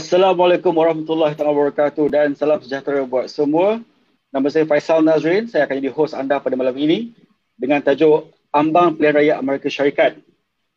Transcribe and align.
Assalamualaikum 0.00 0.72
warahmatullahi 0.72 1.36
wabarakatuh 1.36 2.08
dan 2.08 2.32
salam 2.32 2.56
sejahtera 2.64 3.04
buat 3.04 3.28
semua. 3.28 3.84
Nama 4.32 4.48
saya 4.48 4.64
Faisal 4.64 5.04
Nazrin, 5.04 5.44
saya 5.44 5.68
akan 5.68 5.76
jadi 5.76 5.92
host 5.92 6.16
anda 6.16 6.40
pada 6.40 6.56
malam 6.56 6.72
ini 6.80 7.12
dengan 7.60 7.84
tajuk 7.84 8.32
Ambang 8.48 8.96
Pilihan 8.96 9.12
Raya 9.12 9.34
Amerika 9.36 9.68
Syarikat. 9.68 10.16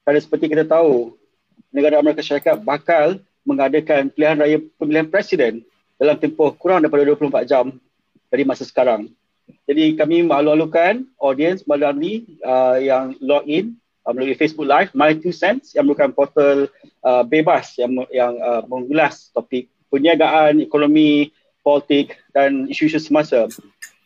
Kerana 0.03 0.19
seperti 0.19 0.51
kita 0.51 0.67
tahu, 0.67 1.15
negara 1.71 2.03
Amerika 2.03 2.19
Syarikat 2.19 2.67
bakal 2.67 3.23
mengadakan 3.47 4.11
pilihan 4.11 4.43
raya 4.43 4.59
pemilihan 4.75 5.07
presiden 5.07 5.63
dalam 5.95 6.19
tempoh 6.19 6.51
kurang 6.59 6.83
daripada 6.83 7.07
24 7.07 7.47
jam 7.47 7.79
dari 8.27 8.43
masa 8.43 8.67
sekarang. 8.67 9.07
Jadi 9.63 9.95
kami 9.95 10.27
malu-alukan 10.27 10.99
audiens 11.23 11.63
malam 11.63 11.95
ni 11.95 12.27
uh, 12.43 12.75
yang 12.75 13.15
log 13.23 13.47
in 13.47 13.79
uh, 14.03 14.11
melalui 14.11 14.35
Facebook 14.35 14.67
Live 14.67 14.91
My 14.91 15.15
Two 15.15 15.31
Cents 15.31 15.71
yang 15.79 15.87
merupakan 15.87 16.11
portal 16.11 16.67
uh, 17.03 17.23
bebas 17.27 17.75
yang 17.77 18.07
yang 18.09 18.33
uh, 18.39 18.63
mengulas 18.65 19.29
topik 19.35 19.69
perniagaan, 19.93 20.63
ekonomi, 20.63 21.29
politik 21.61 22.17
dan 22.33 22.65
isu-isu 22.65 22.97
semasa. 22.97 23.45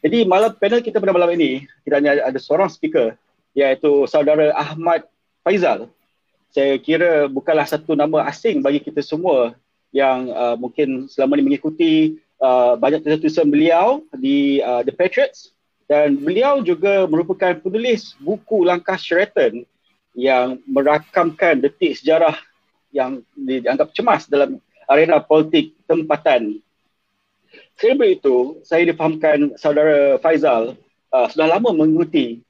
Jadi 0.04 0.28
malam 0.28 0.54
panel 0.54 0.84
kita 0.84 1.02
pada 1.02 1.16
malam 1.16 1.32
ini 1.34 1.66
kita 1.88 1.98
hanya 1.98 2.22
ada 2.22 2.38
seorang 2.38 2.70
speaker 2.70 3.16
iaitu 3.58 4.06
saudara 4.06 4.54
Ahmad 4.54 5.08
Faizal. 5.42 5.90
Saya 6.54 6.78
kira 6.78 7.26
bukanlah 7.32 7.66
satu 7.66 7.98
nama 7.98 8.26
asing 8.30 8.62
bagi 8.62 8.82
kita 8.82 9.02
semua 9.02 9.58
yang 9.96 10.30
uh, 10.32 10.56
mungkin 10.60 11.10
selama 11.10 11.38
ini 11.38 11.44
mengikuti 11.54 11.94
uh, 12.42 12.78
banyak 12.78 13.04
tulisan 13.04 13.50
beliau 13.50 14.06
di 14.14 14.62
uh, 14.62 14.86
The 14.86 14.94
Patriots 14.94 15.56
dan 15.88 16.20
beliau 16.20 16.60
juga 16.62 17.08
merupakan 17.08 17.56
penulis 17.58 18.14
buku 18.20 18.68
Langkah 18.68 19.00
Sheraton 19.00 19.64
yang 20.18 20.60
merakamkan 20.68 21.62
detik 21.64 21.98
sejarah 21.98 22.36
yang 22.98 23.22
dianggap 23.38 23.94
cemas 23.94 24.26
dalam 24.26 24.58
arena 24.90 25.22
politik 25.22 25.78
tempatan. 25.86 26.58
Sebab 27.78 28.02
itu, 28.10 28.58
saya 28.66 28.90
difahamkan 28.90 29.54
saudara 29.54 30.18
Faizal 30.18 30.74
uh, 31.14 31.28
sudah 31.30 31.46
lama 31.46 31.70
mengikuti 31.78 32.42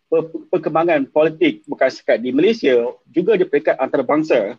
perkembangan 0.47 1.11
politik 1.11 1.67
bukan 1.67 1.91
sekat 1.91 2.23
di 2.23 2.31
Malaysia, 2.31 2.95
juga 3.11 3.35
di 3.35 3.43
peringkat 3.43 3.75
antarabangsa. 3.75 4.55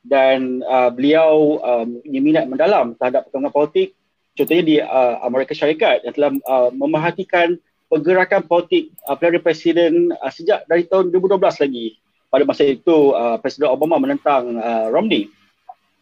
Dan 0.00 0.64
uh, 0.64 0.88
beliau 0.88 1.60
um, 1.60 2.00
minat 2.08 2.48
mendalam 2.48 2.96
terhadap 2.96 3.28
perkembangan 3.28 3.52
politik 3.52 3.88
contohnya 4.32 4.64
di 4.64 4.76
uh, 4.80 5.20
Amerika 5.20 5.52
Syarikat 5.52 6.08
yang 6.08 6.14
telah 6.16 6.32
uh, 6.48 6.70
memerhatikan 6.72 7.60
pergerakan 7.92 8.40
politik 8.48 8.88
uh, 9.04 9.12
pilihan 9.18 9.44
presiden 9.44 9.92
uh, 10.16 10.32
sejak 10.32 10.64
dari 10.64 10.88
tahun 10.88 11.12
2012 11.12 11.36
lagi 11.36 12.00
pada 12.30 12.46
masa 12.46 12.62
itu 12.64 13.12
uh, 13.12 13.36
Presiden 13.42 13.68
Obama 13.68 13.98
menentang 13.98 14.56
uh, 14.56 14.86
Romney 14.88 15.28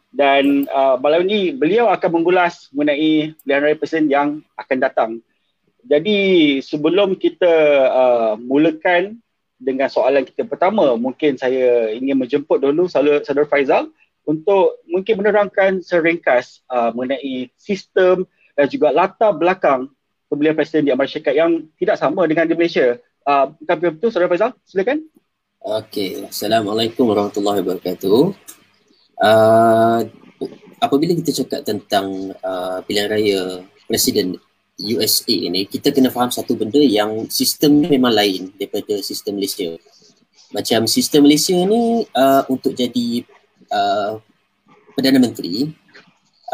dan 0.09 0.65
uh, 0.73 0.97
malam 0.97 1.29
ini 1.29 1.53
beliau 1.53 1.93
akan 1.93 2.21
mengulas 2.21 2.73
mengenai 2.73 3.37
pilihan 3.44 3.61
raya 3.61 3.77
presiden 3.77 4.09
yang 4.09 4.28
akan 4.56 4.78
datang. 4.81 5.11
Jadi 5.84 6.19
sebelum 6.65 7.16
kita 7.16 7.55
uh, 7.93 8.33
mulakan 8.41 9.21
dengan 9.61 9.89
soalan 9.93 10.25
kita 10.25 10.49
pertama, 10.49 10.97
mungkin 10.97 11.37
saya 11.37 11.93
ingin 11.93 12.16
menjemput 12.16 12.60
dulu 12.60 12.89
saudara, 12.89 13.21
Faizal 13.49 13.93
untuk 14.25 14.81
mungkin 14.89 15.21
menerangkan 15.21 15.81
seringkas 15.84 16.65
uh, 16.72 16.93
mengenai 16.93 17.53
sistem 17.56 18.25
dan 18.56 18.66
juga 18.69 18.93
latar 18.93 19.33
belakang 19.37 19.93
pemilihan 20.28 20.56
presiden 20.56 20.89
di 20.89 20.93
Amerika 20.93 21.21
Syarikat 21.21 21.34
yang 21.37 21.50
tidak 21.77 21.97
sama 22.00 22.25
dengan 22.28 22.49
di 22.49 22.56
Malaysia. 22.56 22.97
Uh, 23.28 23.53
bukan 23.60 23.77
betul 23.97 24.09
saudara 24.09 24.33
Faizal? 24.33 24.53
Silakan. 24.65 25.05
Okey, 25.59 26.31
Assalamualaikum 26.31 27.11
warahmatullahi 27.11 27.67
wabarakatuh 27.67 28.31
uh, 29.19 30.01
apabila 30.79 31.19
kita 31.19 31.43
cakap 31.43 31.67
tentang 31.67 32.31
uh, 32.47 32.79
pilihan 32.87 33.11
raya 33.11 33.41
presiden 33.91 34.39
USA 34.79 35.35
ini, 35.35 35.67
kita 35.67 35.91
kena 35.91 36.15
faham 36.15 36.31
satu 36.31 36.55
benda 36.55 36.79
yang 36.79 37.27
sistem 37.27 37.83
memang 37.83 38.15
lain 38.15 38.55
daripada 38.55 39.03
sistem 39.03 39.43
Malaysia. 39.43 39.75
Macam 40.55 40.87
sistem 40.87 41.27
Malaysia 41.27 41.59
ni 41.59 42.07
uh, 42.07 42.47
untuk 42.47 42.79
jadi 42.79 43.27
uh, 43.75 44.23
Perdana 44.95 45.19
Menteri, 45.19 45.75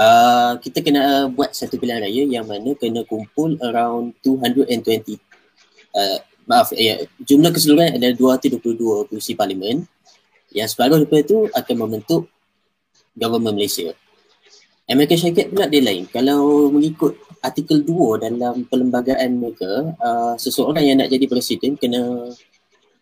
uh, 0.01 0.57
kita 0.65 0.81
kena 0.81 1.29
buat 1.29 1.53
satu 1.53 1.77
pilihan 1.77 2.01
raya 2.01 2.25
yang 2.25 2.49
mana 2.49 2.73
kena 2.73 3.05
kumpul 3.05 3.61
around 3.61 4.17
220 4.25 5.21
uh, 5.93 6.19
maaf, 6.45 6.73
ya, 6.77 7.05
jumlah 7.25 7.51
keseluruhan 7.53 7.97
adalah 7.97 8.39
222 8.39 9.11
kursi 9.11 9.33
parlimen 9.33 9.85
yang 10.55 10.69
separuh 10.71 11.03
daripada 11.03 11.23
itu 11.25 11.39
akan 11.51 11.77
membentuk 11.77 12.31
government 13.17 13.59
Malaysia. 13.59 13.93
Amerika 14.85 15.17
Syarikat 15.17 15.49
pula 15.49 15.65
dia 15.65 15.81
lain. 15.81 16.05
Kalau 16.13 16.69
mengikut 16.69 17.17
artikel 17.41 17.81
2 17.81 18.21
dalam 18.21 18.69
perlembagaan 18.69 19.41
mereka, 19.41 19.97
uh, 19.97 20.37
seseorang 20.37 20.85
yang 20.85 20.97
nak 21.01 21.09
jadi 21.09 21.25
presiden 21.25 21.81
kena 21.81 22.33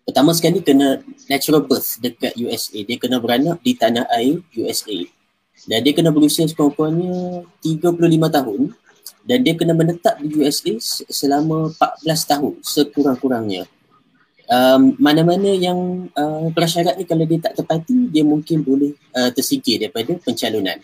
pertama 0.07 0.31
sekali 0.35 0.63
kena 0.63 1.03
natural 1.27 1.67
birth 1.67 1.99
dekat 1.99 2.39
USA. 2.39 2.79
Dia 2.87 2.97
kena 2.99 3.19
beranak 3.19 3.59
di 3.67 3.75
tanah 3.75 4.07
air 4.15 4.39
USA. 4.55 4.99
Dan 5.67 5.79
dia 5.87 5.95
kena 5.95 6.11
berusia 6.11 6.47
sekurang-kurangnya 6.47 7.47
35 7.63 7.99
tahun 8.31 8.61
dan 9.23 9.43
dia 9.47 9.55
kena 9.55 9.75
menetap 9.75 10.19
di 10.19 10.35
USA 10.43 10.75
selama 11.09 11.71
14 11.79 12.31
tahun 12.31 12.55
sekurang-kurangnya 12.63 13.71
um, 14.53 14.83
mana-mana 15.01 15.51
yang 15.53 16.09
uh, 16.13 16.49
prasyarat 16.53 17.01
ni 17.01 17.05
kalau 17.09 17.25
dia 17.25 17.41
tak 17.41 17.57
tepati 17.57 18.13
dia 18.13 18.25
mungkin 18.27 18.61
boleh 18.61 18.93
uh, 19.17 19.33
tersingkir 19.33 19.81
daripada 19.81 20.13
pencalonan. 20.21 20.79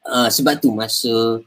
Uh, 0.00 0.26
sebab 0.32 0.58
tu 0.58 0.72
masa 0.72 1.38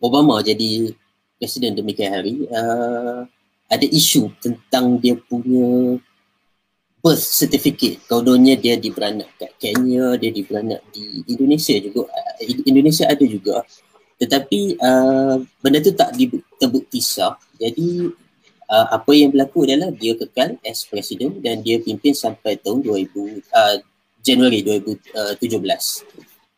Obama 0.00 0.40
jadi 0.40 0.96
presiden 1.36 1.76
demikian 1.76 2.16
hari 2.16 2.48
uh, 2.48 3.28
ada 3.70 3.86
isu 3.86 4.32
tentang 4.40 4.96
dia 4.98 5.14
punya 5.14 6.00
birth 7.00 7.22
certificate. 7.22 8.02
Kononnya 8.08 8.56
dia 8.58 8.76
diberanak 8.76 9.30
kat 9.36 9.52
Kenya, 9.60 10.16
dia 10.20 10.32
diberanak 10.32 10.80
di 10.90 11.22
Indonesia 11.28 11.76
juga. 11.78 12.08
Uh, 12.10 12.64
Indonesia 12.66 13.06
ada 13.06 13.24
juga. 13.24 13.62
Tetapi 14.20 14.76
uh, 14.76 15.40
benda 15.64 15.80
tu 15.80 15.96
tak 15.96 16.12
terbukti 16.60 17.00
sah. 17.00 17.40
Jadi 17.56 18.12
uh, 18.68 18.86
apa 18.92 19.10
yang 19.16 19.32
berlaku 19.32 19.64
adalah 19.64 19.88
dia 19.90 20.12
kekal 20.12 20.60
as 20.62 20.84
presiden 20.84 21.40
dan 21.40 21.64
dia 21.64 21.80
pimpin 21.80 22.12
sampai 22.12 22.60
tahun 22.60 22.84
2000 22.84 23.08
uh, 23.16 23.76
Januari 24.20 24.60
2017. 24.60 25.40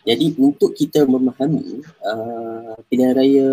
Jadi 0.03 0.27
untuk 0.43 0.75
kita 0.75 1.07
memahami 1.07 1.87
uh, 2.03 2.75
pilihan 2.91 3.15
raya 3.15 3.49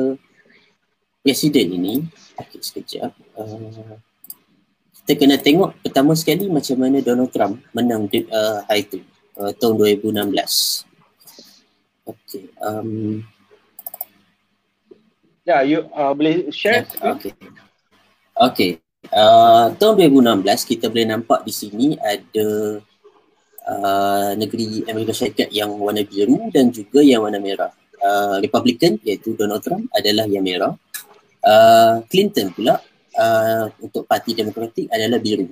presiden 1.21 1.77
ini, 1.77 1.95
okay, 2.33 2.57
sekejap. 2.57 3.13
Uh, 3.37 4.01
kita 5.05 5.25
kena 5.25 5.37
tengok 5.37 5.77
pertama 5.85 6.17
sekali 6.17 6.49
macam 6.49 6.77
mana 6.81 7.01
Donald 7.05 7.29
Trump 7.29 7.61
menang 7.73 8.09
di, 8.09 8.25
uh, 8.29 8.65
hari 8.65 8.85
itu 8.89 9.01
uh, 9.37 9.53
tahun 9.57 9.77
2016. 10.01 10.89
Okay. 12.09 12.49
Um, 12.65 13.21
ya, 15.49 15.57
yeah, 15.57 15.61
you 15.65 15.79
uh, 15.97 16.13
boleh 16.13 16.53
share? 16.53 16.85
Yeah, 16.85 17.17
okay. 17.17 17.33
Okay. 18.37 18.71
Uh, 19.09 19.73
tahun 19.81 20.13
2016 20.13 20.69
kita 20.69 20.85
boleh 20.93 21.07
nampak 21.09 21.41
di 21.41 21.53
sini 21.55 21.87
ada 21.97 22.77
uh, 23.65 24.31
negeri 24.37 24.85
Amerika 24.85 25.15
Syarikat 25.15 25.49
yang 25.49 25.73
warna 25.81 26.05
biru 26.05 26.51
dan 26.53 26.69
juga 26.69 27.01
yang 27.01 27.25
warna 27.25 27.41
merah. 27.41 27.73
Uh, 27.99 28.37
Republican 28.39 29.01
iaitu 29.01 29.33
Donald 29.33 29.65
Trump 29.65 29.89
adalah 29.91 30.29
yang 30.29 30.45
merah. 30.45 30.77
Uh, 31.39 32.03
Clinton 32.11 32.51
pula 32.53 32.77
uh, 33.17 33.65
untuk 33.81 34.05
Parti 34.05 34.37
Demokratik 34.37 34.91
adalah 34.93 35.17
biru. 35.17 35.49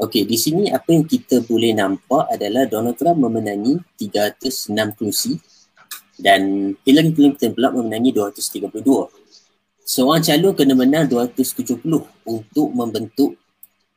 Okey, 0.00 0.24
di 0.24 0.36
sini 0.40 0.72
apa 0.72 0.96
yang 0.96 1.04
kita 1.04 1.44
boleh 1.44 1.76
nampak 1.76 2.32
adalah 2.32 2.64
Donald 2.64 2.96
Trump 2.96 3.20
memenangi 3.20 3.76
306 4.00 4.96
kerusi 4.96 5.36
dan 6.16 6.72
Hillary 6.84 7.12
Clinton 7.12 7.52
pula 7.52 7.68
memenangi 7.72 8.12
232 8.12 9.19
seorang 9.90 10.22
calon 10.22 10.54
kena 10.54 10.74
menang 10.78 11.10
270 11.10 11.82
untuk 12.22 12.68
membentuk 12.70 13.34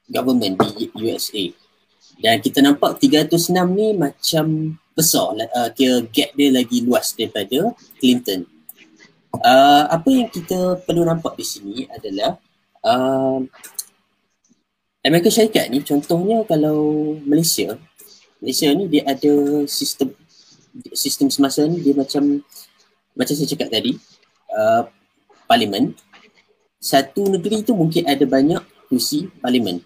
government 0.09 0.57
di 0.73 0.89
USA. 0.97 1.45
Dan 2.17 2.41
kita 2.41 2.65
nampak 2.65 2.97
306 2.97 3.53
ni 3.77 3.93
macam 3.93 4.45
besar, 4.97 5.37
uh, 5.37 5.69
kira 5.73 6.01
gap 6.09 6.33
dia 6.33 6.49
lagi 6.49 6.81
luas 6.81 7.13
daripada 7.13 7.77
Clinton. 8.01 8.49
Uh, 9.33 9.85
apa 9.89 10.09
yang 10.09 10.29
kita 10.29 10.81
perlu 10.85 11.05
nampak 11.05 11.33
di 11.37 11.45
sini 11.45 11.75
adalah 11.89 12.37
uh, 12.85 13.41
Amerika 15.01 15.33
Syarikat 15.33 15.73
ni 15.73 15.81
contohnya 15.81 16.45
kalau 16.45 17.17
Malaysia, 17.25 17.73
Malaysia 18.37 18.69
ni 18.77 18.85
dia 18.93 19.03
ada 19.09 19.65
sistem 19.65 20.13
sistem 20.93 21.33
semasa 21.33 21.65
ni 21.65 21.81
dia 21.81 21.97
macam 21.97 22.45
macam 23.17 23.33
saya 23.33 23.49
cakap 23.49 23.73
tadi, 23.73 23.97
uh, 24.53 24.85
parlimen 25.45 25.95
satu 26.83 27.31
negeri 27.31 27.63
tu 27.63 27.75
mungkin 27.77 28.03
ada 28.07 28.23
banyak 28.27 28.59
kursi 28.91 29.31
parlimen 29.39 29.79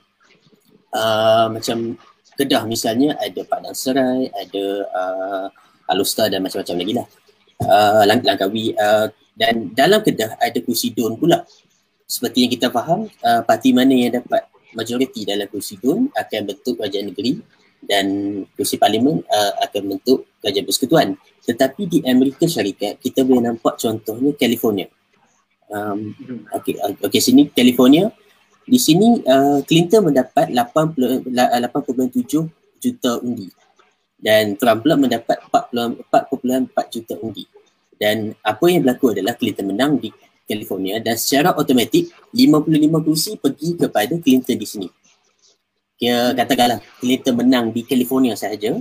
uh, 0.93 1.47
macam 1.51 1.97
Kedah 2.37 2.69
misalnya 2.69 3.17
ada 3.17 3.41
Padang 3.49 3.73
Serai 3.73 4.29
ada 4.29 4.65
uh, 4.93 5.45
Alustar 5.89 6.29
dan 6.29 6.45
macam-macam 6.45 6.75
lagi 6.77 6.93
lah. 6.93 7.07
Uh, 7.57 8.03
Lang- 8.05 8.21
Langkawi 8.21 8.77
uh, 8.77 9.09
dan 9.33 9.73
dalam 9.73 10.05
Kedah 10.05 10.37
ada 10.37 10.59
kursi 10.61 10.93
DUN 10.93 11.17
pula. 11.17 11.41
Seperti 12.05 12.45
yang 12.45 12.51
kita 12.53 12.69
faham 12.69 13.09
uh, 13.25 13.41
parti 13.41 13.73
mana 13.73 13.91
yang 13.91 14.21
dapat 14.21 14.45
majoriti 14.77 15.25
dalam 15.25 15.49
kursi 15.49 15.81
DUN 15.81 16.13
akan 16.13 16.41
bentuk 16.45 16.77
kerajaan 16.77 17.09
negeri 17.09 17.41
dan 17.81 18.05
kursi 18.53 18.77
parlimen 18.77 19.25
uh, 19.25 19.51
akan 19.65 19.97
bentuk 19.97 20.29
kerajaan 20.37 20.65
persekutuan. 20.69 21.07
Tetapi 21.41 21.81
di 21.89 21.97
Amerika 22.05 22.45
Syarikat 22.45 23.01
kita 23.01 23.25
boleh 23.25 23.49
nampak 23.49 23.81
contohnya 23.81 24.37
California 24.37 24.85
um, 25.71 26.15
okay, 26.53 26.75
okay, 27.03 27.21
sini 27.21 27.49
California 27.51 28.11
di 28.67 28.75
sini 28.75 29.23
uh, 29.23 29.63
Clinton 29.63 30.11
mendapat 30.11 30.51
80, 30.51 31.31
8.7 31.31 32.83
juta 32.83 33.11
undi. 33.23 33.47
Dan 34.17 34.57
Trump 34.57 34.83
pula 34.83 34.99
mendapat 34.99 35.39
4.4 35.47 36.93
juta 36.93 37.15
undi. 37.23 37.47
Dan 37.95 38.35
apa 38.43 38.65
yang 38.67 38.83
berlaku 38.83 39.15
adalah 39.15 39.39
Clinton 39.39 39.71
menang 39.71 39.95
di 40.01 40.11
California 40.47 40.99
dan 41.03 41.19
secara 41.19 41.51
automatik 41.51 42.07
55 42.31 43.05
kursi 43.05 43.31
pergi 43.35 43.75
kepada 43.75 44.15
Clinton 44.19 44.55
di 44.55 44.67
sini. 44.67 44.87
Kira 45.97 46.31
katakanlah 46.37 46.79
Clinton 47.01 47.35
menang 47.35 47.65
di 47.73 47.81
California 47.83 48.37
sahaja 48.37 48.77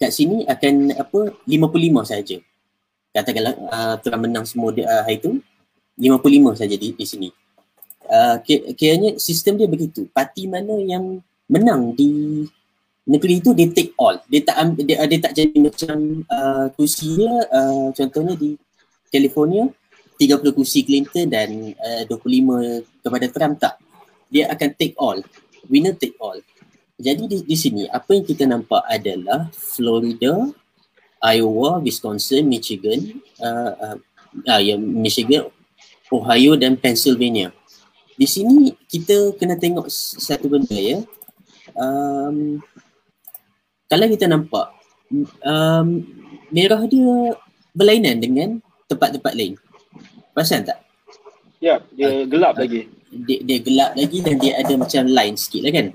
kat 0.00 0.10
sini 0.16 0.48
akan 0.48 0.96
apa 0.96 1.36
55 1.44 2.08
sahaja. 2.08 2.36
Katakanlah 3.12 3.54
uh, 3.68 3.94
Trump 4.00 4.22
menang 4.24 4.48
semua 4.48 4.72
uh, 4.72 5.02
hari 5.04 5.20
tu 5.20 5.44
55 6.00 6.60
saja 6.64 6.74
di, 6.80 6.88
di 6.96 7.06
sini 7.06 7.28
uh, 8.10 8.36
kiranya 8.74 9.16
sistem 9.16 9.56
dia 9.56 9.70
begitu. 9.70 10.10
Parti 10.10 10.50
mana 10.50 10.76
yang 10.82 11.22
menang 11.46 11.94
di 11.94 12.44
negeri 13.06 13.38
itu 13.38 13.54
dia 13.54 13.70
take 13.70 13.94
all. 13.96 14.18
Dia 14.26 14.42
tak 14.42 14.56
dia, 14.82 15.06
dia 15.06 15.18
tak 15.22 15.32
jadi 15.38 15.56
macam 15.56 16.26
uh, 16.26 16.66
kursi 16.74 17.22
dia 17.22 17.32
uh, 17.48 17.88
contohnya 17.94 18.34
di 18.34 18.58
California 19.10 19.70
30 20.20 20.52
kursi 20.52 20.84
Clinton 20.84 21.26
dan 21.30 21.48
uh, 21.80 22.02
25 22.06 23.02
kepada 23.06 23.26
Trump 23.30 23.54
tak. 23.56 23.74
Dia 24.30 24.50
akan 24.52 24.68
take 24.76 24.94
all. 24.98 25.18
Winner 25.70 25.94
take 25.96 26.18
all. 26.20 26.38
Jadi 27.00 27.24
di, 27.24 27.36
di 27.48 27.56
sini 27.56 27.88
apa 27.88 28.12
yang 28.12 28.28
kita 28.28 28.44
nampak 28.44 28.84
adalah 28.84 29.48
Florida, 29.56 30.52
Iowa, 31.24 31.80
Wisconsin, 31.80 32.44
Michigan, 32.44 33.16
uh, 33.40 33.72
uh, 33.72 33.96
uh, 34.44 34.60
ya, 34.60 34.76
Michigan, 34.76 35.48
Ohio 36.10 36.58
dan 36.58 36.74
Pennsylvania 36.76 37.54
di 38.20 38.28
sini 38.28 38.76
kita 38.84 39.32
kena 39.40 39.56
tengok 39.56 39.88
satu 40.20 40.52
benda 40.52 40.76
ya. 40.76 41.00
Um, 41.72 42.60
kalau 43.88 44.04
kita 44.12 44.28
nampak 44.28 44.76
um, 45.40 46.04
merah 46.52 46.84
dia 46.84 47.32
berlainan 47.72 48.20
dengan 48.20 48.48
tempat-tempat 48.92 49.32
lain. 49.32 49.56
Perasan 50.36 50.68
tak? 50.68 50.84
Ya, 51.64 51.80
dia 51.96 52.12
uh, 52.12 52.24
gelap 52.28 52.60
uh, 52.60 52.68
lagi. 52.68 52.92
Dia, 53.08 53.40
dia 53.40 53.58
gelap 53.64 53.96
lagi 53.96 54.18
dan 54.20 54.36
dia 54.36 54.52
ada 54.60 54.72
macam 54.76 55.02
line 55.08 55.36
sikit 55.40 55.64
lah 55.64 55.72
kan? 55.72 55.86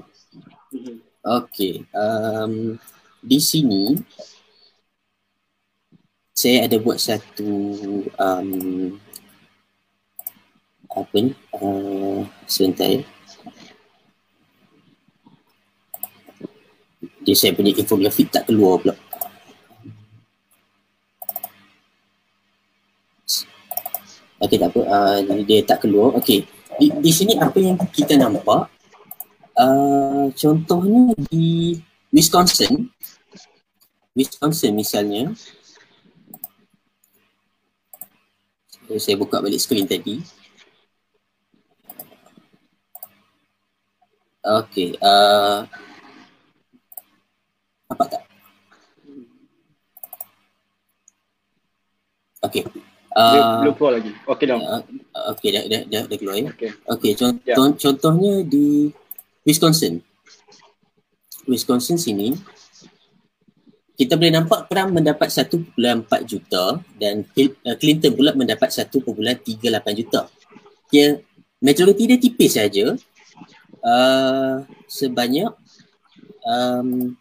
Mm-hmm. 0.73 0.97
Okay. 1.25 1.73
Um, 1.93 2.81
di 3.21 3.37
sini 3.37 4.01
saya 6.33 6.65
ada 6.65 6.81
buat 6.81 6.97
satu 6.97 7.53
um, 8.17 8.49
apa 10.95 11.15
ni 11.19 11.35
uh, 11.59 12.23
sebentar 12.47 12.87
ya 12.87 13.03
dia 17.25 17.35
saya 17.35 17.57
punya 17.57 17.73
infografik 17.73 18.29
tak 18.29 18.45
keluar 18.45 18.77
pula. 18.77 18.93
Okey 24.45 24.61
tak 24.61 24.69
apa, 24.69 24.81
uh, 24.85 25.17
dia 25.41 25.65
tak 25.65 25.81
keluar. 25.81 26.13
Okey, 26.21 26.45
di, 26.77 26.93
di 27.01 27.09
sini 27.09 27.33
apa 27.41 27.57
yang 27.57 27.81
kita 27.89 28.13
nampak, 28.13 28.69
uh, 29.57 30.29
contohnya 30.37 31.17
di 31.33 31.73
Wisconsin, 32.13 32.93
Wisconsin 34.13 34.77
misalnya, 34.77 35.33
saya 39.01 39.17
buka 39.17 39.41
balik 39.41 39.57
skrin 39.57 39.89
tadi. 39.89 40.21
Okay. 44.45 44.93
Uh, 45.01 45.65
apa 47.89 48.03
tak? 48.05 48.21
Okay. 52.45 52.61
Uh, 53.15 53.65
belum 53.65 53.73
keluar 53.73 53.93
lagi. 53.97 54.11
Okay 54.13 54.45
dah. 54.45 54.57
Uh, 54.61 54.81
okay 55.33 55.49
dah, 55.49 55.63
dah, 55.65 55.81
dah, 55.89 56.03
dah 56.05 56.17
keluar 56.21 56.37
ya. 56.37 56.53
Okay. 56.53 56.69
Okay. 56.77 57.11
Contoh, 57.17 57.41
yeah. 57.49 57.73
contohnya 57.73 58.33
di 58.45 58.93
Wisconsin. 59.41 60.05
Wisconsin 61.49 61.97
sini 61.97 62.37
kita 63.95 64.19
boleh 64.19 64.33
nampak 64.35 64.67
Trump 64.67 64.91
mendapat 64.99 65.31
1.4 65.31 65.71
juta 66.27 66.83
dan 66.99 67.23
uh, 67.23 67.75
Clinton 67.79 68.11
pula 68.11 68.35
mendapat 68.35 68.67
1.38 68.67 69.63
juta. 69.95 70.27
Dia 70.91 71.15
majoriti 71.63 72.03
dia 72.03 72.19
tipis 72.19 72.59
saja 72.59 72.93
uh, 73.85 74.65
sebanyak 74.89 75.53
um, 76.43 77.13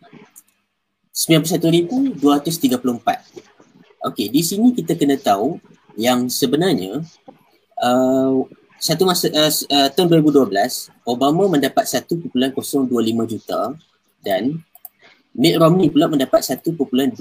91,234. 1.14 2.18
Okey, 4.04 4.26
di 4.28 4.42
sini 4.42 4.75
kita 4.75 4.99
kena 4.99 5.16
tahu 5.16 5.62
yang 5.94 6.26
sebenarnya 6.26 7.06
uh, 7.78 8.42
satu 8.83 9.06
masa 9.06 9.30
uh, 9.30 9.49
uh, 9.49 9.88
tahun 9.94 10.21
2012 10.21 10.50
Obama 11.06 11.47
mendapat 11.47 11.87
1.025 11.87 12.35
juta 13.30 13.61
dan 14.21 14.61
Mitt 15.35 15.56
Romney 15.56 15.88
pula 15.90 16.11
mendapat 16.11 16.42
1.233 16.42 17.16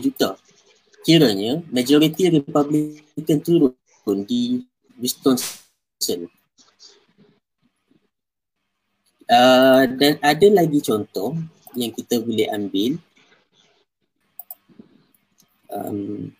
juta. 0.00 0.38
Kiranya 1.04 1.60
majoriti 1.68 2.32
Republican 2.32 3.38
turun 3.44 4.18
di 4.24 4.64
Wisconsin 4.96 6.30
Uh, 9.24 9.88
dan 9.96 10.20
ada 10.20 10.46
lagi 10.52 10.84
contoh 10.84 11.32
yang 11.72 11.92
kita 11.92 12.20
boleh 12.20 12.48
ambil. 12.52 13.00
Um, 15.74 16.30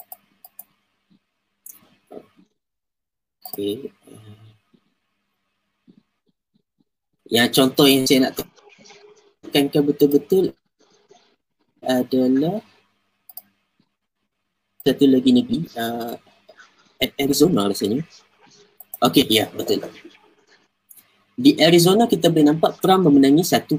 okay. 3.51 3.91
yang 7.35 7.51
contoh 7.51 7.89
yang 7.91 8.07
saya 8.07 8.31
nak 8.31 8.39
tekankan 9.43 9.83
betul-betul 9.91 10.55
adalah 11.83 12.63
satu 14.87 15.05
lagi 15.09 15.35
negeri 15.35 15.67
uh, 15.75 16.15
Arizona 17.19 17.67
rasanya. 17.67 18.07
Okay, 19.03 19.27
ya 19.27 19.51
betul 19.51 19.83
di 21.35 21.59
Arizona 21.59 22.07
kita 22.07 22.31
boleh 22.31 22.55
nampak 22.55 22.79
Trump 22.79 23.11
memenangi 23.11 23.43
1.25 23.43 23.79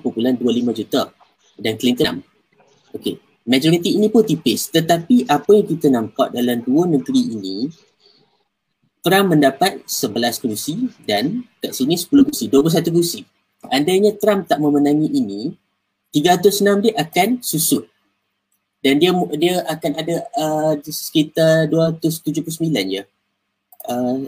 juta 0.76 1.12
dan 1.56 1.74
Clinton 1.80 2.20
6. 2.22 2.96
Okey, 3.00 3.16
majoriti 3.48 3.96
ini 3.96 4.12
pun 4.12 4.24
tipis 4.28 4.68
tetapi 4.72 5.28
apa 5.28 5.52
yang 5.56 5.68
kita 5.68 5.88
nampak 5.88 6.36
dalam 6.36 6.60
dua 6.64 6.84
negeri 6.88 7.22
ini 7.36 7.58
Trump 9.06 9.38
mendapat 9.38 9.86
11 9.86 10.42
kursi 10.42 10.90
dan 11.06 11.46
kat 11.62 11.78
sini 11.78 11.94
10 11.94 12.26
kursi, 12.26 12.50
21 12.50 12.90
kursi. 12.90 13.22
Andainya 13.70 14.18
Trump 14.18 14.50
tak 14.50 14.58
memenangi 14.58 15.14
ini, 15.14 15.54
306 16.10 16.90
dia 16.90 16.94
akan 16.98 17.38
susut. 17.46 17.86
Dan 18.82 18.98
dia 18.98 19.14
dia 19.38 19.62
akan 19.62 19.92
ada 19.94 20.16
uh, 20.34 20.74
sekitar 20.82 21.70
279 21.70 22.66
je. 22.90 23.06
Uh, 23.86 24.26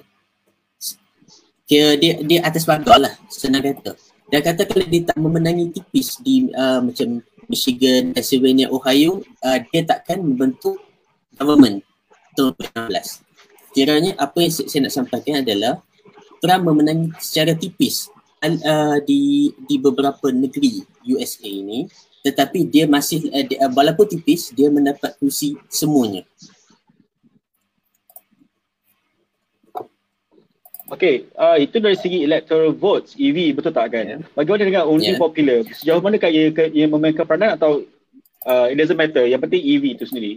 kira 1.67 1.99
dia 1.99 2.17
dia 2.23 2.39
atas 2.47 2.63
pagar 2.63 2.97
lah 2.97 3.13
senang 3.27 3.61
kata. 3.61 3.99
Dan 4.27 4.39
kata 4.43 4.63
kalau 4.67 4.85
dia 4.87 5.03
tak 5.07 5.19
memenangi 5.19 5.71
tipis 5.71 6.19
di 6.23 6.51
uh, 6.55 6.83
macam 6.83 7.23
Michigan, 7.47 8.11
Pennsylvania, 8.11 8.67
Ohio 8.71 9.23
uh, 9.43 9.59
dia 9.71 9.83
takkan 9.83 10.23
membentuk 10.23 10.79
government. 11.35 11.83
Tahun 12.33 12.55
2016 12.55 13.27
kiranya 13.75 14.17
apa 14.17 14.41
yang 14.41 14.49
saya 14.49 14.81
nak 14.89 14.95
sampaikan 14.95 15.45
adalah 15.45 15.83
Trump 16.41 16.65
memenangi 16.65 17.13
secara 17.21 17.53
tipis 17.53 18.09
uh, 18.41 18.97
di 19.05 19.53
di 19.67 19.75
beberapa 19.77 20.31
negeri 20.31 20.81
USA 21.11 21.45
ini. 21.45 21.85
Tetapi 22.25 22.67
dia 22.67 22.89
masih 22.89 23.31
uh, 23.31 23.43
dia, 23.45 23.63
uh, 23.67 23.71
walaupun 23.71 24.07
tipis 24.07 24.51
dia 24.55 24.71
mendapat 24.71 25.15
kursi 25.19 25.55
semuanya 25.67 26.23
Okay, 30.87 31.27
uh, 31.35 31.59
itu 31.59 31.83
dari 31.83 31.99
segi 31.99 32.23
electoral 32.23 32.71
votes, 32.71 33.11
EV 33.19 33.51
betul 33.51 33.75
tak 33.75 33.91
kan? 33.91 34.05
Yeah. 34.07 34.19
Bagaimana 34.31 34.63
dengan 34.63 34.83
undi 34.87 35.11
yeah. 35.11 35.19
popular? 35.19 35.59
Sejauh 35.67 35.99
mana 35.99 36.15
kan 36.15 36.31
ia, 36.31 36.47
ia 36.71 36.87
memainkan 36.87 37.27
peranan 37.27 37.59
atau 37.59 37.83
uh, 38.47 38.71
it 38.71 38.79
doesn't 38.79 38.95
matter, 38.95 39.27
yang 39.27 39.43
penting 39.43 39.59
EV 39.59 39.99
itu 39.99 40.07
sendiri? 40.07 40.33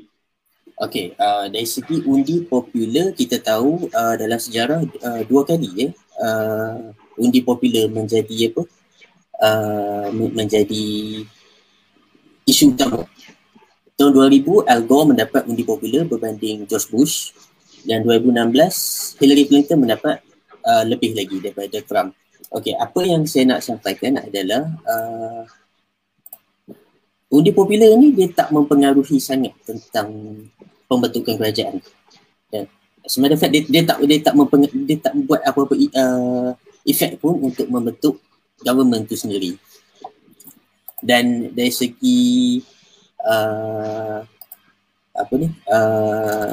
Okey, 0.82 1.14
uh, 1.22 1.46
dari 1.46 1.68
segi 1.68 2.02
undi 2.02 2.42
popular 2.50 3.14
kita 3.14 3.38
tahu 3.38 3.86
uh, 3.94 4.14
dalam 4.18 4.40
sejarah 4.42 4.82
uh, 4.82 5.22
dua 5.28 5.46
kali 5.46 5.68
ya 5.76 5.88
uh, 6.18 6.90
undi 7.20 7.44
popular 7.44 7.86
menjadi 7.86 8.50
apa? 8.50 8.62
Uh, 9.40 10.08
menjadi 10.34 10.84
isu 12.48 12.74
utama. 12.74 13.06
Tahun 13.94 14.12
2000 14.16 14.64
Al 14.66 14.80
Gore 14.88 15.12
mendapat 15.12 15.44
undi 15.44 15.62
popular 15.62 16.08
berbanding 16.08 16.64
George 16.64 16.88
Bush 16.88 17.36
dan 17.84 18.00
2016 18.02 19.20
Hillary 19.20 19.44
Clinton 19.44 19.84
mendapat 19.84 20.24
uh, 20.64 20.84
lebih 20.84 21.16
lagi 21.16 21.36
daripada 21.40 21.78
Trump. 21.84 22.16
Okey, 22.50 22.74
apa 22.74 23.00
yang 23.06 23.22
saya 23.30 23.54
nak 23.54 23.60
sampaikan 23.62 24.18
adalah 24.18 24.66
uh, 24.88 25.44
undi 27.30 27.54
popular 27.54 27.94
ni 27.94 28.10
dia 28.10 28.26
tak 28.34 28.50
mempengaruhi 28.50 29.22
sangat 29.22 29.54
tentang 29.62 30.10
pembentukan 30.90 31.38
kerajaan. 31.38 31.78
Dan 32.50 32.66
semasa 33.06 33.38
fact 33.38 33.52
dia, 33.54 33.62
dia 33.62 33.82
tak 33.86 34.02
dia 34.02 34.18
tak 34.18 34.34
mempeng, 34.34 34.66
dia 34.66 34.98
tak 34.98 35.14
buat 35.22 35.38
apa-apa 35.46 35.74
uh, 35.78 36.50
efek 36.82 37.22
pun 37.22 37.38
untuk 37.38 37.70
membentuk 37.70 38.18
government 38.66 39.06
tu 39.06 39.14
sendiri. 39.14 39.54
Dan 40.98 41.54
dari 41.54 41.70
segi 41.70 42.58
uh, 43.22 44.20
apa 45.14 45.32
ni 45.38 45.48
uh, 45.70 46.50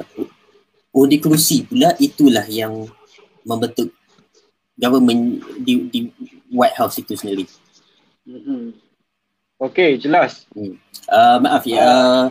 undi 0.94 1.18
kerusi 1.18 1.66
pula 1.66 1.98
itulah 1.98 2.46
yang 2.46 2.86
membentuk 3.42 3.97
government 4.78 5.42
di, 5.66 5.90
di 5.90 6.00
White 6.54 6.78
House 6.78 7.02
itu 7.02 7.18
sendiri. 7.18 7.46
Mm-hmm. 8.30 8.88
Okay, 9.58 9.98
jelas. 9.98 10.46
Hmm. 10.54 10.78
Uh, 11.10 11.38
maaf 11.42 11.66
ya, 11.66 11.82
uh, 11.82 12.24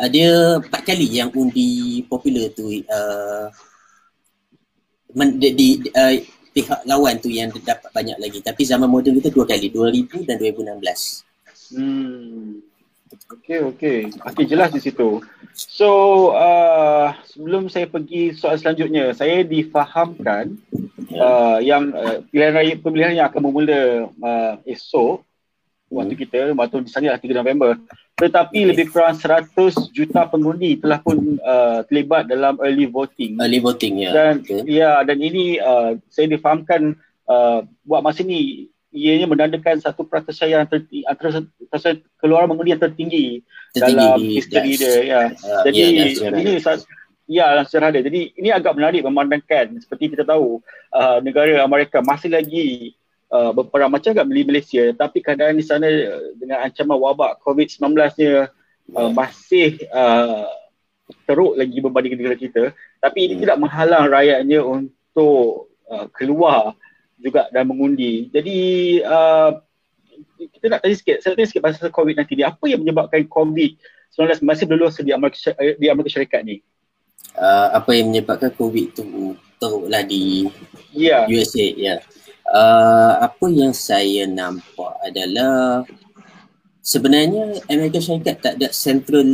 uh, 0.00 0.08
dia 0.08 0.56
empat 0.56 0.82
kali 0.88 1.04
yang 1.04 1.28
undi 1.36 2.00
popular 2.08 2.48
tu 2.56 2.64
uh, 2.72 3.46
men, 5.12 5.36
di, 5.36 5.52
di 5.52 5.68
uh, 5.92 6.16
pihak 6.56 6.80
lawan 6.88 7.20
tu 7.20 7.28
yang 7.28 7.52
dapat 7.52 7.92
banyak 7.92 8.16
lagi. 8.16 8.40
Tapi 8.40 8.64
zaman 8.64 8.88
moden 8.88 9.20
kita 9.20 9.28
dua 9.28 9.44
kali, 9.44 9.68
2000 9.68 10.24
dan 10.24 10.36
2016. 10.40 11.76
Hmm. 11.76 12.71
Okay, 13.38 13.58
okay. 13.64 13.98
Okay, 14.12 14.44
jelas 14.44 14.74
di 14.74 14.80
situ. 14.82 15.24
So, 15.52 16.32
uh, 16.36 17.16
sebelum 17.28 17.72
saya 17.72 17.88
pergi 17.88 18.36
soal 18.36 18.56
selanjutnya, 18.60 19.12
saya 19.16 19.44
difahamkan 19.44 20.56
yeah. 21.12 21.20
uh, 21.20 21.58
yang 21.60 21.92
uh, 21.92 22.24
pilihan 22.28 22.52
raya 22.52 22.74
pemilihan 22.80 23.14
yang 23.16 23.26
akan 23.28 23.40
bermula 23.44 24.08
uh, 24.08 24.54
esok 24.64 25.24
waktu 25.92 26.14
hmm. 26.16 26.22
kita 26.24 26.38
waktu 26.56 26.76
di 26.88 26.90
sana 26.90 27.20
3 27.20 27.28
November 27.36 27.76
tetapi 28.16 28.64
yes. 28.64 28.68
lebih 28.72 28.86
kurang 28.88 29.16
100 29.16 29.92
juta 29.92 30.24
pengundi 30.24 30.80
telah 30.80 31.04
pun 31.04 31.36
uh, 31.44 31.84
terlibat 31.84 32.32
dalam 32.32 32.56
early 32.64 32.88
voting 32.88 33.36
early 33.36 33.60
voting 33.60 34.00
ya 34.00 34.10
dan 34.16 34.34
okay. 34.40 34.64
ya 34.64 35.04
dan 35.04 35.20
ini 35.20 35.60
uh, 35.60 36.00
saya 36.08 36.32
difahamkan 36.32 36.96
uh, 37.28 37.60
buat 37.84 38.00
masa 38.00 38.24
ini 38.24 38.71
ianya 38.92 39.26
menandakan 39.26 39.80
satu 39.80 40.04
perasaan 40.04 40.68
tertinggi 40.68 41.02
antara 41.08 41.40
keluaran 42.20 42.48
mengundi 42.48 42.76
yang 42.76 42.82
tertinggi, 42.84 43.40
tertinggi 43.72 44.04
dalam 44.04 44.20
history 44.20 44.72
dia 44.76 44.94
ya. 45.00 45.20
Uh, 45.32 45.62
jadi 45.64 45.80
yeah, 45.80 46.30
ini 46.36 46.52
Ya, 47.30 47.48
dalam 47.54 47.64
sejarah 47.64 47.96
dia. 47.96 48.02
Jadi 48.04 48.34
ini 48.36 48.52
agak 48.52 48.76
menarik 48.76 49.06
memandangkan. 49.06 49.78
Seperti 49.80 50.12
kita 50.12 50.26
tahu 50.26 50.60
uh, 50.92 51.18
negara 51.24 51.64
Amerika 51.64 52.04
masih 52.04 52.28
lagi 52.28 52.92
uh, 53.32 53.54
berperang. 53.56 53.88
Macam 53.88 54.12
kat 54.12 54.26
beli 54.28 54.44
Malaysia 54.44 54.92
tapi 54.92 55.24
keadaan 55.24 55.56
di 55.56 55.64
sana 55.64 55.88
uh, 55.88 56.36
dengan 56.36 56.66
ancaman 56.66 56.98
wabak 56.98 57.40
COVID-19 57.40 57.94
nya 57.94 58.52
uh, 58.98 59.10
masih 59.14 59.80
uh, 59.94 60.44
teruk 61.24 61.56
lagi 61.56 61.78
berbanding 61.80 62.20
negara 62.20 62.36
kita. 62.36 62.62
Tapi 63.00 63.18
ini 63.30 63.34
hmm. 63.38 63.42
tidak 63.48 63.56
menghalang 63.64 64.12
rakyatnya 64.12 64.60
untuk 64.60 65.72
uh, 65.88 66.06
keluar 66.12 66.76
juga 67.22 67.46
dan 67.54 67.70
mengundi 67.70 68.28
jadi 68.34 68.58
uh, 69.06 69.50
kita 70.42 70.66
nak 70.66 70.80
tanya 70.82 70.96
sikit 70.98 71.16
saya 71.22 71.38
tanya 71.38 71.48
sikit 71.48 71.62
pasal 71.62 71.88
COVID-19 71.94 72.26
ni 72.34 72.44
apa 72.44 72.64
yang 72.66 72.80
menyebabkan 72.82 73.22
COVID-19 73.30 74.42
masih 74.42 74.64
berlalu 74.66 74.90
di 75.06 75.12
Amerika, 75.14 75.54
di 75.56 75.86
Amerika 75.86 76.10
Syarikat 76.18 76.42
ni 76.42 76.58
uh, 77.38 77.78
apa 77.78 77.90
yang 77.94 78.10
menyebabkan 78.10 78.50
COVID 78.52 78.86
tu 78.98 79.06
teruklah 79.62 80.02
di 80.02 80.50
yeah. 80.90 81.24
USA 81.30 81.62
ya 81.62 81.96
yeah 81.96 81.98
uh, 82.52 83.12
apa 83.22 83.46
yang 83.48 83.72
saya 83.72 84.28
nampak 84.28 84.92
adalah 85.02 85.86
sebenarnya 86.82 87.62
Amerika 87.70 88.02
Syarikat 88.02 88.36
tak 88.42 88.54
ada 88.60 88.68
central 88.74 89.24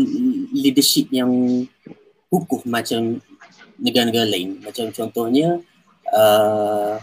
leadership 0.53 1.09
yang 1.11 1.31
kukuh 2.29 2.63
macam 2.69 3.19
negara-negara 3.81 4.29
lain. 4.29 4.61
Macam 4.61 4.93
contohnya 4.93 5.63
uh, 6.13 7.01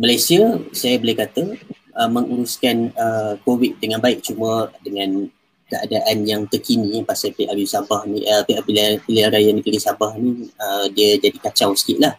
Malaysia 0.00 0.56
saya 0.72 0.96
boleh 0.96 1.12
kata 1.12 1.44
uh, 1.92 2.08
menguruskan 2.08 2.88
uh, 2.96 3.36
COVID 3.44 3.76
dengan 3.84 4.00
baik 4.00 4.24
cuma 4.24 4.72
dengan 4.80 5.28
keadaan 5.68 6.24
yang 6.24 6.48
terkini 6.48 7.04
pasal 7.04 7.36
PRU 7.36 7.68
Sabah 7.68 8.08
ni 8.08 8.24
uh, 8.24 8.42
pilihan, 8.64 8.96
pilihan 9.04 9.28
raya 9.28 9.52
negeri 9.52 9.76
Sabah 9.76 10.16
ni 10.16 10.48
uh, 10.56 10.88
dia 10.88 11.20
jadi 11.20 11.36
kacau 11.36 11.76
sikit 11.76 12.00
lah. 12.00 12.14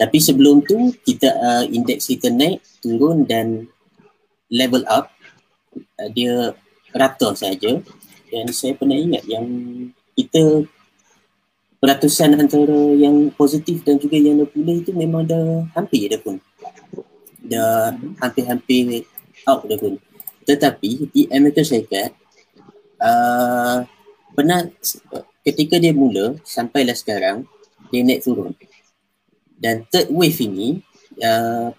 Tapi 0.00 0.18
sebelum 0.18 0.64
tu 0.64 0.90
kita 1.04 1.28
uh, 1.30 1.64
indeks 1.68 2.10
kita 2.10 2.32
naik, 2.32 2.64
turun 2.80 3.28
dan 3.28 3.70
level 4.50 4.82
up. 4.88 5.12
Uh, 6.00 6.08
dia 6.10 6.56
rata 6.90 7.38
saja. 7.38 7.78
Dan 8.32 8.48
saya 8.50 8.72
pernah 8.72 8.96
ingat 8.96 9.28
yang 9.28 9.46
kita 10.16 10.64
peratusan 11.78 12.34
antara 12.40 12.96
yang 12.96 13.28
positif 13.36 13.84
dan 13.84 14.00
juga 14.00 14.16
yang 14.16 14.42
negatif 14.42 14.88
itu 14.88 14.92
memang 14.96 15.28
dah 15.28 15.68
hampir 15.76 16.08
dah 16.08 16.18
pun. 16.18 16.40
Dah 17.42 17.94
hampir-hampir 18.22 19.06
out 19.46 19.66
dah 19.66 19.78
pun. 19.78 19.98
Tetapi 20.46 21.10
di 21.10 21.26
Amerika 21.30 21.62
Syarikat 21.62 22.14
uh, 23.02 23.86
pernah 24.34 24.66
ketika 25.42 25.76
dia 25.78 25.90
mula 25.94 26.38
sampailah 26.46 26.94
sekarang 26.94 27.46
dia 27.90 28.00
naik 28.06 28.24
turun 28.24 28.54
dan 29.58 29.84
third 29.90 30.08
wave 30.08 30.38
ini 30.40 30.80
uh, 31.20 31.74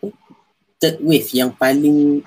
third 0.77 0.99
wave 1.01 1.27
yang 1.33 1.49
paling 1.55 2.21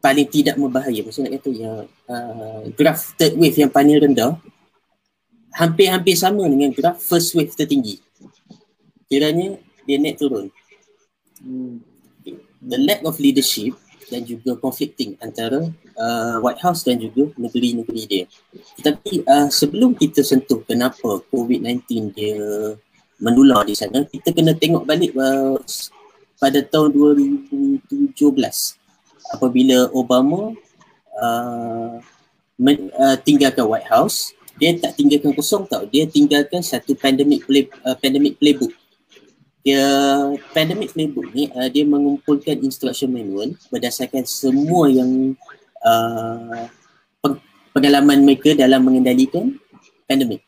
paling 0.00 0.26
tidak 0.26 0.56
berbahaya 0.56 1.04
maksud 1.04 1.28
nak 1.28 1.36
kata 1.38 1.50
ya 1.52 1.72
uh, 2.10 2.60
graf 2.74 3.14
third 3.20 3.36
wave 3.36 3.56
yang 3.56 3.70
paling 3.70 3.96
rendah 4.00 4.40
hampir-hampir 5.54 6.16
sama 6.16 6.48
dengan 6.48 6.72
graf 6.74 6.98
first 6.98 7.36
wave 7.36 7.52
tertinggi 7.54 8.00
kiranya 9.08 9.56
dia 9.88 9.96
naik 9.96 10.20
turun. 10.20 10.52
The 12.62 12.78
lack 12.82 13.00
of 13.06 13.18
leadership 13.22 13.74
dan 14.08 14.24
juga 14.24 14.56
conflicting 14.56 15.14
antara 15.20 15.68
uh, 16.00 16.36
White 16.40 16.64
House 16.64 16.82
dan 16.82 16.96
juga 16.96 17.28
negeri-negeri 17.36 18.02
dia. 18.08 18.24
Tetapi 18.80 19.24
uh, 19.28 19.48
sebelum 19.52 19.92
kita 19.94 20.24
sentuh 20.24 20.64
kenapa 20.64 21.20
COVID-19 21.28 21.84
dia 22.16 22.36
menular 23.20 23.66
di 23.66 23.74
sana 23.74 24.06
kita 24.06 24.32
kena 24.32 24.56
tengok 24.56 24.88
balik 24.88 25.12
uh, 25.18 25.60
pada 26.38 26.62
tahun 26.64 26.94
2017 26.94 28.14
apabila 29.34 29.90
Obama 29.92 30.54
uh, 31.18 31.98
men, 32.56 32.88
uh, 32.96 33.18
tinggalkan 33.20 33.66
White 33.66 33.90
House 33.90 34.32
dia 34.58 34.74
tak 34.74 34.98
tinggalkan 34.98 35.30
kosong 35.38 35.70
tau. 35.70 35.86
Dia 35.86 36.10
tinggalkan 36.10 36.66
satu 36.66 36.98
pandemic 36.98 37.46
play, 37.46 37.70
uh, 37.86 37.94
pandemic 37.94 38.42
playbook 38.42 38.74
dia 39.66 39.84
pandemic 40.54 40.94
playbook 40.94 41.28
ni 41.34 41.50
uh, 41.50 41.68
dia 41.68 41.84
mengumpulkan 41.84 42.62
instruction 42.62 43.10
manual 43.10 43.52
berdasarkan 43.68 44.22
semua 44.24 44.86
yang 44.86 45.34
uh, 45.82 46.70
pengalaman 47.74 48.24
mereka 48.26 48.54
dalam 48.54 48.82
mengendalikan 48.82 49.54
pandemic. 50.06 50.42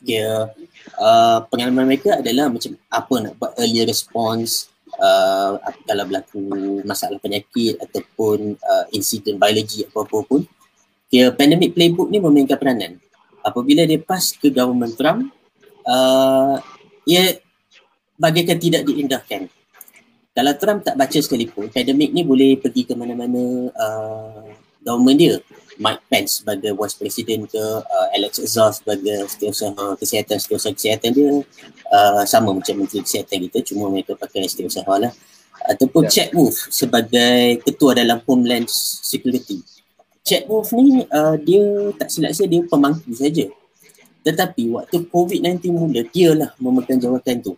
Dia 0.00 0.50
uh, 0.98 1.38
pengalaman 1.48 1.86
mereka 1.86 2.18
adalah 2.18 2.50
macam 2.50 2.76
apa 2.88 3.14
nak 3.20 3.32
buat 3.36 3.52
early 3.60 3.84
response 3.86 4.70
uh, 4.98 5.60
kalau 5.86 6.04
berlaku 6.08 6.40
masalah 6.86 7.18
penyakit 7.20 7.78
ataupun 7.78 8.56
uh, 8.58 8.84
insiden 8.94 9.38
biologi 9.38 9.86
apa-apa 9.86 10.18
pun. 10.26 10.40
Dia 11.10 11.34
pandemic 11.34 11.74
playbook 11.74 12.06
ni 12.10 12.22
memainkan 12.22 12.58
peranan. 12.58 12.98
Apabila 13.40 13.82
dia 13.88 13.98
pas 13.98 14.22
ke 14.22 14.52
government 14.52 14.94
Trump 14.94 15.32
uh, 15.88 16.60
ia 17.08 17.40
bagaikan 18.20 18.60
tidak 18.60 18.84
diindahkan 18.84 19.48
kalau 20.36 20.52
Trump 20.60 20.84
tak 20.84 20.94
baca 21.00 21.18
sekalipun 21.18 21.72
pandemik 21.72 22.12
ni 22.12 22.22
boleh 22.22 22.60
pergi 22.60 22.84
ke 22.84 22.92
mana-mana 22.92 23.72
uh, 23.72 24.44
government 24.84 25.18
dia 25.18 25.34
Mike 25.80 26.04
Pence 26.12 26.44
sebagai 26.44 26.76
vice 26.76 26.96
president 27.00 27.48
ke 27.48 27.64
uh, 27.80 28.08
Alex 28.12 28.44
Azar 28.44 28.76
sebagai 28.76 29.24
setiausaha 29.24 29.96
kesihatan 29.96 30.36
setiausaha 30.36 30.76
kesihatan 30.76 31.10
dia 31.16 31.30
uh, 31.88 32.22
sama 32.28 32.52
macam 32.52 32.84
menteri 32.84 33.00
kesihatan 33.00 33.48
kita 33.48 33.64
cuma 33.72 33.88
mereka 33.88 34.12
pakai 34.12 34.44
setiausaha 34.44 34.92
lah 35.00 35.12
ataupun 35.72 36.04
yeah. 36.04 36.12
Chad 36.12 36.30
Wolf 36.36 36.68
sebagai 36.68 37.64
ketua 37.64 37.96
dalam 37.96 38.20
Homeland 38.28 38.68
Security 38.68 39.80
Chat 40.30 40.44
Wolf 40.46 40.70
ni 40.76 41.02
uh, 41.08 41.36
dia 41.40 41.64
tak 41.96 42.12
silap 42.12 42.36
saya 42.36 42.46
dia 42.46 42.62
pemangku 42.62 43.10
saja. 43.16 43.48
Tetapi 44.20 44.68
waktu 44.68 45.08
COVID-19 45.08 45.72
mula, 45.72 46.04
dia 46.12 46.36
lah 46.36 46.52
memegang 46.60 47.00
jawatan 47.00 47.40
tu. 47.40 47.56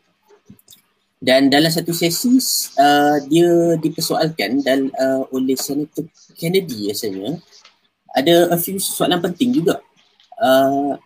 Dan 1.23 1.55
dalam 1.55 1.71
satu 1.71 1.95
sesi, 1.95 2.35
uh, 2.83 3.23
dia 3.31 3.79
dipersoalkan 3.79 4.59
dan, 4.67 4.91
uh, 4.99 5.23
oleh 5.31 5.55
Senator 5.55 6.02
Kennedy 6.35 6.91
rasanya, 6.91 7.38
ada 8.11 8.50
a 8.50 8.59
few 8.59 8.83
soalan 8.83 9.23
penting 9.23 9.55
juga. 9.55 9.79
Uh, 10.35 10.99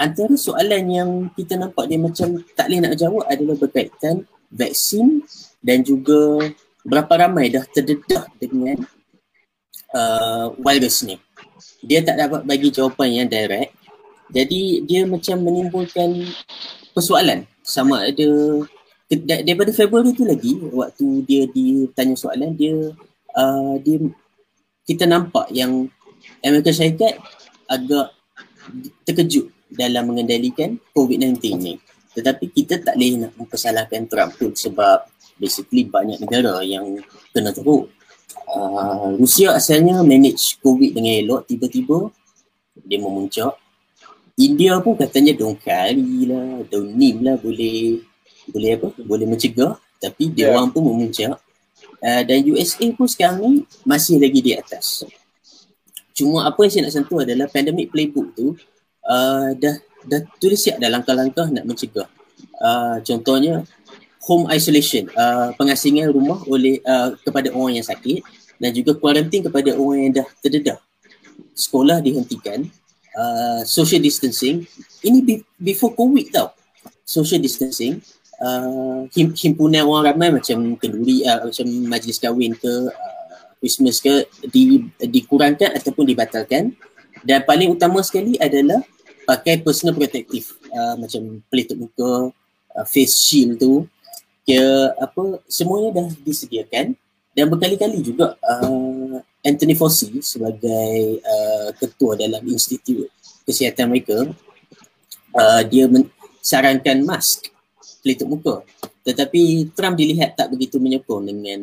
antara 0.00 0.32
soalan 0.40 0.82
yang 0.88 1.10
kita 1.36 1.60
nampak 1.60 1.84
dia 1.84 2.00
macam 2.00 2.40
tak 2.56 2.72
boleh 2.72 2.80
nak 2.80 2.96
jawab 2.96 3.24
adalah 3.28 3.56
berkaitan 3.60 4.24
vaksin 4.48 5.20
dan 5.60 5.84
juga 5.84 6.48
berapa 6.88 7.28
ramai 7.28 7.52
dah 7.52 7.68
terdedah 7.68 8.24
dengan 8.40 8.80
uh, 9.92 10.56
virus 10.56 11.04
ni. 11.04 11.20
Dia 11.84 12.00
tak 12.00 12.16
dapat 12.16 12.48
bagi 12.48 12.72
jawapan 12.72 13.22
yang 13.22 13.28
direct 13.28 13.78
jadi 14.28 14.84
dia 14.84 15.08
macam 15.08 15.40
menimbulkan 15.40 16.28
persoalan 16.92 17.48
sama 17.64 18.12
ada 18.12 18.28
daripada 19.08 19.72
Februari 19.72 20.12
tu 20.12 20.28
lagi 20.28 20.60
waktu 20.68 21.24
dia 21.24 21.48
ditanya 21.48 22.12
soalan 22.12 22.52
dia 22.52 22.92
uh, 23.32 23.74
dia 23.80 23.96
kita 24.84 25.08
nampak 25.08 25.48
yang 25.52 25.88
Amerika 26.44 26.72
Syarikat 26.72 27.16
agak 27.68 28.12
terkejut 29.08 29.48
dalam 29.68 30.12
mengendalikan 30.12 30.80
COVID-19 30.92 31.40
ni. 31.60 31.74
Tetapi 32.16 32.44
kita 32.52 32.80
tak 32.80 32.96
boleh 32.96 33.20
nak 33.20 33.32
mempersalahkan 33.36 34.08
Trump 34.08 34.32
pun 34.36 34.52
sebab 34.52 35.08
basically 35.36 35.88
banyak 35.88 36.20
negara 36.20 36.64
yang 36.64 37.00
kena 37.32 37.52
teruk. 37.52 37.92
Uh, 38.48 39.12
Rusia 39.20 39.52
asalnya 39.52 40.00
manage 40.00 40.56
COVID 40.64 40.96
dengan 40.96 41.20
elok, 41.20 41.40
tiba-tiba 41.48 42.08
dia 42.80 42.96
memuncak 42.96 43.52
India 44.38 44.78
pun 44.78 44.94
katanya 44.94 45.34
dong 45.34 45.58
kali 45.58 46.24
lah, 46.30 46.62
dong 46.70 46.94
nim 46.94 47.20
lah 47.26 47.34
boleh 47.36 48.00
boleh 48.50 48.70
apa? 48.78 48.88
Boleh 49.04 49.26
mencegah 49.28 49.76
tapi 49.98 50.30
dia 50.30 50.48
yeah. 50.48 50.54
orang 50.54 50.70
pun 50.70 50.82
memuncak. 50.86 51.36
Uh, 51.98 52.22
dan 52.22 52.46
USA 52.46 52.86
pun 52.94 53.10
sekarang 53.10 53.38
ni 53.42 53.52
masih 53.82 54.22
lagi 54.22 54.38
di 54.38 54.54
atas. 54.54 55.02
Cuma 56.14 56.46
apa 56.46 56.58
yang 56.62 56.70
saya 56.70 56.82
nak 56.86 56.94
sentuh 56.94 57.18
adalah 57.22 57.46
pandemic 57.50 57.90
playbook 57.90 58.34
tu 58.38 58.54
uh, 59.06 59.50
dah 59.54 59.76
dah 60.06 60.20
tulis 60.38 60.58
siap 60.58 60.78
dah 60.78 60.90
langkah-langkah 60.90 61.50
nak 61.50 61.66
mencegah. 61.66 62.06
Uh, 62.58 63.02
contohnya 63.02 63.66
home 64.22 64.46
isolation, 64.54 65.10
uh, 65.18 65.50
pengasingan 65.58 66.10
rumah 66.14 66.38
oleh 66.46 66.78
uh, 66.86 67.18
kepada 67.22 67.50
orang 67.50 67.82
yang 67.82 67.86
sakit 67.86 68.22
dan 68.62 68.70
juga 68.74 68.94
quarantine 68.94 69.46
kepada 69.46 69.74
orang 69.74 69.98
yang 70.10 70.12
dah 70.22 70.28
terdedah. 70.42 70.78
Sekolah 71.54 71.98
dihentikan, 71.98 72.66
uh, 73.18 73.60
social 73.66 73.98
distancing 73.98 74.62
ini 75.02 75.18
be- 75.22 75.46
before 75.58 75.92
covid 75.92 76.30
tau 76.30 76.54
social 77.02 77.42
distancing 77.42 77.98
uh, 78.42 79.04
him- 79.14 79.34
himpunan 79.34 79.86
orang 79.86 80.14
ramai 80.14 80.28
macam 80.34 80.78
kenduri 80.78 81.22
uh, 81.26 81.46
macam 81.46 81.66
majlis 81.86 82.18
kahwin 82.18 82.54
ke 82.54 82.72
uh, 82.90 83.46
Christmas 83.58 83.98
ke 83.98 84.26
di, 84.48 84.86
dikurangkan 85.02 85.74
ataupun 85.78 86.06
dibatalkan. 86.06 86.74
Dan 87.26 87.42
paling 87.42 87.74
utama 87.74 87.98
sekali 88.06 88.38
adalah 88.38 88.78
pakai 89.26 89.60
personal 89.60 89.98
protective 89.98 90.54
uh, 90.70 90.94
macam 90.94 91.42
pelitup 91.50 91.76
muka 91.76 92.30
uh, 92.78 92.86
face 92.86 93.18
shield 93.18 93.58
tu. 93.58 93.86
Ke 94.48 94.56
apa 94.96 95.44
semuanya 95.44 96.00
dah 96.00 96.08
disediakan. 96.24 96.96
Dan 97.36 97.46
berkali-kali 97.54 98.02
juga 98.02 98.34
uh, 98.42 99.22
Anthony 99.46 99.78
Fauci 99.78 100.18
sebagai 100.18 101.22
uh, 101.22 101.70
ketua 101.78 102.18
dalam 102.18 102.42
Institut 102.50 103.06
Kesihatan 103.46 103.94
mereka 103.94 104.26
uh, 105.38 105.62
dia 105.62 105.86
men- 105.86 106.10
sarankan 106.42 107.06
mask 107.06 107.46
pelitup 108.02 108.28
muka. 108.30 108.54
Tetapi 109.04 109.72
Trump 109.72 109.94
dilihat 109.98 110.36
tak 110.36 110.52
begitu 110.52 110.76
menyokong 110.78 111.28
dengan 111.28 111.60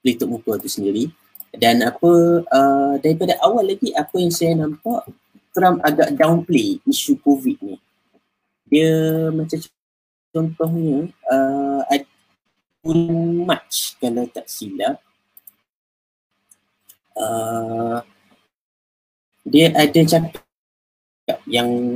pelitup 0.00 0.28
muka 0.30 0.56
itu 0.60 0.68
sendiri. 0.68 1.04
Dan 1.50 1.82
apa 1.82 2.10
uh, 2.46 2.94
daripada 3.02 3.34
awal 3.42 3.66
lagi 3.66 3.90
apa 3.90 4.14
yang 4.22 4.30
saya 4.30 4.54
nampak 4.54 5.02
Trump 5.50 5.82
agak 5.82 6.14
downplay 6.14 6.78
isu 6.86 7.18
COVID 7.20 7.58
ni. 7.66 7.76
Dia 8.70 8.90
macam 9.34 9.58
contohnya 10.30 11.10
uh, 11.26 11.82
bulan 12.80 13.44
March 13.44 13.96
kalau 14.00 14.24
tak 14.30 14.48
silap. 14.48 14.96
Uh, 17.12 18.00
dia 19.44 19.74
ada 19.76 20.00
cakap 20.06 20.40
yang 21.44 21.92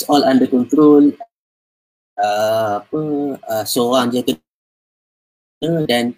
it's 0.00 0.08
all 0.08 0.24
under 0.24 0.48
control 0.48 1.12
uh, 2.16 2.80
apa 2.80 3.00
uh, 3.36 3.64
seorang 3.68 4.08
je 4.08 4.24
kena 4.24 5.84
dan 5.84 6.16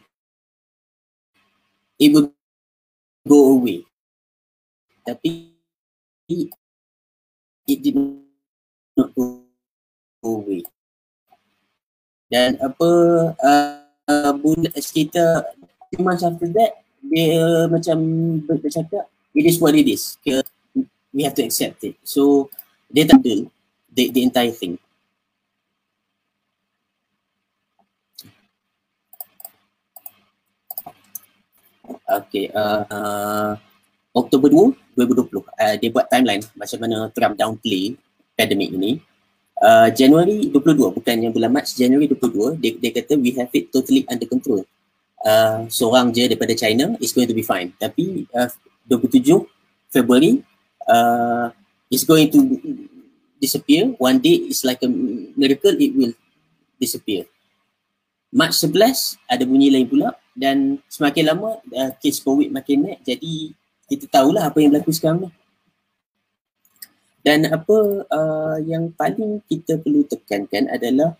it 1.98 2.14
will 2.14 2.30
go 3.26 3.58
away 3.58 3.82
tapi 5.02 5.50
it 7.66 7.78
did 7.82 7.98
not 8.94 9.10
go 9.18 9.42
away. 10.22 10.62
Dan 12.30 12.54
apa 12.62 12.88
uh, 13.42 14.30
sekitar 14.78 15.42
two 15.90 16.06
months 16.06 16.22
after 16.22 16.46
that 16.54 16.86
dia 17.02 17.66
macam 17.66 17.98
bercakap 18.46 19.10
it 19.34 19.42
is 19.42 19.58
what 19.58 19.74
it 19.74 19.90
is. 19.90 20.22
We 21.10 21.26
have 21.26 21.34
to 21.34 21.42
accept 21.42 21.82
it. 21.82 21.98
So 22.06 22.46
dia 22.86 23.10
tak 23.10 23.26
deal 23.26 23.50
the, 23.92 24.08
the 24.10 24.22
entire 24.24 24.50
thing. 24.50 24.80
Okay, 32.12 32.52
uh, 32.52 32.84
uh, 32.92 33.52
Oktober 34.12 34.48
2, 34.52 34.76
2020, 34.96 35.40
uh, 35.40 35.74
dia 35.80 35.88
buat 35.88 36.04
timeline 36.12 36.44
macam 36.52 36.78
mana 36.84 37.08
Trump 37.08 37.34
downplay 37.40 37.96
pandemic 38.36 38.68
ini. 38.76 39.00
Uh, 39.62 39.88
Januari 39.94 40.50
22 40.50 40.98
bukan 40.98 41.16
yang 41.22 41.32
bulan 41.32 41.48
Mac 41.54 41.70
Januari 41.70 42.10
22 42.10 42.58
dia, 42.58 42.74
dia 42.82 42.90
kata 42.90 43.14
we 43.14 43.30
have 43.38 43.48
it 43.54 43.70
totally 43.70 44.02
under 44.10 44.26
control. 44.26 44.66
Uh, 45.22 45.70
seorang 45.70 46.10
je 46.10 46.26
daripada 46.26 46.50
China 46.58 46.98
is 46.98 47.14
going 47.14 47.30
to 47.30 47.36
be 47.36 47.46
fine. 47.46 47.70
Tapi 47.78 48.26
uh, 48.34 48.50
27 48.90 49.46
Februari 49.88 50.42
uh, 50.90 51.54
is 51.88 52.02
going 52.02 52.26
to 52.26 52.40
disappear 53.42 53.90
one 53.98 54.22
day 54.22 54.46
is 54.46 54.62
like 54.62 54.78
a 54.86 54.90
miracle 55.34 55.74
it 55.74 55.90
will 55.98 56.14
disappear 56.78 57.26
Mac 58.30 58.54
11 58.54 59.18
ada 59.26 59.42
bunyi 59.42 59.74
lain 59.74 59.90
pula 59.90 60.14
dan 60.32 60.78
semakin 60.86 61.34
lama 61.34 61.58
uh, 61.74 61.90
case 61.98 62.22
covid 62.22 62.54
makin 62.54 62.86
naik 62.86 63.02
jadi 63.02 63.50
kita 63.90 64.06
tahulah 64.06 64.46
apa 64.46 64.62
yang 64.62 64.70
berlaku 64.70 64.94
sekarang 64.94 65.26
ni 65.26 65.30
dan 67.22 67.46
apa 67.46 67.76
uh, 68.10 68.58
yang 68.62 68.90
paling 68.94 69.42
kita 69.50 69.78
perlu 69.78 70.06
tekankan 70.06 70.70
adalah 70.70 71.18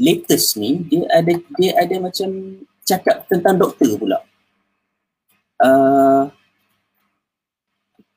latest 0.00 0.56
ni 0.56 0.80
dia 0.88 1.04
ada 1.12 1.36
dia 1.60 1.76
ada 1.76 1.96
macam 2.00 2.28
cakap 2.88 3.28
tentang 3.28 3.60
doktor 3.60 4.00
pula. 4.00 4.18
Uh, 5.60 6.32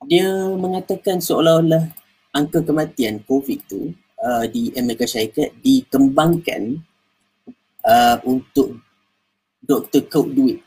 dia 0.07 0.27
mengatakan 0.55 1.19
seolah-olah 1.19 1.91
angka 2.31 2.63
kematian 2.63 3.23
COVID 3.27 3.59
tu 3.67 3.91
uh, 4.23 4.43
di 4.47 4.71
Amerika 4.79 5.03
Syarikat 5.03 5.55
dikembangkan 5.59 6.79
uh, 7.83 8.17
untuk 8.23 8.79
doktor 9.61 10.01
kau 10.07 10.25
duit. 10.25 10.63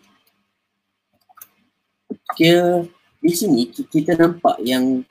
Kira 2.36 2.84
di 3.24 3.32
sini 3.32 3.72
kita 3.72 4.16
nampak 4.16 4.60
yang 4.60 5.02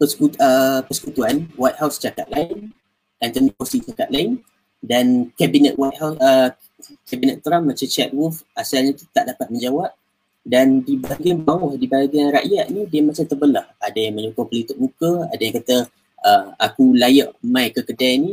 uh, 0.00 0.80
persekutuan 0.84 1.48
White 1.56 1.78
House 1.80 2.00
cakap 2.00 2.28
lain, 2.32 2.72
Anthony 3.20 3.52
Fauci 3.52 3.84
cakap 3.84 4.08
lain 4.08 4.40
dan 4.80 5.32
kabinet 5.34 5.74
White 5.76 5.98
House 6.00 6.18
uh, 6.20 6.52
kabinet 7.08 7.40
Trump 7.40 7.68
macam 7.68 7.88
Chad 7.88 8.12
Wolf 8.12 8.44
asalnya 8.52 8.92
tak 9.12 9.28
dapat 9.32 9.48
menjawab 9.48 9.90
dan 10.46 10.78
di 10.86 10.94
bahagian 10.94 11.42
bawah 11.42 11.74
di 11.74 11.90
bahagian 11.90 12.30
rakyat 12.30 12.70
ni 12.70 12.86
dia 12.86 13.02
macam 13.02 13.26
terbelah. 13.26 13.66
Ada 13.82 13.98
yang 13.98 14.14
menyokong 14.14 14.46
pelitup 14.46 14.78
muka 14.78 15.26
ada 15.26 15.42
yang 15.42 15.54
kata 15.58 15.76
uh, 16.22 16.44
aku 16.62 16.94
layak 16.94 17.34
mai 17.42 17.74
ke 17.74 17.82
kedai 17.82 18.22
ni 18.22 18.32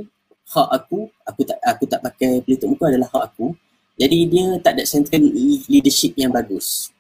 hak 0.53 0.69
aku 0.69 1.09
aku 1.25 1.41
tak 1.41 1.57
aku 1.65 1.83
tak 1.89 2.05
pakai 2.05 2.45
pelitup 2.45 2.69
muka 2.69 2.93
adalah 2.93 3.09
hak 3.09 3.33
aku. 3.33 3.57
Jadi 3.97 4.17
dia 4.29 4.45
tak 4.61 4.77
ada 4.77 4.85
central 4.85 5.25
leadership 5.65 6.13
yang 6.13 6.29
bagus. 6.29 6.93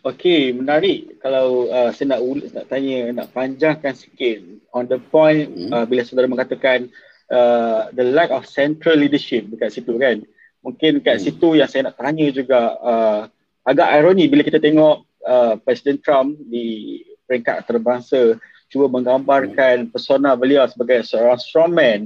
Okey, 0.00 0.56
menarik. 0.56 1.20
Kalau 1.20 1.68
uh, 1.68 1.92
saya 1.92 2.16
nak 2.16 2.24
ulis, 2.24 2.56
nak 2.56 2.72
tanya, 2.72 3.12
nak 3.12 3.36
panjangkan 3.36 3.92
sikit 3.92 4.40
on 4.72 4.88
the 4.88 4.96
point 4.96 5.52
hmm. 5.52 5.68
uh, 5.76 5.84
bila 5.84 6.00
saudara 6.08 6.24
mengatakan 6.24 6.88
uh, 6.88 7.09
the 7.94 8.04
lack 8.10 8.34
of 8.34 8.44
central 8.44 8.98
leadership 8.98 9.46
dekat 9.46 9.70
situ 9.70 9.94
kan. 9.96 10.20
Mungkin 10.60 11.00
kat 11.00 11.22
hmm. 11.22 11.24
situ 11.24 11.48
yang 11.56 11.70
saya 11.70 11.88
nak 11.88 11.96
tanya 11.96 12.26
juga 12.34 12.60
uh, 12.82 13.22
agak 13.64 13.88
ironi 13.96 14.28
bila 14.28 14.42
kita 14.44 14.60
tengok 14.60 15.06
uh, 15.24 15.54
Presiden 15.62 16.02
Trump 16.02 16.36
di 16.50 17.00
peringkat 17.24 17.64
terbangsa 17.64 18.36
cuba 18.70 18.86
menggambarkan 18.86 19.86
hmm. 19.86 19.90
persona 19.90 20.34
beliau 20.38 20.66
sebagai 20.70 21.02
seorang 21.06 21.38
strongman 21.38 22.00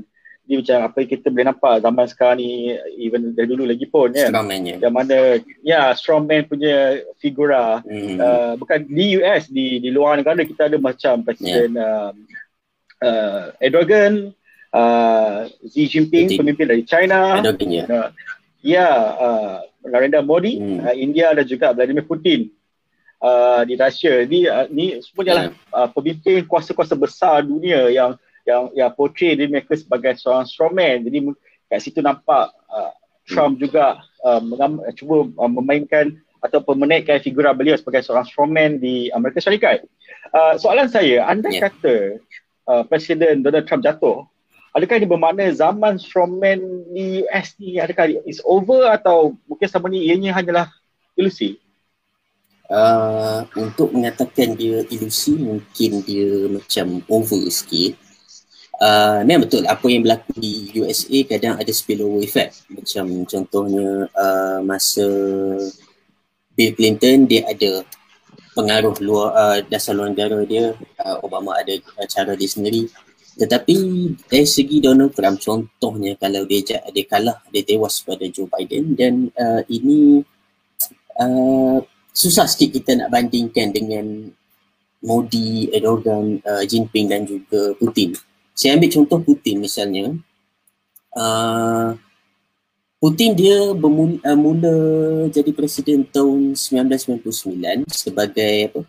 dia 0.45 0.61
macam 0.61 0.79
apa 0.85 0.97
yang 1.01 1.11
kita 1.17 1.27
boleh 1.33 1.47
nampak 1.49 1.75
zaman 1.81 2.05
sekarang 2.05 2.37
ni 2.37 2.77
even 3.01 3.33
dari 3.33 3.49
dulu 3.49 3.65
lagi 3.65 3.89
pun 3.89 4.13
kan 4.13 4.29
strongman 4.29 4.61
yang 4.77 4.93
mana 4.93 5.41
ya 5.65 5.97
strongman 5.97 6.45
punya 6.45 7.01
figura 7.17 7.81
hmm. 7.81 8.17
uh, 8.21 8.53
bukan 8.61 8.85
di 8.85 9.21
US 9.21 9.49
di 9.49 9.81
di 9.81 9.89
luar 9.89 10.21
negara 10.21 10.45
kita 10.45 10.69
ada 10.69 10.77
macam 10.77 11.25
presiden 11.25 11.81
yeah. 11.81 12.13
um, 12.13 12.15
uh, 13.01 13.45
Erdogan 13.61 14.37
uh, 14.75 15.47
Xi 15.63 15.87
Jinping 15.87 16.35
Putin. 16.35 16.39
pemimpin 16.43 16.67
dari 16.67 16.83
China 16.83 17.39
ya 17.41 17.85
uh, 17.87 18.09
ya 18.61 18.89
uh, 19.15 19.57
Narendra 19.87 20.21
Modi 20.21 20.59
hmm. 20.59 20.83
uh, 20.83 20.95
India 20.99 21.31
dan 21.31 21.47
juga 21.47 21.71
Vladimir 21.71 22.03
Putin 22.03 22.51
uh, 23.23 23.63
di 23.63 23.79
Russia 23.79 24.27
ni 24.27 24.51
uh, 24.51 24.67
ni 24.69 24.99
semuanya 24.99 25.55
yeah. 25.55 25.71
uh, 25.71 25.89
pemimpin 25.95 26.43
kuasa-kuasa 26.45 26.99
besar 26.99 27.47
dunia 27.47 27.87
yang 27.95 28.19
yang 28.45 28.69
yang 28.77 28.91
portray 28.93 29.39
dia 29.39 29.49
mereka 29.49 29.73
sebagai 29.79 30.19
seorang 30.21 30.45
strongman 30.45 31.07
jadi 31.07 31.33
kat 31.71 31.81
situ 31.81 32.03
nampak 32.03 32.53
uh, 32.69 32.93
Trump 33.25 33.57
juga 33.57 34.05
uh, 34.21 34.41
mengam, 34.41 34.85
cuba 34.97 35.25
uh, 35.41 35.49
memainkan 35.49 36.13
atau 36.45 36.61
menaikkan 36.77 37.25
figura 37.25 37.57
beliau 37.57 37.73
sebagai 37.81 38.05
seorang 38.05 38.29
strongman 38.29 38.77
di 38.77 39.09
Amerika 39.17 39.41
Syarikat. 39.41 39.89
Uh, 40.29 40.61
soalan 40.61 40.93
saya, 40.93 41.25
anda 41.25 41.49
yeah. 41.49 41.73
kata 41.73 42.21
uh, 42.69 42.85
Presiden 42.85 43.41
Donald 43.41 43.65
Trump 43.65 43.81
jatuh, 43.81 44.29
adakah 44.75 44.99
ini 44.99 45.07
bermakna 45.07 45.47
zaman 45.55 45.97
strongman 45.97 46.59
di 46.91 47.23
US 47.25 47.55
ni 47.63 47.79
adakah 47.79 48.11
is 48.27 48.43
over 48.43 48.91
atau 48.91 49.39
mungkin 49.47 49.71
sama 49.71 49.87
ni 49.87 50.11
ianya 50.11 50.35
hanyalah 50.35 50.67
ilusi? 51.15 51.63
Uh, 52.67 53.47
untuk 53.55 53.95
mengatakan 53.95 54.59
dia 54.59 54.83
ilusi 54.91 55.39
mungkin 55.39 56.03
dia 56.03 56.51
macam 56.51 57.07
over 57.07 57.39
sikit. 57.47 57.95
Uh, 58.75 59.23
memang 59.23 59.47
betul 59.47 59.63
apa 59.71 59.87
yang 59.87 60.03
berlaku 60.03 60.35
di 60.35 60.75
USA 60.83 61.23
kadang 61.31 61.55
ada 61.55 61.71
spillover 61.71 62.27
effect. 62.27 62.67
Macam 62.67 63.23
contohnya 63.31 64.11
uh, 64.11 64.59
masa 64.67 65.07
Bill 66.59 66.75
Clinton 66.75 67.31
dia 67.31 67.47
ada 67.47 67.87
pengaruh 68.59 68.99
luar 68.99 69.29
uh, 69.39 69.59
dasar 69.71 69.95
luar 69.95 70.11
negara 70.11 70.43
dia. 70.43 70.75
Uh, 70.99 71.23
Obama 71.23 71.55
ada 71.55 71.79
uh, 71.79 72.07
cara 72.11 72.35
dia 72.35 72.51
sendiri 72.51 72.91
tetapi 73.35 73.77
dari 74.31 74.47
segi 74.47 74.79
Donald 74.79 75.11
Trump 75.11 75.43
contohnya 75.43 76.15
kalau 76.15 76.47
dia 76.47 76.79
dia 76.95 77.05
kalah 77.11 77.43
dia 77.51 77.67
tewas 77.67 77.99
pada 78.07 78.23
Joe 78.31 78.47
Biden 78.47 78.95
dan 78.95 79.35
uh, 79.35 79.63
ini 79.67 80.23
uh, 81.19 81.83
susah 82.15 82.47
sikit 82.47 82.79
kita 82.79 82.95
nak 82.95 83.11
bandingkan 83.11 83.75
dengan 83.75 84.31
Modi, 85.05 85.69
Erdogan, 85.69 86.41
uh, 86.49 86.65
Jinping 86.65 87.13
dan 87.13 87.29
juga 87.29 87.77
Putin. 87.77 88.17
Saya 88.57 88.79
ambil 88.81 88.89
contoh 88.89 89.21
Putin 89.21 89.61
misalnya. 89.61 90.17
Uh, 91.13 91.93
Putin 92.97 93.37
dia 93.37 93.77
bermula, 93.77 94.17
uh, 94.25 94.39
mula 94.39 94.77
jadi 95.29 95.53
presiden 95.53 96.09
tahun 96.09 96.57
1999 96.57 97.85
sebagai 97.93 98.55
apa? 98.73 98.81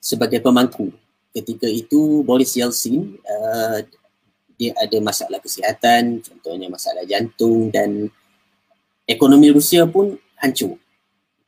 Sebagai 0.00 0.40
pemangku 0.40 1.01
ketika 1.32 1.66
itu 1.66 2.20
Boris 2.22 2.52
Yeltsin 2.54 3.16
uh, 3.24 3.80
dia 4.60 4.76
ada 4.78 4.98
masalah 5.00 5.40
kesihatan 5.40 6.20
contohnya 6.22 6.68
masalah 6.68 7.02
jantung 7.08 7.72
dan 7.72 8.12
ekonomi 9.08 9.50
Rusia 9.50 9.88
pun 9.88 10.14
hancur. 10.38 10.78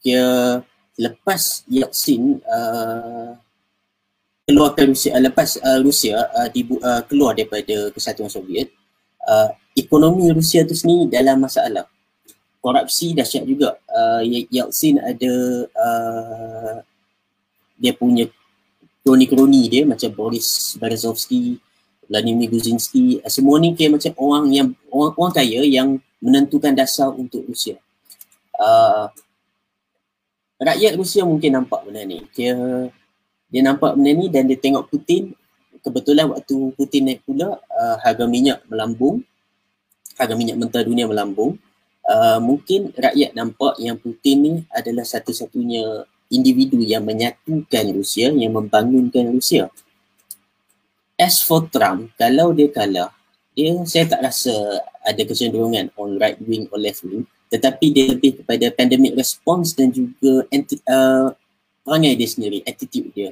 Dia 0.03 0.59
lepas 0.99 1.62
Yeltsin 1.68 2.40
uh, 2.42 3.37
keluarkan 4.49 4.92
Rusia 4.92 5.11
uh, 5.14 5.23
lepas 5.23 5.49
uh, 5.61 5.81
Rusia 5.85 6.16
uh, 6.18 6.49
dibu, 6.51 6.81
uh, 6.81 7.03
keluar 7.07 7.37
daripada 7.37 7.92
kesatuan 7.92 8.29
Soviet 8.33 8.73
uh, 9.29 9.53
ekonomi 9.77 10.31
Rusia 10.33 10.62
tu 10.64 10.77
sendiri 10.77 11.11
dalam 11.11 11.40
masalah. 11.40 11.88
Korupsi 12.64 13.12
dahsyat 13.12 13.44
juga. 13.44 13.77
Uh, 13.85 14.25
Yeltsin 14.49 14.97
ada 14.97 15.35
uh, 15.68 16.77
dia 17.77 17.92
punya 17.92 18.25
kroni-kroni 19.05 19.69
dia 19.69 19.83
macam 19.85 20.09
Boris 20.17 20.75
Berezovsky 20.81 21.61
Vladimir 22.09 22.49
Guzinski 22.49 23.21
uh, 23.21 23.29
semua 23.29 23.61
ni 23.61 23.77
kira 23.77 23.93
macam 23.93 24.12
orang 24.17 24.45
yang 24.49 24.69
orang, 24.88 25.12
orang 25.21 25.33
kaya 25.37 25.61
yang 25.69 26.01
menentukan 26.25 26.73
dasar 26.73 27.12
untuk 27.12 27.45
Rusia. 27.45 27.77
Uh, 28.57 29.12
rakyat 30.57 30.97
Rusia 30.97 31.29
mungkin 31.29 31.53
nampak 31.61 31.85
benda 31.85 32.01
ni. 32.09 32.25
Kira 32.33 32.88
dia 33.53 33.61
nampak 33.61 33.93
benda 33.93 34.11
ni 34.17 34.27
dan 34.33 34.49
dia 34.49 34.57
tengok 34.57 34.88
Putin. 34.88 35.37
Kebetulan 35.85 36.33
waktu 36.33 36.73
Putin 36.81 37.12
naik 37.12 37.21
pula 37.29 37.61
uh, 37.61 37.97
harga 38.01 38.25
minyak 38.25 38.64
melambung. 38.73 39.21
Harga 40.17 40.33
minyak 40.33 40.57
mentah 40.57 40.81
dunia 40.81 41.05
melambung. 41.05 41.61
Uh, 42.05 42.40
mungkin 42.40 42.93
rakyat 42.97 43.37
nampak 43.37 43.77
yang 43.81 44.01
Putin 44.01 44.37
ni 44.40 44.53
adalah 44.73 45.05
satu-satunya 45.05 46.09
individu 46.35 46.83
yang 46.83 47.07
menyatukan 47.07 47.85
Rusia 47.94 48.35
yang 48.35 48.53
membangunkan 48.59 49.31
Rusia. 49.31 49.70
As 51.14 51.38
for 51.47 51.70
Trump 51.70 52.11
kalau 52.18 52.51
dia 52.51 52.66
kalah 52.75 53.14
dia 53.55 53.79
saya 53.87 54.11
tak 54.11 54.20
rasa 54.27 54.51
ada 55.07 55.23
kecenderungan 55.23 55.94
on 55.94 56.18
right 56.18 56.37
wing 56.42 56.66
or 56.75 56.79
left 56.83 57.07
wing. 57.07 57.23
Tetapi 57.55 57.87
dia 57.94 58.11
lebih 58.11 58.42
kepada 58.42 58.66
pandemic 58.75 59.14
response 59.14 59.79
dan 59.79 59.94
juga 59.94 60.42
anti, 60.51 60.75
uh, 60.90 61.31
perangai 61.87 62.18
dia 62.18 62.27
sendiri, 62.27 62.59
attitude 62.66 63.14
dia. 63.14 63.31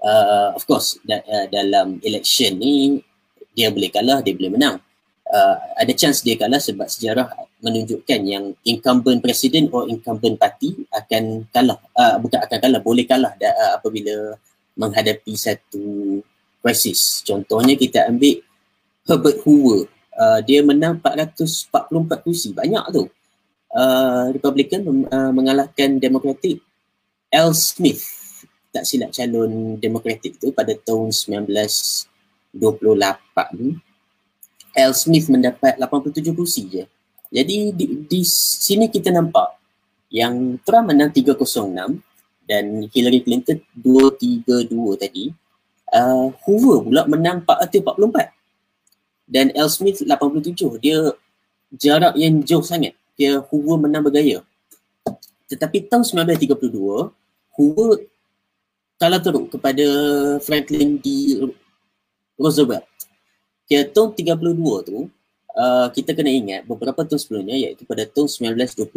Uh, 0.00 0.56
of 0.56 0.64
course 0.64 0.96
da- 1.04 1.20
uh, 1.28 1.44
dalam 1.52 2.00
election 2.00 2.56
ni 2.56 3.04
dia 3.52 3.68
boleh 3.68 3.92
kalah 3.92 4.24
dia 4.24 4.32
boleh 4.32 4.56
menang. 4.56 4.80
Uh, 5.28 5.56
ada 5.76 5.92
chance 5.92 6.24
dia 6.24 6.40
kalah 6.40 6.56
sebab 6.56 6.88
sejarah 6.88 7.28
menunjukkan 7.60 8.20
yang 8.24 8.56
incumbent 8.64 9.20
president 9.20 9.68
or 9.72 9.84
incumbent 9.86 10.40
party 10.40 10.84
akan 10.92 11.44
kalah 11.52 11.78
uh, 11.96 12.16
bukan 12.16 12.40
akan 12.40 12.58
kalah 12.58 12.80
boleh 12.80 13.04
kalah 13.04 13.32
uh, 13.36 13.76
apabila 13.76 14.36
menghadapi 14.80 15.36
satu 15.36 16.18
krisis. 16.64 17.24
Contohnya 17.24 17.76
kita 17.76 18.08
ambil 18.08 18.40
Herbert 19.08 19.40
Hoover. 19.44 19.88
Uh, 20.20 20.40
dia 20.44 20.60
menang 20.60 21.00
444 21.00 22.24
kursi. 22.24 22.52
Banyak 22.52 22.84
tu. 22.92 23.08
Uh, 23.70 24.34
Republican 24.34 25.06
uh, 25.08 25.32
mengalahkan 25.32 25.96
Democratic 26.00 26.60
Al 27.32 27.56
Smith. 27.56 28.04
Tak 28.70 28.86
silap 28.86 29.10
calon 29.10 29.76
demokratik 29.80 30.38
tu 30.38 30.54
pada 30.54 30.74
tahun 30.76 31.10
1928 31.10 32.54
ni 33.58 33.74
Al 34.78 34.94
Smith 34.94 35.26
mendapat 35.26 35.74
87 35.78 36.30
kursi 36.34 36.62
je. 36.70 36.84
Jadi 37.30 37.70
di, 37.70 37.86
di 38.10 38.20
sini 38.26 38.90
kita 38.90 39.14
nampak 39.14 39.54
yang 40.10 40.58
Trump 40.66 40.90
menang 40.90 41.14
306 41.14 42.02
dan 42.50 42.90
Hillary 42.90 43.22
Clinton 43.22 43.62
232 43.78 44.98
tadi. 44.98 45.30
Uh, 45.90 46.30
Hoover 46.46 46.86
pula 46.86 47.02
menang 47.06 47.42
444 47.42 48.30
dan 49.30 49.54
Al 49.54 49.70
Smith 49.70 50.02
87. 50.02 50.82
Dia 50.82 51.14
jarak 51.74 52.18
yang 52.18 52.42
jauh 52.42 52.66
sangat. 52.66 52.98
Dia 53.14 53.38
Hoover 53.38 53.78
menang 53.78 54.02
bergaya. 54.06 54.42
Tetapi 55.46 55.86
tahun 55.86 56.02
1932, 56.06 57.10
Hoover 57.58 58.06
kalah 58.98 59.22
teruk 59.22 59.54
kepada 59.54 59.86
Franklin 60.42 60.98
D. 60.98 61.38
Roosevelt. 62.38 62.86
Kira 63.66 63.86
tahun 63.86 64.14
32 64.18 64.86
tu, 64.86 64.98
uh, 65.56 65.88
kita 65.90 66.14
kena 66.14 66.30
ingat 66.30 66.60
beberapa 66.66 67.02
tahun 67.02 67.20
sebelumnya 67.20 67.56
iaitu 67.56 67.82
pada 67.86 68.06
tahun 68.06 68.28
1929 68.56 68.90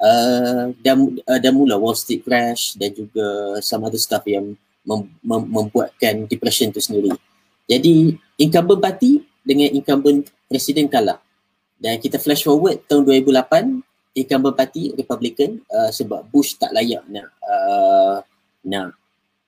uh, 0.00 0.64
dah, 0.74 0.94
uh, 1.26 1.38
dah 1.40 1.52
mula 1.52 1.76
Wall 1.76 1.96
Street 1.96 2.24
crash 2.24 2.74
dan 2.78 2.90
juga 2.94 3.58
some 3.60 3.84
other 3.86 4.00
stuff 4.00 4.24
yang 4.26 4.56
mem- 4.84 5.12
mem- 5.22 5.50
membuatkan 5.50 6.26
depression 6.26 6.72
tu 6.72 6.80
sendiri. 6.80 7.12
Jadi 7.70 8.18
incumbent 8.40 8.82
party 8.82 9.22
dengan 9.44 9.70
incumbent 9.70 10.26
presiden 10.50 10.90
kalah. 10.90 11.22
Dan 11.80 11.96
kita 11.96 12.20
flash 12.20 12.44
forward 12.44 12.84
tahun 12.84 13.08
2008, 13.08 14.18
incumbent 14.18 14.56
party 14.58 14.92
Republican 14.98 15.62
uh, 15.70 15.88
sebab 15.88 16.26
Bush 16.28 16.58
tak 16.58 16.74
layak 16.74 17.06
nak 17.06 17.30
uh, 17.46 18.18
nak 18.66 18.98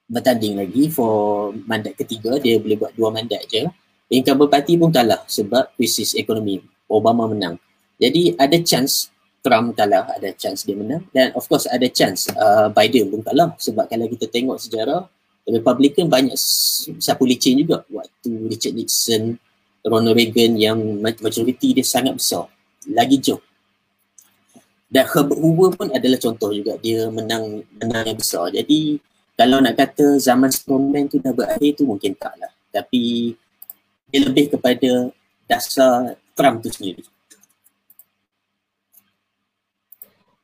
bertanding 0.07 0.61
lagi 0.61 0.93
for 0.93 1.51
mandat 1.65 1.97
ketiga 1.97 2.37
dia 2.37 2.61
boleh 2.61 2.77
buat 2.77 2.93
dua 2.93 3.09
mandat 3.11 3.43
je 3.49 3.65
incumbent 4.13 4.53
party 4.53 4.77
pun 4.77 4.93
kalah 4.93 5.25
sebab 5.25 5.73
krisis 5.75 6.13
ekonomi 6.13 6.61
Obama 6.87 7.25
menang. 7.25 7.57
Jadi 7.97 8.37
ada 8.37 8.59
chance 8.61 9.09
Trump 9.43 9.75
kalah 9.75 10.07
ada 10.13 10.31
chance 10.37 10.63
dia 10.63 10.77
menang. 10.77 11.09
Dan 11.11 11.33
of 11.33 11.49
course 11.49 11.65
ada 11.65 11.89
chance 11.89 12.29
uh, 12.37 12.69
Biden 12.69 13.09
pun 13.09 13.25
kalah 13.25 13.57
sebab 13.57 13.89
kalau 13.89 14.07
kita 14.13 14.29
tengok 14.29 14.61
sejarah 14.61 15.09
Republican 15.49 16.07
banyak 16.07 16.37
sapu 17.01 17.27
licin 17.27 17.59
juga. 17.59 17.83
Waktu 17.89 18.31
Richard 18.53 18.77
Nixon 18.79 19.41
Ronald 19.83 20.15
Reagan 20.15 20.55
yang 20.55 20.79
majoriti 21.03 21.75
dia 21.75 21.83
sangat 21.83 22.15
besar. 22.15 22.47
Lagi 22.87 23.19
jauh. 23.19 23.43
Dan 24.93 25.09
Herbert 25.09 25.41
Hoover 25.41 25.71
pun 25.73 25.89
adalah 25.91 26.21
contoh 26.21 26.53
juga. 26.53 26.77
Dia 26.79 27.09
menang 27.09 27.65
menang 27.81 28.05
yang 28.13 28.19
besar. 28.21 28.53
Jadi 28.53 29.01
kalau 29.35 29.59
nak 29.59 29.75
kata 29.75 30.21
zaman 30.21 30.53
strongman 30.53 31.09
tu 31.09 31.19
dah 31.19 31.33
berakhir 31.35 31.81
tu 31.81 31.89
mungkin 31.89 32.15
tak 32.15 32.37
lah. 32.39 32.53
Tapi 32.71 33.35
dia 34.13 34.21
lebih 34.29 34.53
kepada 34.53 35.09
dasar 35.49 36.21
Trump 36.37 36.61
tu 36.61 36.69
sendiri 36.69 37.03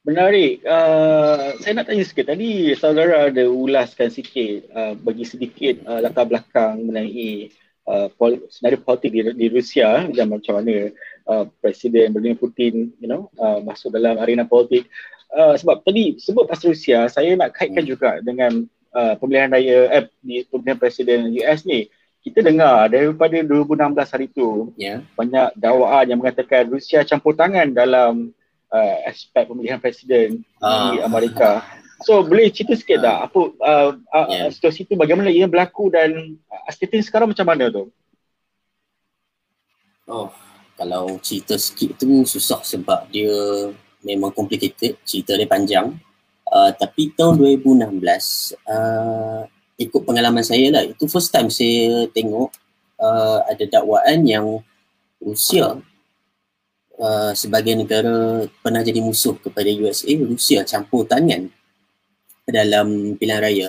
Menarik. 0.08 0.64
Uh, 0.64 1.52
saya 1.60 1.76
nak 1.76 1.92
tanya 1.92 2.00
sikit. 2.00 2.32
Tadi 2.32 2.72
saudara 2.80 3.28
ada 3.28 3.44
ulaskan 3.44 4.08
sikit, 4.08 4.64
uh, 4.72 4.96
bagi 4.96 5.28
sedikit 5.28 5.84
uh, 5.84 6.00
latar 6.00 6.24
belakang 6.24 6.80
mengenai 6.88 7.52
uh, 7.84 8.08
pol- 8.16 8.40
senario 8.48 8.80
politik 8.80 9.12
di, 9.12 9.20
di 9.36 9.46
Rusia 9.52 10.08
dan 10.08 10.32
macam 10.32 10.64
mana 10.64 10.88
uh, 11.28 11.44
Presiden 11.60 12.16
Vladimir 12.16 12.40
Putin 12.40 12.88
you 13.04 13.04
know, 13.04 13.28
uh, 13.36 13.60
masuk 13.60 13.92
dalam 13.92 14.16
arena 14.16 14.48
politik. 14.48 14.88
Uh, 15.28 15.60
sebab 15.60 15.84
tadi 15.84 16.16
sebut 16.16 16.48
pasal 16.48 16.72
Rusia, 16.72 17.04
saya 17.12 17.36
nak 17.36 17.52
kaitkan 17.52 17.84
hmm. 17.84 17.92
juga 17.92 18.10
dengan 18.24 18.64
uh, 18.96 19.12
pemilihan 19.20 19.52
raya 19.52 19.92
eh, 19.92 20.04
di 20.24 20.40
pemilihan 20.48 20.80
Presiden 20.80 21.36
US 21.36 21.68
ni. 21.68 21.84
Kita 22.28 22.44
dengar 22.44 22.92
daripada 22.92 23.40
2016 23.40 24.12
hari 24.12 24.26
itu 24.28 24.70
yeah. 24.76 25.00
banyak 25.16 25.56
dakwaan 25.56 26.04
yang 26.04 26.18
mengatakan 26.20 26.68
Rusia 26.68 27.00
campur 27.08 27.32
tangan 27.32 27.72
dalam 27.72 28.36
uh, 28.68 28.96
aspek 29.08 29.48
pemilihan 29.48 29.80
presiden 29.80 30.44
uh. 30.60 30.92
di 30.92 31.00
ah. 31.00 31.08
Amerika. 31.08 31.50
So 32.04 32.22
boleh 32.22 32.52
cerita 32.52 32.76
sikit 32.76 33.00
uh. 33.00 33.04
tak 33.04 33.18
apa 33.32 33.40
uh, 33.64 33.90
uh, 34.12 34.28
yeah. 34.28 34.48
situasi 34.52 34.86
itu 34.86 34.94
bagaimana 34.94 35.32
ia 35.32 35.48
berlaku 35.48 35.90
dan 35.90 36.36
uh, 36.52 36.70
setting 36.70 37.02
sekarang 37.02 37.32
macam 37.32 37.46
mana 37.48 37.72
tu? 37.72 37.88
Oh, 40.08 40.32
kalau 40.78 41.20
cerita 41.20 41.58
sikit 41.60 42.00
tu 42.00 42.24
susah 42.24 42.64
sebab 42.64 43.12
dia 43.12 43.28
memang 44.00 44.32
complicated, 44.32 44.96
cerita 45.04 45.36
dia 45.36 45.48
panjang. 45.48 45.98
Uh, 46.48 46.72
tapi 46.72 47.12
tahun 47.12 47.36
2016 47.60 47.92
uh, 48.64 49.44
ikut 49.78 50.02
pengalaman 50.02 50.42
saya 50.42 50.74
lah, 50.74 50.82
itu 50.82 51.06
first 51.06 51.30
time 51.30 51.48
saya 51.48 52.10
tengok 52.10 52.50
uh, 52.98 53.46
ada 53.46 53.64
dakwaan 53.64 54.26
yang 54.26 54.46
Rusia 55.22 55.78
uh, 56.98 57.32
sebagai 57.32 57.78
negara 57.78 58.44
pernah 58.58 58.82
jadi 58.82 58.98
musuh 58.98 59.38
kepada 59.38 59.70
USA, 59.70 60.10
Rusia 60.18 60.66
campur 60.66 61.06
tangan 61.06 61.46
dalam 62.44 63.14
pilihan 63.14 63.40
raya. 63.40 63.68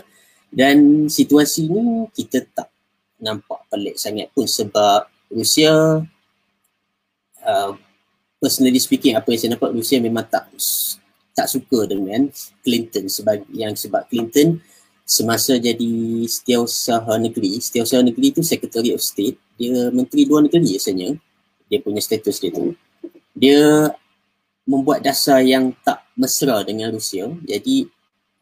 Dan 0.50 1.06
situasi 1.06 1.70
ni 1.70 2.10
kita 2.10 2.42
tak 2.58 2.74
nampak 3.22 3.70
pelik 3.70 4.02
sangat 4.02 4.34
pun 4.34 4.50
sebab 4.50 5.06
Rusia 5.30 6.02
uh, 7.46 7.72
personally 8.42 8.82
speaking 8.82 9.14
apa 9.14 9.30
yang 9.30 9.40
saya 9.40 9.52
nampak 9.54 9.72
Rusia 9.76 10.02
memang 10.02 10.26
tak 10.26 10.50
tak 11.38 11.48
suka 11.48 11.86
dengan 11.86 12.32
Clinton 12.66 13.06
sebagai 13.12 13.46
yang 13.54 13.78
sebab 13.78 14.10
Clinton 14.10 14.58
semasa 15.10 15.58
jadi 15.58 16.22
setiausaha 16.30 17.18
negeri, 17.18 17.58
setiausaha 17.58 18.06
negeri 18.06 18.30
tu 18.30 18.46
Secretary 18.46 18.94
of 18.94 19.02
State, 19.02 19.42
dia 19.58 19.90
menteri 19.90 20.30
luar 20.30 20.46
negeri 20.46 20.78
biasanya, 20.78 21.18
dia 21.66 21.82
punya 21.82 21.98
status 21.98 22.38
dia 22.38 22.54
tu. 22.54 22.78
Dia 23.34 23.90
membuat 24.70 25.02
dasar 25.02 25.42
yang 25.42 25.74
tak 25.82 26.06
mesra 26.14 26.62
dengan 26.62 26.94
Rusia. 26.94 27.26
Jadi 27.42 27.90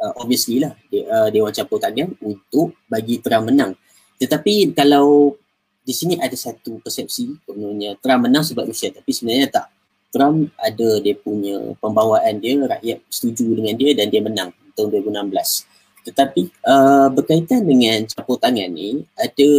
uh, 0.04 0.20
obviously 0.20 0.60
lah 0.60 0.76
dia, 0.92 1.08
uh, 1.08 1.32
Dewan 1.32 1.56
Campur 1.56 1.80
Tangan 1.80 2.12
untuk 2.20 2.76
bagi 2.92 3.24
Trump 3.24 3.48
menang. 3.48 3.72
Tetapi 4.20 4.76
kalau 4.76 5.40
di 5.88 5.96
sini 5.96 6.20
ada 6.20 6.36
satu 6.36 6.84
persepsi 6.84 7.48
kononnya 7.48 7.96
Trump 8.04 8.28
menang 8.28 8.44
sebab 8.44 8.68
Rusia. 8.68 8.92
Tapi 8.92 9.08
sebenarnya 9.16 9.48
tak. 9.48 9.68
Trump 10.12 10.52
ada 10.60 11.00
dia 11.00 11.16
punya 11.16 11.60
pembawaan 11.80 12.44
dia 12.44 12.60
rakyat 12.60 13.08
setuju 13.08 13.56
dengan 13.56 13.76
dia 13.76 13.92
dan 13.96 14.08
dia 14.12 14.20
menang 14.24 14.52
tahun 14.76 15.04
2016 15.04 15.77
tetapi 16.08 16.48
uh, 16.64 17.12
berkaitan 17.12 17.68
dengan 17.68 18.08
campur 18.08 18.40
tangan 18.40 18.72
ni 18.72 19.04
ada 19.20 19.50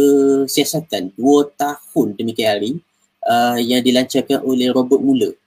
siasatan 0.49 1.13
dua 1.13 1.45
tahun 1.53 2.17
demikian 2.17 2.49
hari 2.57 2.71
uh, 3.29 3.61
yang 3.61 3.85
dilancarkan 3.85 4.41
oleh 4.41 4.73
Robert 4.73 4.97
Mueller. 4.97 5.37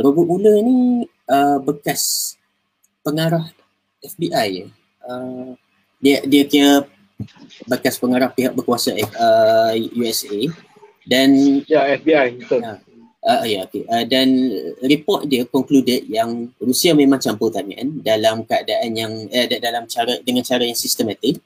Robert 0.00 0.24
Mueller 0.24 0.56
ni 0.64 1.04
uh, 1.28 1.60
bekas 1.60 2.34
pengarah 3.04 3.52
FBI. 4.00 4.72
Uh, 5.04 5.52
dia 6.00 6.24
dia 6.24 6.48
kira 6.48 6.88
bekas 7.68 8.00
pengarah 8.00 8.32
pihak 8.32 8.56
berkuasa 8.56 8.96
uh, 8.96 9.74
USA 9.92 10.48
dan 11.04 11.60
ya 11.68 11.92
FBI 12.00 12.40
betul. 12.40 12.64
Uh, 12.64 12.80
uh, 13.28 13.44
ya 13.44 13.68
okay. 13.68 13.84
uh, 13.84 14.04
dan 14.08 14.28
report 14.80 15.28
dia 15.28 15.44
concluded 15.44 16.08
yang 16.08 16.48
Rusia 16.56 16.96
memang 16.96 17.20
campur 17.20 17.52
tangan 17.52 18.00
dalam 18.00 18.48
keadaan 18.48 18.90
yang 18.96 19.12
eh, 19.28 19.44
dalam 19.60 19.84
cara 19.84 20.16
dengan 20.24 20.42
cara 20.42 20.64
yang 20.64 20.78
sistematik 20.78 21.36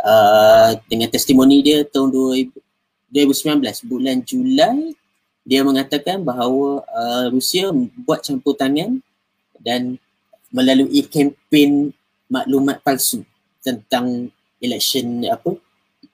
uh, 0.00 0.72
dengan 0.88 1.12
testimoni 1.12 1.60
dia 1.60 1.84
tahun 1.84 2.08
2019 3.12 3.90
bulan 3.90 4.16
Julai 4.24 4.96
dia 5.44 5.60
mengatakan 5.64 6.24
bahawa 6.24 6.84
uh, 6.88 7.26
Rusia 7.28 7.68
buat 8.04 8.24
campur 8.24 8.56
tangan 8.56 9.00
dan 9.60 10.00
melalui 10.50 11.04
kempen 11.06 11.92
maklumat 12.32 12.80
palsu 12.80 13.22
tentang 13.60 14.32
election 14.60 15.24
apa 15.28 15.56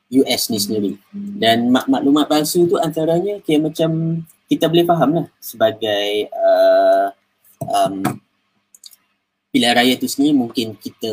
US 0.07 0.43
ni 0.55 0.59
sendiri 0.63 0.93
dan 1.15 1.67
mak- 1.67 1.91
maklumat 1.91 2.31
palsu 2.31 2.67
tu 2.71 2.79
antaranya 2.79 3.43
kira 3.43 3.67
macam 3.67 4.23
kita 4.47 4.71
boleh 4.71 4.87
faham 4.87 5.11
lah 5.23 5.27
sebagai 5.43 6.31
uh, 6.31 7.09
um, 7.67 8.03
pilihan 9.51 9.75
raya 9.75 9.95
tu 9.99 10.07
sendiri 10.07 10.37
mungkin 10.37 10.79
kita 10.79 11.13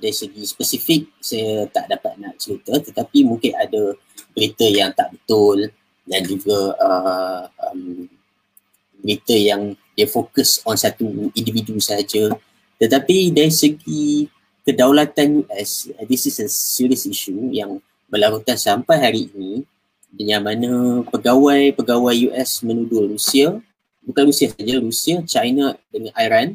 dari 0.00 0.14
segi 0.14 0.42
spesifik 0.48 1.12
saya 1.22 1.66
tak 1.70 1.90
dapat 1.92 2.18
nak 2.18 2.38
cerita 2.40 2.74
tetapi 2.78 3.22
mungkin 3.22 3.54
ada 3.54 3.94
berita 4.32 4.66
yang 4.66 4.90
tak 4.96 5.12
betul 5.14 5.70
dan 6.08 6.22
juga 6.26 6.74
uh, 6.82 7.44
um, 7.70 8.08
berita 9.02 9.34
yang 9.34 9.74
dia 9.92 10.08
fokus 10.08 10.62
on 10.64 10.78
satu 10.78 11.30
individu 11.36 11.76
saja. 11.82 12.32
Tetapi 12.80 13.30
dari 13.30 13.52
segi 13.52 14.26
kedaulatan 14.62 15.46
US 15.46 15.90
this 16.06 16.26
is 16.26 16.38
a 16.42 16.48
serious 16.48 17.06
issue 17.06 17.50
yang 17.50 17.82
berlarutan 18.06 18.58
sampai 18.58 18.96
hari 18.98 19.22
ini 19.34 19.66
dengan 20.12 20.44
mana 20.44 21.02
pegawai-pegawai 21.08 22.30
US 22.30 22.60
menuduh 22.60 23.08
Rusia 23.08 23.58
bukan 24.04 24.28
Rusia 24.28 24.52
saja 24.52 24.74
Rusia, 24.76 25.16
China 25.24 25.72
dengan 25.88 26.12
Iran 26.20 26.46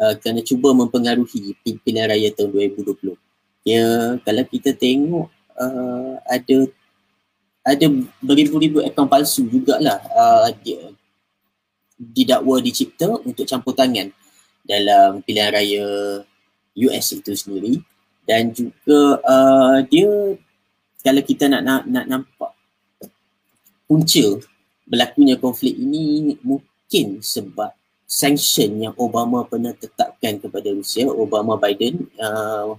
uh, 0.00 0.14
kerana 0.16 0.40
cuba 0.40 0.72
mempengaruhi 0.72 1.52
pilihan 1.60 2.08
raya 2.08 2.32
tahun 2.32 2.72
2020 2.72 3.14
ya 3.68 4.16
kalau 4.24 4.44
kita 4.48 4.72
tengok 4.72 5.28
uh, 5.60 6.16
ada 6.24 6.56
ada 7.64 7.86
beribu-ribu 8.20 8.84
akaun 8.84 9.08
palsu 9.08 9.44
jugalah 9.48 10.00
uh, 10.12 10.48
dia 10.64 10.92
didakwa 11.98 12.58
dicipta 12.58 13.06
untuk 13.22 13.46
campur 13.46 13.72
tangan 13.72 14.10
dalam 14.66 15.22
pilihan 15.22 15.50
raya 15.54 15.86
US 16.74 17.06
itu 17.14 17.32
sendiri. 17.36 17.78
Dan 18.24 18.56
juga 18.56 19.20
uh, 19.20 19.78
dia 19.84 20.08
kalau 21.04 21.20
kita 21.20 21.44
nak, 21.52 21.62
nak 21.62 21.82
nak 21.84 22.04
nampak 22.08 22.52
punca 23.84 24.40
berlakunya 24.84 25.36
konflik 25.40 25.76
ini 25.76 26.36
mungkin 26.44 27.20
sebab 27.24 27.72
sanction 28.04 28.78
yang 28.78 28.94
Obama 29.00 29.42
pernah 29.48 29.72
tetapkan 29.72 30.38
kepada 30.38 30.70
Rusia 30.70 31.08
Obama 31.08 31.56
Biden 31.56 32.06
uh, 32.20 32.76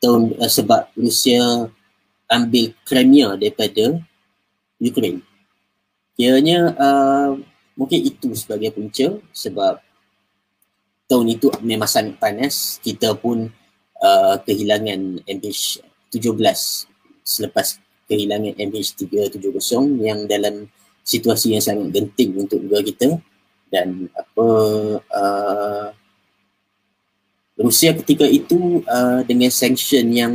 tahun 0.00 0.34
uh, 0.40 0.50
sebab 0.50 0.90
Rusia 0.96 1.68
ambil 2.26 2.72
Crimea 2.82 3.36
daripada 3.36 4.00
Ukraine. 4.80 5.22
Kiranya 6.16 6.72
uh, 6.74 7.30
mungkin 7.76 8.00
itu 8.02 8.32
sebagai 8.34 8.72
punca 8.74 9.18
sebab 9.30 9.78
tahun 11.06 11.26
itu 11.36 11.52
memang 11.60 11.90
sangat 11.90 12.16
panas. 12.18 12.80
Kita 12.80 13.14
pun 13.14 13.52
uh, 14.00 14.36
kehilangan 14.42 15.22
MH17 15.28 16.56
selepas 17.24 17.83
kehilangan 18.08 18.56
MH370 18.56 20.04
yang 20.04 20.24
dalam 20.28 20.68
situasi 21.04 21.54
yang 21.54 21.62
sangat 21.62 21.92
genting 21.92 22.36
untuk 22.40 22.64
negara 22.64 22.82
kita. 22.82 23.08
Dan 23.68 24.06
apa 24.14 24.46
uh, 25.02 25.88
Rusia 27.58 27.94
ketika 27.94 28.26
itu 28.26 28.82
uh, 28.86 29.22
dengan 29.26 29.50
sanction 29.50 30.10
yang 30.10 30.34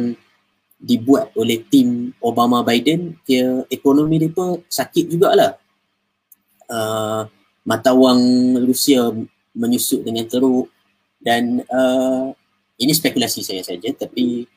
dibuat 0.79 1.35
oleh 1.35 1.59
tim 1.67 2.15
Obama 2.23 2.63
Biden 2.63 3.19
dia 3.27 3.67
ekonomi 3.67 4.23
pun 4.31 4.63
sakit 4.67 5.11
jugalah. 5.11 5.59
Uh, 6.69 7.27
mata 7.65 7.91
wang 7.91 8.55
Rusia 8.63 9.11
menyusut 9.55 10.05
dengan 10.05 10.27
teruk. 10.29 10.71
Dan 11.19 11.59
uh, 11.67 12.31
ini 12.79 12.95
spekulasi 12.95 13.43
saya 13.43 13.59
saja 13.59 13.91
tapi 13.91 14.47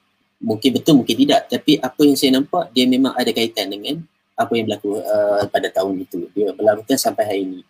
mungkin 0.43 0.75
betul 0.75 0.99
mungkin 0.99 1.17
tidak 1.17 1.47
tapi 1.47 1.79
apa 1.79 2.01
yang 2.03 2.19
saya 2.19 2.35
nampak 2.35 2.75
dia 2.75 2.85
memang 2.85 3.15
ada 3.15 3.31
kaitan 3.31 3.71
dengan 3.71 4.03
apa 4.37 4.53
yang 4.57 4.65
berlaku 4.67 4.99
uh, 4.99 5.45
pada 5.49 5.69
tahun 5.71 6.03
itu. 6.03 6.29
Dia 6.35 6.51
berlangsung 6.57 6.99
sampai 6.99 7.25
hari 7.25 7.43
ini. 7.47 7.61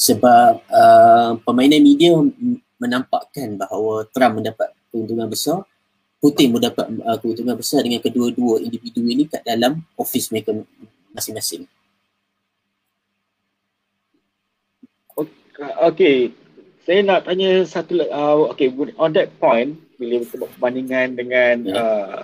Sebab 0.00 0.52
uh, 0.70 1.30
permainan 1.44 1.82
media 1.84 2.16
menampakkan 2.80 3.60
bahawa 3.60 4.08
Trump 4.08 4.40
mendapat 4.40 4.72
keuntungan 4.88 5.28
besar, 5.28 5.64
Putin 6.20 6.52
mendapat 6.52 6.88
uh, 7.04 7.16
keuntungan 7.20 7.56
besar 7.56 7.84
dengan 7.84 8.00
kedua-dua 8.00 8.60
individu 8.64 9.04
ini 9.04 9.28
kat 9.28 9.44
dalam 9.44 9.80
office 9.96 10.32
mereka 10.32 10.56
masing-masing. 11.12 11.68
Okay, 15.60 16.32
saya 16.88 17.04
nak 17.04 17.28
tanya 17.28 17.68
satu 17.68 18.00
uh, 18.00 18.48
okay 18.48 18.72
on 18.96 19.12
that 19.12 19.28
point 19.36 19.76
bila 20.00 20.24
kita 20.24 20.40
buat 20.40 20.50
perbandingan 20.56 21.08
dengan 21.12 21.54
yeah. 21.68 21.76
uh, 21.76 22.18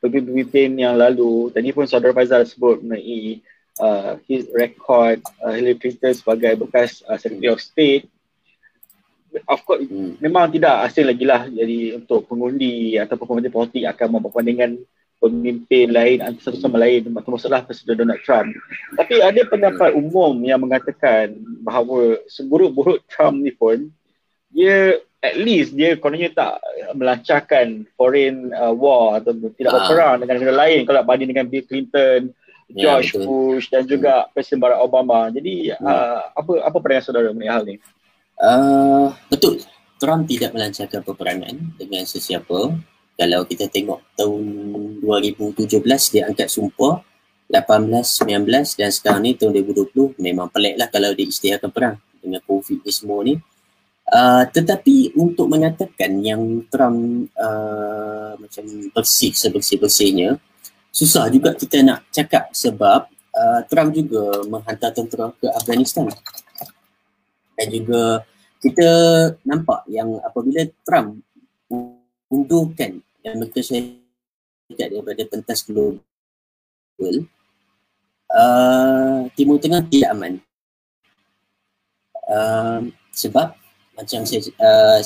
pemimpin 0.00 0.80
yang 0.80 0.96
lalu. 0.96 1.52
Tadi 1.52 1.68
pun 1.76 1.84
saudara 1.84 2.16
Faizal 2.16 2.48
sebut 2.48 2.80
mengenai 2.80 3.44
uh, 3.76 4.16
his 4.24 4.48
record 4.56 5.20
uh, 5.44 5.52
Hillary 5.52 5.76
Clinton 5.76 6.16
sebagai 6.16 6.56
bekas 6.56 7.04
uh, 7.04 7.20
Secretary 7.20 7.52
of 7.52 7.60
State. 7.60 8.08
Of 9.44 9.60
course 9.68 9.84
hmm. 9.84 10.24
memang 10.24 10.48
tidak 10.48 10.88
asing 10.88 11.04
lagi 11.04 11.28
lah 11.28 11.44
jadi 11.46 12.00
untuk 12.00 12.24
pengundi 12.24 12.96
ataupun 12.96 13.36
pemimpin 13.36 13.52
politik 13.52 13.84
akan 13.84 14.18
memperbandingkan 14.18 14.80
pemimpin 15.18 15.92
lain 15.92 16.18
antara 16.24 16.48
satu 16.48 16.58
sama 16.58 16.80
lain. 16.80 17.04
Termasuklah 17.04 17.62
Presiden 17.66 18.06
Donald 18.06 18.22
Trump. 18.24 18.54
Tapi 18.96 19.20
ada 19.20 19.42
pendapat 19.44 19.92
umum 19.92 20.32
yang 20.40 20.62
mengatakan 20.62 21.36
bahawa 21.60 22.22
seburuk-buruk 22.30 23.04
Trump 23.10 23.42
ni 23.42 23.52
pun 23.52 23.92
dia 24.48 24.96
at 25.18 25.34
least 25.34 25.74
dia 25.74 25.98
kononnya 25.98 26.30
tak 26.30 26.62
melancarkan 26.94 27.82
foreign 27.98 28.54
uh, 28.54 28.70
war 28.70 29.18
atau 29.18 29.34
tidak 29.34 29.70
ah. 29.70 29.76
berperang 29.82 30.14
dengan 30.22 30.34
negara 30.38 30.54
lain 30.66 30.80
kalau 30.86 31.02
banding 31.02 31.30
dengan 31.34 31.46
Bill 31.50 31.66
Clinton, 31.66 32.30
ya, 32.70 32.78
George 32.78 33.10
yeah, 33.18 33.24
Bush 33.26 33.66
dan 33.72 33.82
juga 33.88 34.26
hmm. 34.26 34.28
Presiden 34.32 34.62
Barack 34.62 34.80
Obama. 34.82 35.26
Jadi 35.34 35.74
hmm. 35.74 35.82
uh, 35.82 36.20
apa 36.38 36.52
apa 36.62 36.76
pandangan 36.78 37.04
saudara 37.04 37.34
mengenai 37.34 37.50
hal 37.50 37.62
ni? 37.66 37.76
Uh, 38.38 39.10
betul. 39.26 39.58
Trump 39.98 40.30
tidak 40.30 40.54
melancarkan 40.54 41.02
peperangan 41.02 41.54
dengan 41.74 42.06
sesiapa. 42.06 42.78
Kalau 43.18 43.40
kita 43.50 43.66
tengok 43.66 43.98
tahun 44.14 44.42
2017 45.02 45.66
dia 46.14 46.30
angkat 46.30 46.46
sumpah 46.46 47.02
18, 47.50 47.90
19 47.90 48.46
dan 48.78 48.94
sekarang 48.94 49.26
ni 49.26 49.34
tahun 49.34 49.58
2020 49.58 50.22
memang 50.22 50.46
pelik 50.54 50.78
lah 50.78 50.86
kalau 50.86 51.10
dia 51.18 51.26
istiharkan 51.26 51.74
perang 51.74 51.98
dengan 52.22 52.38
COVID 52.46 52.86
ni 52.86 52.92
semua 52.94 53.26
ni. 53.26 53.34
Uh, 53.34 53.57
tetapi 54.48 55.12
untuk 55.20 55.52
mengatakan 55.52 56.24
yang 56.24 56.64
Trump 56.72 57.28
uh, 57.36 58.32
macam 58.40 58.64
bersih 58.96 59.36
sebersih-bersihnya 59.36 60.40
susah 60.98 61.28
juga 61.28 61.52
kita 61.52 61.84
nak 61.84 62.08
cakap 62.10 62.50
sebab 62.56 63.06
uh, 63.36 63.60
Trump 63.70 63.94
juga 63.94 64.42
menghantar 64.48 64.90
tentera 64.90 65.30
ke 65.36 65.46
Afghanistan. 65.52 66.08
Dan 67.58 67.68
juga 67.70 68.26
kita 68.58 68.90
nampak 69.46 69.86
yang 69.90 70.18
apabila 70.22 70.66
Trump 70.82 71.22
undurkan 72.30 73.02
Amerika 73.22 73.62
Syarikat 73.62 74.88
daripada 74.90 75.22
pentas 75.28 75.62
global 75.66 76.02
uh, 78.32 79.26
Timur 79.34 79.58
Tengah 79.62 79.82
tidak 79.86 80.10
aman. 80.14 80.34
Uh, 82.28 82.92
sebab 83.14 83.56
macam 83.98 84.22
saya 84.22 84.46
uh, 84.62 85.02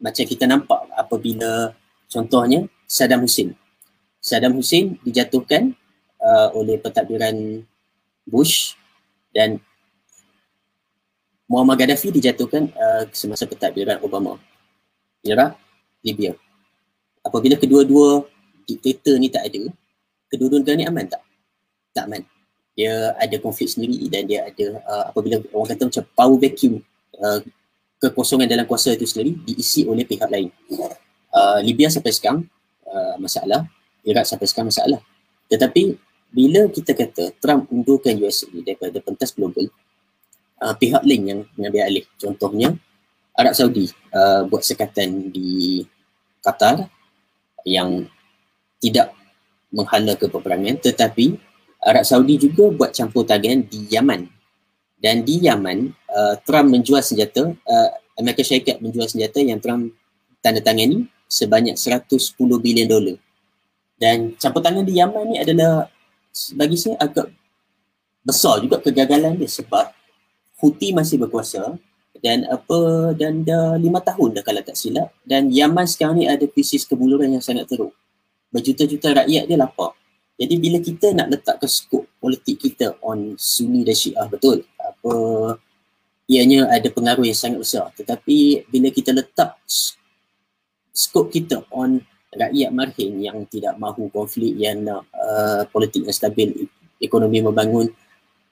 macam 0.00 0.24
kita 0.24 0.48
nampak 0.48 0.80
apabila 0.96 1.76
contohnya 2.08 2.64
Saddam 2.88 3.28
Hussein. 3.28 3.52
Saddam 4.16 4.56
Hussein 4.56 4.96
dijatuhkan 5.04 5.76
uh, 6.16 6.48
oleh 6.56 6.80
pentadbiran 6.80 7.60
Bush 8.24 8.72
dan 9.36 9.60
Muammar 11.48 11.76
Gaddafi 11.76 12.08
dijatuhkan 12.08 12.72
uh, 12.72 13.04
semasa 13.12 13.44
pentadbiran 13.44 14.00
Obama. 14.00 14.40
Iraq, 15.24 15.56
Libya. 16.00 16.32
Apabila 17.20 17.60
kedua-dua 17.60 18.24
diktator 18.64 19.20
ni 19.20 19.28
tak 19.28 19.52
ada, 19.52 19.68
kedua-dua 20.32 20.64
negara 20.64 20.76
ni 20.80 20.88
aman 20.88 21.04
tak? 21.08 21.20
Tak 21.92 22.04
aman. 22.08 22.22
Dia 22.72 23.12
ada 23.18 23.36
konflik 23.42 23.68
sendiri 23.68 24.06
dan 24.08 24.24
dia 24.28 24.48
ada 24.48 24.66
uh, 24.86 25.04
apabila 25.12 25.40
orang 25.52 25.68
kata 25.72 25.82
macam 25.88 26.04
power 26.14 26.38
vacuum 26.38 26.74
uh, 27.20 27.40
kekosongan 27.98 28.46
dalam 28.46 28.66
kuasa 28.66 28.94
itu 28.94 29.04
sendiri 29.04 29.34
diisi 29.42 29.82
oleh 29.84 30.06
pihak 30.06 30.30
lain. 30.30 30.50
Uh, 31.28 31.58
Libya 31.60 31.90
sampai 31.90 32.14
sekarang 32.14 32.46
uh, 32.86 33.14
masalah, 33.18 33.66
Iraq 34.06 34.24
sampai 34.24 34.46
sekarang 34.46 34.70
masalah. 34.70 35.00
Tetapi 35.50 35.98
bila 36.30 36.70
kita 36.70 36.94
kata 36.94 37.34
Trump 37.42 37.68
undurkan 37.74 38.14
US 38.22 38.46
daripada 38.50 38.98
pentas 39.02 39.34
global, 39.34 39.66
uh, 40.62 40.74
pihak 40.78 41.02
lain 41.02 41.22
yang 41.26 41.40
mengambil 41.58 41.82
alih. 41.90 42.04
Contohnya 42.16 42.74
Arab 43.34 43.54
Saudi 43.54 43.90
uh, 44.14 44.46
buat 44.46 44.62
sekatan 44.62 45.30
di 45.30 45.82
Qatar 46.42 46.86
yang 47.66 48.06
tidak 48.78 49.14
menghala 49.74 50.16
ke 50.16 50.30
peperangan 50.30 50.80
tetapi 50.80 51.36
Arab 51.82 52.04
Saudi 52.06 52.40
juga 52.40 52.72
buat 52.72 52.90
campur 52.90 53.22
tangan 53.26 53.62
di 53.68 53.86
Yaman 53.90 54.37
dan 54.98 55.22
di 55.22 55.46
Yaman 55.46 55.94
uh, 56.10 56.34
Trump 56.42 56.74
menjual 56.74 56.98
senjata 57.02 57.54
uh, 57.54 57.90
Amerika 58.18 58.42
Syarikat 58.42 58.82
menjual 58.82 59.06
senjata 59.06 59.38
yang 59.38 59.62
Trump 59.62 59.94
tanda 60.42 60.58
tangan 60.58 60.86
ni 60.90 60.98
sebanyak 61.30 61.78
110 61.78 62.34
bilion 62.58 62.88
dolar. 62.90 63.16
Dan 63.98 64.34
campur 64.38 64.62
tangan 64.62 64.82
di 64.82 64.98
Yaman 64.98 65.34
ni 65.34 65.36
adalah 65.38 65.86
bagi 66.54 66.78
saya 66.78 66.98
agak 66.98 67.30
besar 68.22 68.62
juga 68.62 68.78
kegagalan 68.82 69.38
dia 69.38 69.50
sebab 69.50 69.90
Houthi 70.58 70.90
masih 70.90 71.22
berkuasa 71.22 71.78
dan 72.18 72.42
apa 72.50 73.14
dan 73.14 73.46
dah 73.46 73.78
lima 73.78 74.02
tahun 74.02 74.38
dah 74.38 74.42
kalau 74.42 74.62
tak 74.66 74.74
silap. 74.74 75.14
Dan 75.22 75.54
Yaman 75.54 75.86
sekarang 75.86 76.18
ni 76.18 76.26
ada 76.26 76.42
krisis 76.50 76.82
kebuluran 76.82 77.30
yang 77.30 77.42
sangat 77.42 77.70
teruk. 77.70 77.94
Berjuta-juta 78.50 79.14
rakyat 79.22 79.46
dia 79.46 79.58
lapar 79.58 79.97
jadi 80.38 80.54
bila 80.54 80.78
kita 80.78 81.10
nak 81.18 81.34
letak 81.34 81.58
ke 81.58 81.66
skop 81.66 82.06
politik 82.22 82.62
kita 82.62 82.94
on 83.02 83.34
Sunni 83.34 83.82
dan 83.82 83.98
Syiah 83.98 84.30
betul? 84.30 84.62
Apa 84.78 85.12
ianya 86.30 86.70
ada 86.70 86.86
pengaruh 86.94 87.26
yang 87.26 87.34
sangat 87.34 87.58
besar. 87.58 87.90
Tetapi 87.98 88.70
bila 88.70 88.94
kita 88.94 89.10
letak 89.10 89.58
skop 90.94 91.34
kita 91.34 91.66
on 91.74 91.98
rakyat 92.30 92.70
marhin 92.70 93.18
yang 93.18 93.42
tidak 93.50 93.74
mahu 93.82 94.06
konflik 94.14 94.54
yang 94.54 94.84
nak 94.86 95.10
uh, 95.10 95.66
politik 95.74 96.06
yang 96.06 96.14
stabil 96.14 96.70
ekonomi 97.00 97.40
membangun 97.40 97.88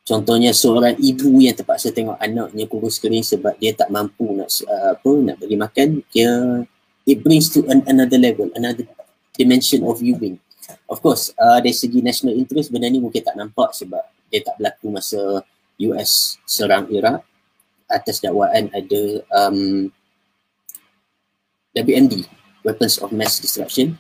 contohnya 0.07 0.57
seorang 0.57 0.97
ibu 0.97 1.43
yang 1.45 1.53
terpaksa 1.53 1.93
tengok 1.93 2.17
anaknya 2.17 2.65
kurus 2.71 2.97
kering 2.97 3.21
sebab 3.21 3.53
dia 3.61 3.77
tak 3.77 3.93
mampu 3.93 4.25
nak 4.33 4.49
uh, 4.65 4.97
apa 4.97 5.11
nak 5.21 5.37
bagi 5.37 5.57
makan 5.61 5.89
dia 6.09 6.65
it 7.05 7.21
brings 7.21 7.53
to 7.53 7.69
an, 7.69 7.85
another 7.85 8.17
level 8.17 8.49
another 8.57 8.89
dimension 9.37 9.85
of 9.85 10.01
viewing 10.01 10.41
Of 10.91 10.99
course, 11.03 11.31
uh, 11.39 11.59
dari 11.63 11.75
segi 11.75 12.03
national 12.03 12.35
interest 12.35 12.75
benda 12.75 12.91
ni 12.91 12.99
mungkin 12.99 13.23
tak 13.23 13.39
nampak 13.39 13.75
sebab 13.75 14.03
dia 14.31 14.43
tak 14.43 14.59
berlaku 14.59 14.87
masa 14.91 15.21
US 15.91 16.41
serang 16.47 16.91
Iraq. 16.91 17.23
Atas 17.87 18.19
dakwaan 18.19 18.67
ada 18.75 19.03
um, 19.47 19.87
WMD, 21.71 22.27
Weapons 22.67 22.99
of 22.99 23.15
Mass 23.15 23.39
Destruction. 23.39 23.95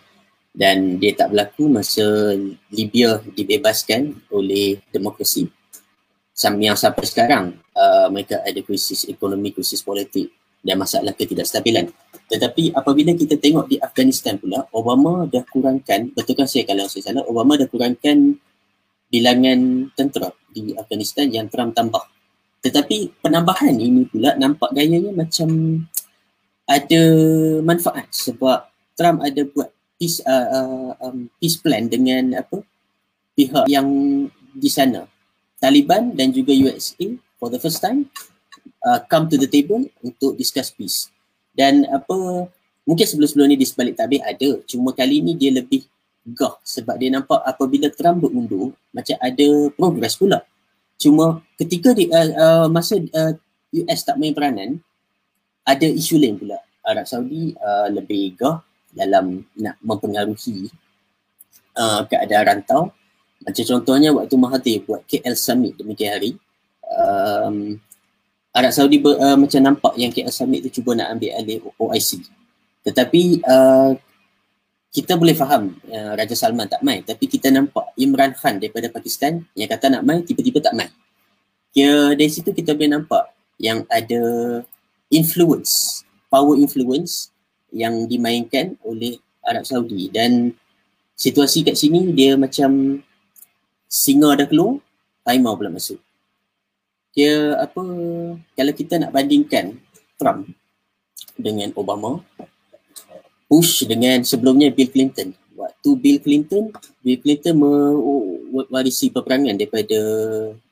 Dan 0.56 0.96
dia 0.96 1.12
tak 1.12 1.36
berlaku 1.36 1.68
masa 1.68 2.32
Libya 2.72 3.20
dibebaskan 3.20 4.16
oleh 4.32 4.80
demokrasi. 4.88 5.52
Yang 6.32 6.80
sampai 6.80 7.04
sekarang 7.04 7.44
uh, 7.76 8.08
mereka 8.08 8.40
ada 8.40 8.56
krisis 8.64 9.04
ekonomi, 9.04 9.52
krisis 9.52 9.84
politik 9.84 10.32
dan 10.64 10.80
masalah 10.80 11.12
ketidakstabilan. 11.12 11.92
Tetapi 12.26 12.74
apabila 12.74 13.14
kita 13.14 13.38
tengok 13.38 13.70
di 13.70 13.76
Afghanistan 13.78 14.34
pula, 14.34 14.66
Obama 14.74 15.30
dah 15.30 15.46
kurangkan, 15.46 16.10
betulkan 16.10 16.50
saya 16.50 16.66
kalau 16.66 16.90
saya 16.90 17.12
salah, 17.12 17.22
Obama 17.30 17.54
dah 17.54 17.70
kurangkan 17.70 18.34
bilangan 19.06 19.90
tentera 19.94 20.34
di 20.50 20.74
Afghanistan 20.74 21.30
yang 21.30 21.46
Trump 21.46 21.78
tambah. 21.78 22.02
Tetapi 22.66 23.22
penambahan 23.22 23.78
ini 23.78 24.10
pula 24.10 24.34
nampak 24.34 24.74
gayanya 24.74 25.14
macam 25.14 25.48
ada 26.66 27.02
manfaat 27.62 28.10
sebab 28.10 28.66
Trump 28.98 29.22
ada 29.22 29.46
buat 29.46 29.70
peace, 29.94 30.18
uh, 30.26 30.46
uh, 30.50 30.90
um, 31.06 31.30
peace 31.38 31.62
plan 31.62 31.86
dengan 31.86 32.42
apa 32.42 32.58
pihak 33.38 33.70
yang 33.70 33.86
di 34.50 34.66
sana. 34.66 35.06
Taliban 35.62 36.12
dan 36.18 36.34
juga 36.34 36.50
USA 36.52 37.06
for 37.38 37.48
the 37.54 37.60
first 37.62 37.78
time 37.78 38.10
uh, 38.82 38.98
come 39.06 39.30
to 39.30 39.38
the 39.38 39.46
table 39.46 39.86
untuk 40.02 40.34
discuss 40.34 40.74
peace. 40.74 41.08
Dan 41.56 41.88
apa 41.88 42.46
mungkin 42.84 43.06
sebelum-sebelum 43.08 43.48
ni 43.48 43.56
di 43.56 43.64
sebalik 43.64 43.96
tabir 43.96 44.20
ada 44.20 44.60
cuma 44.68 44.92
kali 44.92 45.24
ni 45.24 45.32
dia 45.32 45.50
lebih 45.50 45.88
gah 46.36 46.60
sebab 46.60 47.00
dia 47.00 47.08
nampak 47.08 47.40
apabila 47.42 47.88
Trump 47.88 48.28
berundur 48.28 48.76
macam 48.92 49.16
ada 49.18 49.46
progress 49.72 50.20
pula. 50.20 50.44
Cuma 51.00 51.40
ketika 51.56 51.96
di 51.96 52.12
uh, 52.12 52.30
uh, 52.36 52.66
masa 52.68 53.00
uh, 53.00 53.32
US 53.72 54.00
tak 54.04 54.20
main 54.20 54.36
peranan 54.36 54.78
ada 55.64 55.88
isu 55.88 56.20
lain 56.20 56.36
pula. 56.36 56.60
Arab 56.86 57.08
Saudi 57.08 57.50
uh, 57.58 57.90
lebih 57.90 58.38
gah 58.38 58.62
dalam 58.94 59.42
nak 59.58 59.76
mempengaruhi 59.82 60.70
uh, 61.76 62.06
keadaan 62.08 62.44
rantau 62.46 62.94
Macam 63.44 63.64
contohnya 63.66 64.10
waktu 64.14 64.36
Mahathir 64.38 64.76
buat 64.86 65.04
KL 65.04 65.36
Summit 65.36 65.76
demikian 65.76 66.18
hari, 66.18 66.34
um, 66.88 67.78
Arab 68.56 68.72
Saudi 68.72 68.96
ber, 68.96 69.20
uh, 69.20 69.36
macam 69.36 69.60
nampak 69.60 69.92
yang 70.00 70.08
KL 70.08 70.32
Summit 70.32 70.64
tu 70.64 70.80
cuba 70.80 70.96
nak 70.96 71.12
ambil 71.12 71.36
alih 71.36 71.60
OIC. 71.76 72.24
Tetapi 72.88 73.44
uh, 73.44 73.92
kita 74.88 75.12
boleh 75.20 75.36
faham 75.36 75.76
uh, 75.92 76.16
Raja 76.16 76.32
Salman 76.32 76.64
tak 76.64 76.80
main 76.80 77.04
tapi 77.04 77.28
kita 77.28 77.52
nampak 77.52 77.92
Imran 78.00 78.32
Khan 78.32 78.56
daripada 78.56 78.88
Pakistan 78.88 79.44
yang 79.52 79.68
kata 79.68 79.92
nak 79.92 80.08
main 80.08 80.24
tiba-tiba 80.24 80.64
tak 80.64 80.72
main. 80.72 80.88
Kira 81.76 82.16
dari 82.16 82.32
situ 82.32 82.56
kita 82.56 82.72
boleh 82.72 82.96
nampak 82.96 83.28
yang 83.60 83.84
ada 83.92 84.22
influence, 85.12 86.00
power 86.32 86.56
influence 86.56 87.28
yang 87.68 88.08
dimainkan 88.08 88.80
oleh 88.80 89.20
Arab 89.44 89.68
Saudi 89.68 90.08
dan 90.08 90.56
situasi 91.12 91.60
kat 91.60 91.76
sini 91.76 92.08
dia 92.16 92.40
macam 92.40 93.04
singa 93.84 94.32
dah 94.32 94.48
keluar, 94.48 94.80
harimau 95.28 95.60
pula 95.60 95.68
masuk 95.68 96.00
dia 97.16 97.56
apa 97.56 97.80
kalau 98.52 98.72
kita 98.76 99.00
nak 99.00 99.16
bandingkan 99.16 99.80
Trump 100.20 100.52
dengan 101.40 101.72
Obama 101.72 102.20
Bush 103.48 103.88
dengan 103.88 104.20
sebelumnya 104.20 104.68
Bill 104.68 104.92
Clinton. 104.92 105.32
Waktu 105.56 105.90
Bill 105.96 106.20
Clinton 106.20 106.68
Bill 107.00 107.16
Clinton 107.16 107.56
mewarisi 107.56 109.08
peperangan 109.08 109.56
daripada 109.56 109.98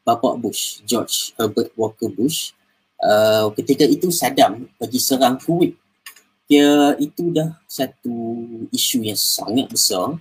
bapa 0.04 0.36
Bush 0.36 0.84
George 0.84 1.32
Herbert 1.40 1.72
Walker 1.80 2.12
Bush. 2.12 2.52
Uh, 3.00 3.48
ketika 3.56 3.88
itu 3.88 4.12
Saddam 4.12 4.68
pergi 4.76 5.00
serang 5.00 5.40
Kuwait. 5.40 5.80
Dia 6.44 6.92
itu 7.00 7.32
dah 7.32 7.56
satu 7.64 8.12
isu 8.68 9.00
yang 9.00 9.16
sangat 9.16 9.72
besar. 9.72 10.20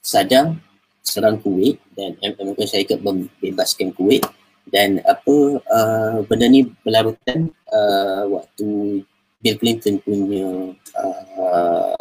Saddam 0.00 0.56
serang 1.04 1.36
Kuwait 1.36 1.76
dan 1.92 2.16
Amerika 2.40 2.64
Syarikat 2.64 3.04
membebaskan 3.04 3.92
Kuwait 3.92 4.24
dan 4.72 5.04
apa 5.04 5.60
uh, 5.60 6.24
benda 6.24 6.48
ni 6.48 6.64
berlarutan 6.80 7.52
uh, 7.68 8.24
waktu 8.32 9.04
Bill 9.44 9.56
Clinton 9.60 10.00
punya 10.00 10.72
uh, 10.96 11.98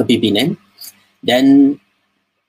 kepimpinan. 0.00 0.56
Dan 1.20 1.76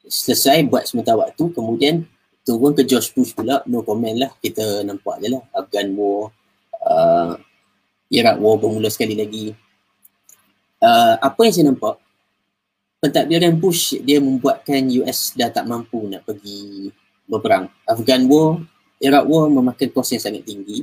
selesai 0.08 0.64
buat 0.72 0.88
sementara 0.88 1.28
waktu 1.28 1.52
kemudian 1.52 2.08
turun 2.48 2.72
ke 2.72 2.88
George 2.88 3.12
Bush 3.12 3.36
pula. 3.36 3.60
No 3.68 3.84
comment 3.84 4.16
lah 4.16 4.32
kita 4.40 4.88
nampak 4.88 5.20
je 5.20 5.28
lah. 5.36 5.44
Afghan 5.52 5.92
War 6.00 6.32
uh, 6.88 7.36
Iraq 8.08 8.40
War 8.40 8.56
bermula 8.56 8.88
sekali 8.88 9.20
lagi. 9.20 9.52
Uh, 10.80 11.20
apa 11.20 11.40
yang 11.44 11.54
saya 11.56 11.68
nampak 11.68 12.00
pentadbiran 13.04 13.60
Bush 13.60 13.98
dia 14.00 14.24
membuatkan 14.24 14.88
US 15.04 15.36
dah 15.36 15.52
tak 15.52 15.68
mampu 15.68 16.06
nak 16.08 16.24
pergi 16.24 16.94
berperang. 17.28 17.68
Afghan 17.90 18.30
War 18.32 18.62
Iraq 19.06 19.24
War 19.30 19.46
memakan 19.54 19.90
kos 19.94 20.18
yang 20.18 20.24
sangat 20.24 20.44
tinggi. 20.44 20.82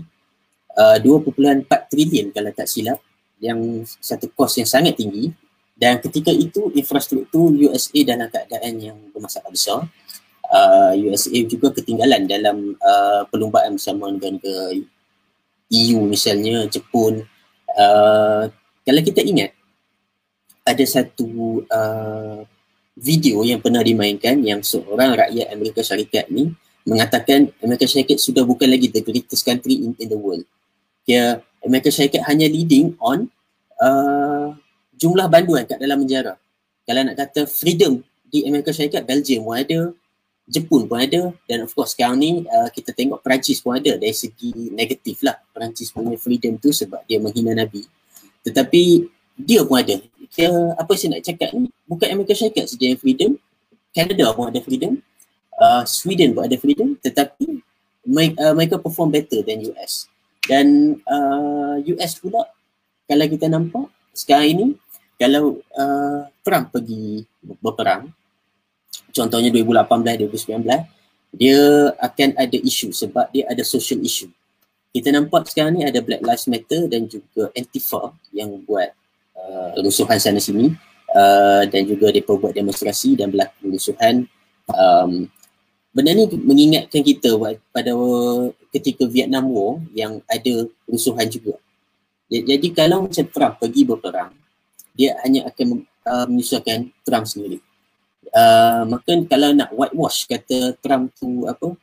Uh, 0.72 0.96
2.4 1.02 1.66
trilion 1.90 2.30
kalau 2.30 2.50
tak 2.54 2.70
silap. 2.70 3.02
Yang 3.42 3.92
satu 3.98 4.30
kos 4.30 4.62
yang 4.62 4.68
sangat 4.70 4.94
tinggi. 4.94 5.34
Dan 5.74 5.98
ketika 5.98 6.30
itu 6.30 6.70
infrastruktur 6.78 7.50
USA 7.50 7.98
dalam 8.06 8.30
keadaan 8.30 8.74
yang 8.78 8.98
bermasalah 9.10 9.50
besar. 9.50 9.80
Uh, 10.52 10.92
USA 11.02 11.34
juga 11.48 11.74
ketinggalan 11.74 12.28
dalam 12.28 12.76
uh, 12.78 13.24
perlumbaan 13.26 13.80
bersama 13.80 14.12
negara 14.12 14.70
EU 15.72 15.98
misalnya 16.06 16.68
Jepun. 16.68 17.24
Uh, 17.72 18.52
kalau 18.84 19.00
kita 19.00 19.24
ingat 19.24 19.56
ada 20.62 20.84
satu 20.84 21.64
uh, 21.66 22.44
video 22.94 23.40
yang 23.42 23.58
pernah 23.64 23.80
dimainkan 23.80 24.38
yang 24.44 24.60
seorang 24.60 25.16
rakyat 25.16 25.50
Amerika 25.50 25.80
Syarikat 25.80 26.28
ni 26.28 26.52
mengatakan 26.82 27.50
Amerika 27.62 27.86
Syarikat 27.86 28.18
sudah 28.18 28.42
bukan 28.42 28.66
lagi 28.66 28.90
the 28.90 29.02
greatest 29.02 29.46
country 29.46 29.82
in, 29.82 29.94
in 29.98 30.08
the 30.10 30.18
world. 30.18 30.42
Dia 31.06 31.42
Amerika 31.62 31.90
Syarikat 31.90 32.26
hanya 32.26 32.46
leading 32.50 32.98
on 32.98 33.30
uh, 33.78 34.54
jumlah 34.98 35.26
banduan 35.30 35.66
kat 35.66 35.78
dalam 35.78 36.02
penjara. 36.02 36.38
Kalau 36.82 37.00
nak 37.06 37.16
kata 37.18 37.46
freedom 37.46 38.02
di 38.26 38.42
Amerika 38.46 38.74
Syarikat, 38.74 39.06
Belgium 39.06 39.46
pun 39.46 39.54
ada, 39.58 39.94
Jepun 40.42 40.90
pun 40.90 40.98
ada 40.98 41.30
dan 41.46 41.62
of 41.62 41.70
course 41.70 41.94
sekarang 41.94 42.18
ni 42.18 42.30
uh, 42.50 42.66
kita 42.74 42.90
tengok 42.90 43.22
Perancis 43.22 43.62
pun 43.62 43.78
ada 43.78 43.94
dari 43.94 44.10
segi 44.10 44.74
negatif 44.74 45.22
lah 45.22 45.38
Perancis 45.54 45.94
punya 45.94 46.18
freedom 46.18 46.58
tu 46.58 46.74
sebab 46.74 47.06
dia 47.06 47.22
menghina 47.22 47.54
Nabi. 47.54 47.86
Tetapi 48.42 48.82
dia 49.38 49.62
pun 49.62 49.78
ada. 49.78 50.02
Dia, 50.32 50.50
apa 50.74 50.92
saya 50.98 51.18
nak 51.18 51.22
cakap 51.22 51.54
ni, 51.54 51.70
bukan 51.86 52.08
Amerika 52.10 52.34
Syarikat 52.34 52.66
yang 52.80 52.98
freedom, 52.98 53.30
Canada 53.94 54.34
pun 54.34 54.50
ada 54.50 54.58
freedom, 54.58 54.98
uh, 55.62 55.86
Sweden 55.86 56.34
ada 56.42 56.58
freedom 56.58 56.98
tetapi 56.98 57.62
uh, 58.10 58.54
mereka 58.58 58.82
perform 58.82 59.14
better 59.14 59.46
than 59.46 59.62
US 59.70 60.10
dan 60.50 60.98
uh, 61.06 61.78
US 61.94 62.18
pula 62.18 62.42
kalau 63.06 63.26
kita 63.30 63.46
nampak 63.46 63.86
sekarang 64.10 64.48
ini 64.58 64.66
kalau 65.14 65.62
uh, 65.78 66.26
Trump 66.42 66.74
pergi 66.74 67.22
berperang 67.62 68.10
contohnya 69.14 69.54
2018 69.54 70.26
2019 70.26 71.02
dia 71.32 71.90
akan 71.96 72.36
ada 72.36 72.58
isu 72.60 72.92
sebab 72.92 73.32
dia 73.32 73.48
ada 73.48 73.64
social 73.64 73.98
issue. 74.04 74.28
Kita 74.92 75.08
nampak 75.08 75.48
sekarang 75.48 75.80
ni 75.80 75.82
ada 75.88 76.04
Black 76.04 76.20
Lives 76.20 76.44
Matter 76.44 76.84
dan 76.92 77.08
juga 77.08 77.48
Antifa 77.56 78.12
yang 78.36 78.60
buat 78.68 78.92
uh, 79.32 79.80
rusuhan 79.80 80.20
sana 80.20 80.36
sini 80.36 80.76
uh, 81.16 81.64
dan 81.64 81.88
juga 81.88 82.12
mereka 82.12 82.36
buat 82.36 82.52
demonstrasi 82.52 83.16
dan 83.16 83.32
berlaku 83.32 83.72
rusuhan 83.72 84.28
um, 84.68 85.24
benda 85.92 86.16
ni 86.16 86.24
mengingatkan 86.28 87.04
kita 87.04 87.36
pada 87.68 87.92
ketika 88.72 89.04
Vietnam 89.04 89.52
War 89.52 89.78
yang 89.92 90.24
ada 90.24 90.66
rusuhan 90.88 91.28
juga. 91.28 91.60
Jadi 92.32 92.72
kalau 92.72 93.04
macam 93.04 93.24
Trump 93.28 93.54
pergi 93.60 93.82
berperang, 93.84 94.32
dia 94.96 95.12
hanya 95.20 95.44
akan 95.52 95.84
uh, 96.08 96.24
menyusahkan 96.32 96.88
Trump 97.04 97.28
sendiri. 97.28 97.60
Uh, 98.32 98.88
maka 98.88 99.12
kalau 99.28 99.52
nak 99.52 99.68
whitewash 99.76 100.24
kata 100.24 100.72
Trump 100.80 101.12
tu 101.12 101.44
apa 101.44 101.76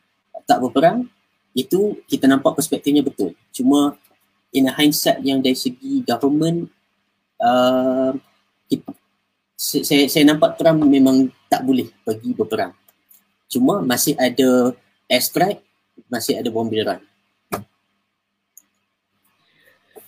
tak 0.50 0.58
berperang, 0.66 1.06
itu 1.54 2.02
kita 2.10 2.26
nampak 2.26 2.58
perspektifnya 2.58 3.06
betul. 3.06 3.38
Cuma 3.54 3.94
in 4.50 4.66
a 4.66 4.74
hindsight 4.74 5.22
yang 5.22 5.38
dari 5.38 5.54
segi 5.54 6.02
government, 6.02 6.66
uh, 7.38 8.18
kita, 8.66 8.90
saya, 9.54 10.10
saya 10.10 10.26
nampak 10.26 10.58
Trump 10.58 10.82
memang 10.82 11.30
tak 11.46 11.62
boleh 11.62 11.94
pergi 12.02 12.34
berperang. 12.34 12.74
Cuma 13.50 13.82
masih 13.82 14.14
ada 14.22 14.78
airstrike, 15.10 15.66
masih 16.06 16.38
ada 16.38 16.54
bombardiran. 16.54 17.02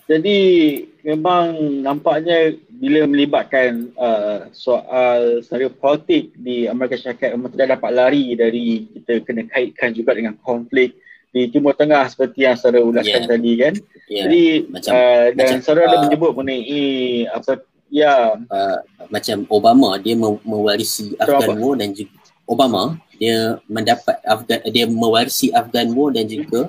Jadi 0.06 0.40
memang 1.08 1.56
nampaknya 1.82 2.54
bila 2.68 3.08
melibatkan 3.08 3.96
uh, 3.96 4.52
soal 4.52 5.40
senario 5.42 5.72
politik 5.72 6.36
di 6.36 6.68
Amerika 6.68 7.00
Syarikat 7.00 7.34
memang 7.34 7.52
tidak 7.56 7.80
dapat 7.80 7.92
lari 7.96 8.36
dari 8.36 8.92
kita 8.92 9.24
kena 9.24 9.48
kaitkan 9.48 9.96
juga 9.96 10.12
dengan 10.18 10.36
konflik 10.44 11.00
di 11.32 11.48
Timur 11.48 11.72
Tengah 11.80 12.12
seperti 12.12 12.44
yang 12.44 12.60
saudara 12.60 12.84
ulaskan 12.84 13.24
yeah. 13.24 13.32
tadi 13.32 13.52
kan. 13.56 13.74
Yeah. 14.12 14.24
Jadi 14.28 14.44
macam, 14.68 14.92
uh, 14.92 15.26
dan 15.32 15.46
macam, 15.48 15.58
saudara 15.64 15.86
uh, 15.86 15.90
ada 15.90 15.98
menyebut 16.04 16.32
mengenai 16.36 16.82
apa 17.32 17.52
ya 17.88 18.14
uh, 18.36 18.78
macam 19.08 19.38
Obama 19.48 19.96
dia 19.96 20.16
mewarisi 20.20 21.16
Afghan 21.16 21.56
War 21.56 21.80
dan 21.80 21.96
juga 21.96 22.21
Obama 22.52 23.00
dia 23.16 23.64
mendapat 23.72 24.20
Afgan 24.28 24.60
dia 24.68 24.84
mewarisi 24.84 25.56
Afghan 25.56 25.88
War 25.96 26.12
dan 26.12 26.28
juga 26.28 26.68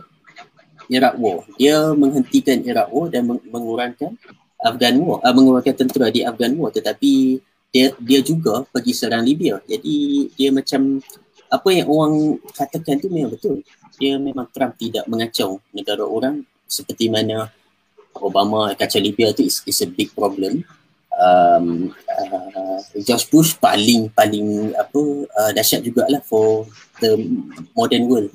Iraq 0.87 1.19
War. 1.19 1.43
Dia 1.59 1.91
menghentikan 1.91 2.63
Iraq 2.63 2.89
War 2.95 3.11
dan 3.11 3.27
mengurangkan 3.27 4.15
Afghan 4.63 5.03
War, 5.03 5.19
uh, 5.19 5.35
mengurangkan 5.35 5.75
tentera 5.75 6.07
di 6.15 6.23
Afghan 6.23 6.55
War 6.55 6.71
tetapi 6.71 7.43
dia 7.75 7.91
dia 7.99 8.21
juga 8.23 8.63
pergi 8.71 8.95
serang 8.95 9.27
Libya. 9.27 9.59
Jadi 9.67 10.31
dia 10.39 10.55
macam 10.55 11.03
apa 11.51 11.69
yang 11.75 11.91
orang 11.91 12.39
katakan 12.55 13.03
tu 13.03 13.11
memang 13.11 13.35
betul. 13.35 13.67
Dia 13.99 14.23
memang 14.23 14.47
Trump 14.55 14.79
tidak 14.79 15.05
mengacau 15.11 15.59
negara 15.75 16.07
orang 16.07 16.47
seperti 16.71 17.11
mana 17.11 17.51
Obama 18.17 18.73
kacau 18.77 19.01
Libya 19.01 19.33
tu 19.33 19.43
is, 19.45 19.65
is 19.65 19.81
a 19.81 19.89
big 19.89 20.13
problem 20.13 20.63
um, 21.19 21.93
uh, 22.09 22.79
George 23.03 23.29
Bush 23.29 23.57
paling 23.59 24.09
paling 24.13 24.73
apa 24.77 25.01
uh, 25.29 25.51
dahsyat 25.53 25.85
jugalah 25.85 26.21
for 26.25 26.69
the 27.01 27.17
modern 27.77 28.09
world. 28.09 28.33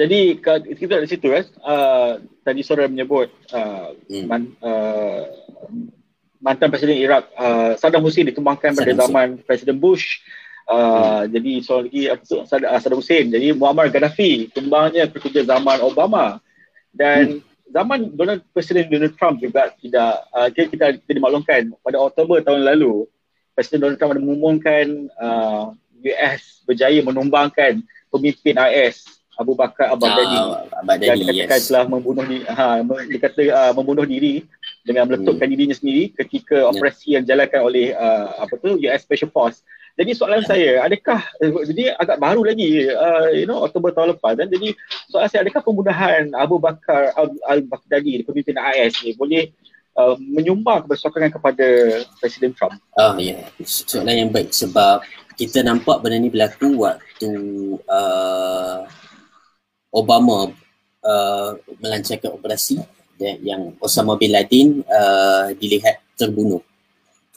Jadi 0.00 0.40
kita 0.80 0.96
di 1.04 1.08
situ 1.08 1.28
kan 1.28 1.44
uh, 1.60 2.10
tadi 2.40 2.64
sore 2.64 2.88
menyebut 2.88 3.28
uh, 3.52 3.92
hmm. 4.08 4.24
man, 4.24 4.42
uh, 4.64 5.28
mantan 6.40 6.72
presiden 6.72 6.96
Iraq 6.96 7.28
uh, 7.36 7.76
Saddam 7.76 8.00
Hussein 8.00 8.24
dikembangkan 8.24 8.72
pada 8.72 8.96
zaman 8.96 9.44
Presiden 9.44 9.76
Bush. 9.76 10.24
Uh, 10.64 11.28
hmm. 11.28 11.36
Jadi 11.36 11.52
soal 11.60 11.84
lagi 11.84 12.02
apa 12.08 12.22
tu 12.24 12.40
Saddam 12.48 12.96
Hussein. 12.96 13.28
Jadi 13.28 13.52
Muammar 13.52 13.92
Gaddafi 13.92 14.48
kembangnya 14.56 15.04
ketika 15.04 15.44
zaman 15.44 15.84
Obama 15.84 16.40
dan 16.96 17.44
hmm 17.44 17.49
zaman 17.70 18.10
Donald 18.14 18.42
Presiden 18.50 18.90
Donald 18.90 19.14
Trump 19.16 19.38
juga 19.38 19.70
tidak 19.78 20.12
uh, 20.34 20.48
kita, 20.50 20.66
kita 20.70 20.86
kita 21.00 21.12
dimaklumkan 21.16 21.70
pada 21.80 21.96
Oktober 22.02 22.42
tahun 22.42 22.66
lalu 22.66 23.06
Presiden 23.54 23.86
Donald 23.86 23.98
Trump 23.98 24.12
ada 24.14 24.22
mengumumkan 24.22 24.86
uh, 25.18 25.74
US 26.02 26.66
berjaya 26.66 27.00
menumbangkan 27.02 27.82
pemimpin 28.10 28.58
IS 28.58 29.20
Abu 29.40 29.56
Bakar 29.56 29.96
Al-Baghdadi 29.96 30.36
uh, 30.36 30.96
yang 31.00 31.16
dikatakan 31.16 31.58
yes. 31.64 31.68
telah 31.72 31.84
membunuh 31.88 32.24
di, 32.28 32.44
ha, 32.44 32.84
dikata 32.84 33.42
uh, 33.48 33.72
membunuh 33.72 34.04
diri 34.04 34.44
dengan 34.84 35.08
meletupkan 35.08 35.48
hmm. 35.48 35.54
dirinya 35.56 35.76
sendiri 35.76 36.12
ketika 36.12 36.60
ya. 36.60 36.68
operasi 36.68 37.04
yeah. 37.08 37.12
yang 37.16 37.22
dijalankan 37.24 37.60
oleh 37.64 37.96
uh, 37.96 38.44
apa 38.44 38.54
tu 38.60 38.76
US 38.84 39.00
Special 39.00 39.32
Force. 39.32 39.64
Jadi 39.98 40.10
soalan 40.16 40.42
saya, 40.46 40.80
adakah 40.86 41.20
jadi 41.40 41.94
agak 41.98 42.18
baru 42.22 42.46
lagi 42.46 42.88
uh, 42.88 43.28
you 43.34 43.44
know 43.44 43.66
Oktober 43.66 43.90
tahun 43.90 44.16
lepas 44.16 44.38
dan 44.38 44.48
jadi 44.48 44.72
soalan 45.10 45.28
saya 45.28 45.40
adakah 45.44 45.62
pembunuhan 45.66 46.30
Abu 46.36 46.56
Bakar 46.62 47.12
Al-Baghdadi 47.48 48.24
pemimpin 48.24 48.56
IS 48.56 49.02
ni 49.04 49.12
boleh 49.18 49.50
uh, 49.98 50.16
menyumbang 50.16 50.86
kebersokongan 50.86 51.34
kepada 51.34 51.66
Presiden 52.22 52.54
Trump? 52.56 52.78
Oh 52.96 53.18
ya, 53.18 53.44
yeah. 53.44 53.66
soalan 53.66 54.26
yang 54.26 54.30
baik 54.30 54.54
sebab 54.54 55.04
kita 55.34 55.64
nampak 55.64 56.04
benda 56.04 56.20
ni 56.20 56.28
berlaku 56.28 56.84
waktu 56.84 57.32
uh, 57.88 58.84
Obama 59.90 60.52
uh, 61.02 61.50
melancarkan 61.80 62.30
operasi 62.36 62.78
yang 63.20 63.76
Osama 63.84 64.16
bin 64.16 64.32
Laden 64.32 64.80
uh, 64.88 65.52
dilihat 65.60 66.00
terbunuh 66.16 66.64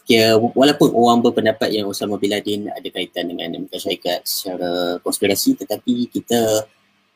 kira 0.03 0.35
walaupun 0.35 0.91
orang 0.91 1.23
berpendapat 1.23 1.71
yang 1.71 1.87
Osama 1.87 2.19
bin 2.19 2.35
Laden 2.35 2.67
ada 2.67 2.87
kaitan 2.91 3.31
dengan 3.31 3.55
Amerika 3.55 3.79
Syarikat 3.79 4.27
secara 4.27 4.99
konspirasi 4.99 5.55
tetapi 5.55 6.11
kita 6.11 6.67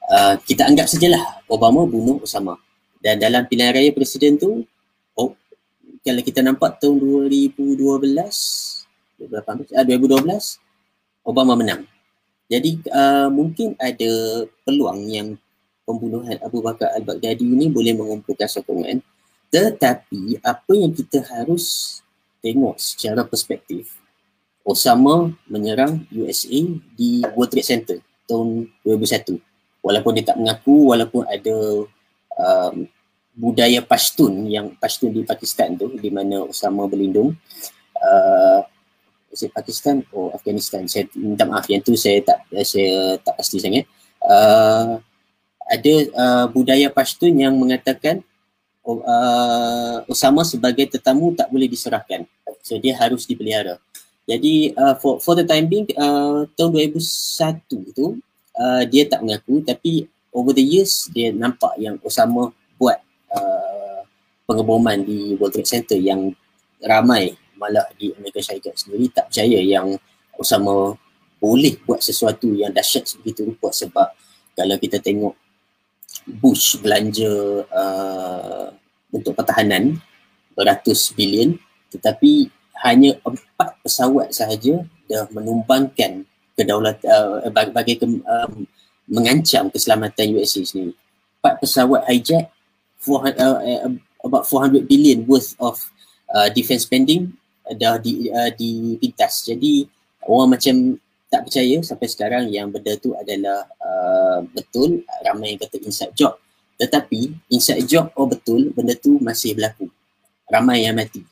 uh, 0.08 0.36
kita 0.42 0.68
anggap 0.68 0.88
sajalah 0.88 1.44
Obama 1.52 1.84
bunuh 1.84 2.24
Osama. 2.24 2.56
Dan 2.98 3.22
dalam 3.22 3.46
pilihan 3.46 3.76
raya 3.76 3.92
presiden 3.94 4.40
tu 4.40 4.66
oh, 5.20 5.36
kalau 6.02 6.22
kita 6.24 6.42
nampak 6.42 6.80
tahun 6.80 7.28
2012 7.28 9.28
2012 9.28 11.28
Obama 11.28 11.54
menang. 11.60 11.84
Jadi 12.48 12.80
uh, 12.88 13.28
mungkin 13.28 13.76
ada 13.76 14.12
peluang 14.64 15.04
yang 15.12 15.36
pembunuhan 15.84 16.40
Abu 16.40 16.64
Bakar 16.64 16.96
al-Baghdadi 16.96 17.44
ini 17.44 17.68
boleh 17.68 17.92
mengumpulkan 17.92 18.48
sokongan. 18.48 19.04
Tetapi 19.52 20.40
apa 20.44 20.72
yang 20.76 20.92
kita 20.96 21.24
harus 21.28 22.00
tengok 22.44 22.76
secara 22.78 23.26
perspektif 23.28 23.98
Osama 24.68 25.32
menyerang 25.48 26.04
USA 26.12 26.60
di 26.96 27.24
World 27.36 27.52
Trade 27.56 27.68
Center 27.68 27.98
tahun 28.28 28.68
2001 28.84 29.40
walaupun 29.80 30.12
dia 30.12 30.26
tak 30.28 30.38
mengaku 30.38 30.92
walaupun 30.92 31.24
ada 31.24 31.56
um, 32.36 32.76
budaya 33.38 33.80
Pashtun 33.80 34.50
yang 34.52 34.76
Pashtun 34.76 35.16
di 35.16 35.24
Pakistan 35.24 35.80
tu 35.80 35.96
di 35.96 36.12
mana 36.12 36.44
Osama 36.44 36.84
berlindung 36.90 37.32
uh, 38.04 38.62
Pakistan? 39.54 40.02
Oh, 40.10 40.34
Afghanistan. 40.34 40.90
Saya 40.90 41.06
minta 41.14 41.46
maaf 41.46 41.70
yang 41.70 41.86
tu 41.86 41.94
saya 41.94 42.26
tak 42.26 42.42
saya 42.66 43.22
tak 43.22 43.38
pasti 43.38 43.62
sangat. 43.62 43.86
Uh, 44.18 44.98
ada 45.70 45.94
uh, 46.18 46.46
budaya 46.50 46.90
Pashtun 46.90 47.38
yang 47.38 47.54
mengatakan 47.54 48.26
uh, 48.88 50.08
Osama 50.08 50.48
sebagai 50.48 50.88
tetamu 50.88 51.36
tak 51.36 51.52
boleh 51.52 51.68
diserahkan. 51.68 52.24
So 52.64 52.80
dia 52.80 52.96
harus 52.96 53.28
dipelihara. 53.28 53.80
Jadi 54.28 54.76
uh, 54.76 54.96
for 55.00 55.20
for 55.24 55.40
the 55.40 55.48
time 55.48 55.72
being 55.72 55.88
uh, 55.96 56.44
tahun 56.60 56.72
2001 56.76 57.96
tu 57.96 58.20
uh, 58.60 58.84
dia 58.84 59.08
tak 59.08 59.24
mengaku 59.24 59.64
tapi 59.64 60.08
over 60.36 60.52
the 60.52 60.64
years 60.64 61.08
dia 61.16 61.32
nampak 61.32 61.76
yang 61.80 61.96
Osama 62.04 62.52
buat 62.76 63.00
uh, 63.32 64.04
pengeboman 64.44 65.00
di 65.08 65.40
World 65.40 65.56
Trade 65.56 65.72
Center 65.72 65.96
yang 65.96 66.36
ramai 66.84 67.40
malah 67.56 67.88
di 67.96 68.12
Amerika 68.20 68.44
Syarikat 68.44 68.76
sendiri 68.76 69.10
tak 69.16 69.32
percaya 69.32 69.60
yang 69.64 69.96
Osama 70.36 70.94
boleh 71.40 71.80
buat 71.88 72.04
sesuatu 72.04 72.52
yang 72.52 72.76
dahsyat 72.76 73.08
sebegitu 73.08 73.48
rupa 73.48 73.72
sebab 73.72 74.12
kalau 74.58 74.76
kita 74.76 75.00
tengok 75.00 75.34
Bush 76.28 76.78
belanja 76.84 77.64
uh, 77.72 78.68
untuk 79.12 79.34
pertahanan 79.38 80.00
beratus 80.58 81.14
bilion 81.16 81.56
tetapi 81.94 82.52
hanya 82.84 83.18
empat 83.26 83.80
pesawat 83.82 84.34
sahaja 84.34 84.86
dah 85.08 85.26
menumbangkan 85.34 86.28
kedaulatan 86.58 87.08
uh, 87.10 87.70
bagi, 87.74 87.98
ke, 87.98 88.06
um, 88.06 88.66
mengancam 89.08 89.72
keselamatan 89.72 90.36
USA 90.38 90.62
sendiri. 90.62 90.94
Empat 91.42 91.64
pesawat 91.64 92.06
hijack 92.10 92.52
for, 93.00 93.24
uh, 93.24 93.60
uh, 93.62 93.94
about 94.26 94.46
400 94.46 94.86
billion 94.86 95.24
worth 95.26 95.56
of 95.62 95.80
uh, 96.34 96.50
defense 96.52 96.84
spending 96.84 97.34
dah 97.78 97.98
di, 97.98 98.30
uh, 98.30 98.52
dipintas. 98.54 99.48
Jadi 99.48 99.88
orang 100.28 100.58
macam 100.60 100.98
tak 101.28 101.48
percaya 101.48 101.78
sampai 101.84 102.08
sekarang 102.08 102.44
yang 102.48 102.72
benda 102.72 102.96
tu 103.00 103.12
adalah 103.16 103.68
uh, 103.84 104.40
betul 104.56 105.04
ramai 105.24 105.56
yang 105.56 105.60
kata 105.60 105.78
inside 105.84 106.16
job 106.16 106.40
tetapi 106.78 107.34
inside 107.50 107.84
job 107.90 108.14
oh 108.14 108.30
betul 108.30 108.70
benda 108.72 108.94
tu 108.94 109.18
masih 109.18 109.58
berlaku. 109.58 109.90
Ramai 110.48 110.88
yang 110.88 110.96
mati. 110.96 111.26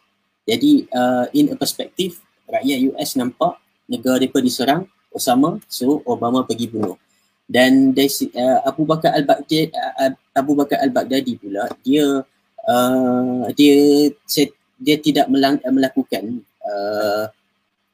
Jadi 0.43 0.85
uh, 0.91 1.25
in 1.31 1.53
a 1.53 1.55
perspective 1.55 2.19
rakyat 2.45 2.77
US 2.91 3.15
nampak 3.17 3.57
negara 3.89 4.21
mereka 4.21 4.41
diserang 4.41 4.85
Osama 5.13 5.57
so 5.71 6.03
Obama 6.03 6.43
pergi 6.43 6.67
bunuh. 6.67 6.99
Dan 7.45 7.93
dari, 7.93 8.09
uh, 8.09 8.65
Abu 8.65 8.89
Bakar 8.89 9.13
al-Baghdadi 9.15 9.69
uh, 9.71 10.13
Abu 10.33 10.57
Bakar 10.57 10.81
al-Baghdadi 10.81 11.37
pula 11.37 11.69
dia 11.85 12.25
uh, 12.65 13.45
dia 13.53 13.77
dia 14.75 14.95
tidak 14.99 15.31
melang, 15.31 15.61
melakukan 15.71 16.41
uh, 16.65 17.29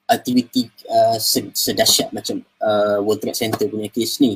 aktiviti 0.10 0.68
uh, 0.89 1.16
sedahsyat 1.56 2.12
macam 2.12 2.43
uh, 2.60 2.99
World 2.99 3.24
Trade 3.24 3.38
Center 3.38 3.68
punya 3.72 3.88
kes 3.88 4.20
ni. 4.20 4.36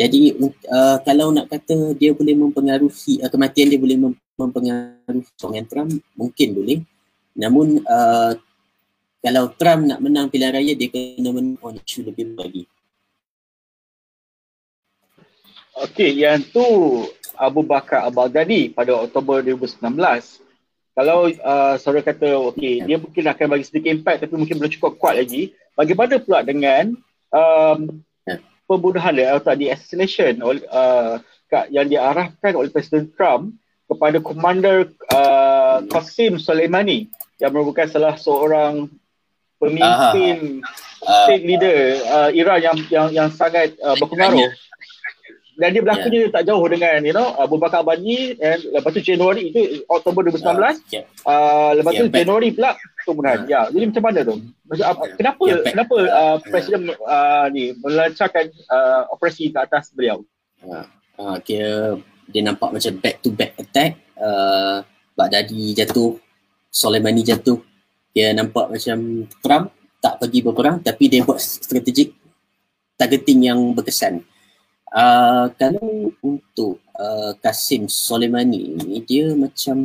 Jadi 0.00 0.32
uh, 0.72 0.96
kalau 1.04 1.28
nak 1.28 1.52
kata 1.52 1.92
dia 1.92 2.16
boleh 2.16 2.32
mempengaruhi 2.32 3.20
uh, 3.20 3.28
kematian 3.28 3.68
dia 3.68 3.76
boleh 3.76 4.16
mempengaruhi 4.40 5.28
Donald 5.36 5.68
Trump 5.68 5.92
mungkin 6.16 6.48
boleh. 6.56 6.78
Namun 7.36 7.84
uh, 7.84 8.32
kalau 9.20 9.52
Trump 9.60 9.84
nak 9.84 10.00
menang 10.00 10.32
pilihan 10.32 10.56
raya 10.56 10.72
dia 10.72 10.88
kena 10.88 11.28
menang 11.36 11.60
on 11.60 11.76
issue 11.76 12.00
lebih 12.00 12.32
lagi. 12.32 12.64
Okey, 15.84 16.24
yang 16.24 16.40
tu 16.48 16.64
Abu 17.36 17.60
Bakar 17.60 18.08
Al-Baghdadi 18.08 18.72
pada 18.72 18.96
Oktober 18.96 19.44
2019 19.44 19.84
kalau 20.96 21.28
uh, 21.28 21.74
saudara 21.80 22.12
kata 22.12 22.36
okey 22.52 22.84
dia 22.84 22.96
mungkin 23.00 23.24
akan 23.24 23.46
bagi 23.56 23.64
sedikit 23.64 23.90
impact 23.96 24.26
tapi 24.26 24.34
mungkin 24.36 24.60
belum 24.60 24.72
cukup 24.76 25.00
kuat 25.00 25.16
lagi 25.16 25.56
bagaimana 25.72 26.20
pula 26.20 26.44
dengan 26.44 26.92
um, 27.32 28.04
pembunuhan 28.70 29.18
atau 29.18 29.58
di 29.58 29.66
assassination 29.66 30.38
oleh 30.46 30.62
uh, 30.70 31.18
yang 31.74 31.90
diarahkan 31.90 32.54
oleh 32.54 32.70
Presiden 32.70 33.10
Trump 33.18 33.50
kepada 33.90 34.22
komander 34.22 34.86
uh, 35.10 35.82
Qasim 35.90 36.38
Soleimani 36.38 37.10
yang 37.42 37.50
merupakan 37.50 37.90
salah 37.90 38.14
seorang 38.14 38.86
pemimpin 39.58 40.62
uh, 41.02 41.26
state 41.26 41.42
leader 41.42 41.98
uh, 42.06 42.30
Iran 42.30 42.62
yang 42.62 42.78
yang 42.86 43.08
yang 43.10 43.28
sangat 43.34 43.74
uh, 43.82 43.98
berpengaruh 43.98 44.46
dan 45.60 45.76
dia 45.76 45.84
berlakunya 45.84 46.20
yeah. 46.24 46.32
tak 46.32 46.42
jauh 46.48 46.64
dengan 46.64 47.04
you 47.04 47.12
know 47.12 47.36
Abu 47.36 47.60
Bakar 47.60 47.84
Bani 47.84 48.32
and 48.40 48.60
lepas 48.72 48.96
tu 48.96 49.04
Januari 49.04 49.52
itu 49.52 49.84
Oktober 49.92 50.24
2019 50.32 50.40
uh, 50.40 50.72
yeah. 50.88 51.04
uh, 51.28 51.76
lepas 51.76 51.92
yeah, 51.92 52.00
tu 52.00 52.06
Januari 52.08 52.48
pula 52.56 52.70
pembunuhan 53.04 53.44
uh, 53.44 53.48
ya 53.52 53.60
jadi 53.68 53.84
macam 53.92 54.04
mana 54.08 54.18
tu? 54.24 54.34
Maksud, 54.40 54.84
yeah. 54.88 54.96
kenapa 55.20 55.42
yeah, 55.44 55.60
kenapa 55.68 55.96
uh, 56.08 56.36
presiden 56.40 56.82
uh, 57.04 57.46
ni 57.52 57.76
melancarkan 57.76 58.48
uh, 58.72 59.02
operasi 59.12 59.52
ke 59.52 59.58
atas 59.60 59.92
beliau? 59.92 60.24
Uh, 60.64 60.88
uh, 61.20 61.36
kira 61.44 62.00
dia 62.32 62.40
nampak 62.40 62.72
macam 62.72 62.92
back 62.96 63.20
to 63.20 63.28
back 63.36 63.52
attack 63.60 64.00
uh, 64.16 64.80
Baghdadi 65.12 65.76
jatuh 65.76 66.16
Soleimani 66.70 67.20
jatuh. 67.20 67.60
Dia 68.16 68.32
nampak 68.32 68.72
macam 68.72 69.28
Trump 69.42 69.74
tak 70.00 70.16
pergi 70.16 70.40
berperang 70.40 70.80
tapi 70.80 71.12
dia 71.12 71.20
buat 71.20 71.36
strategik 71.36 72.16
targeting 72.96 73.52
yang 73.52 73.60
berkesan 73.76 74.24
Uh, 74.90 75.46
kalau 75.54 76.10
untuk 76.18 76.82
uh, 76.98 77.30
Kasim 77.38 77.86
Soleimani 77.86 78.74
ni 78.74 78.98
dia 79.06 79.30
macam 79.38 79.78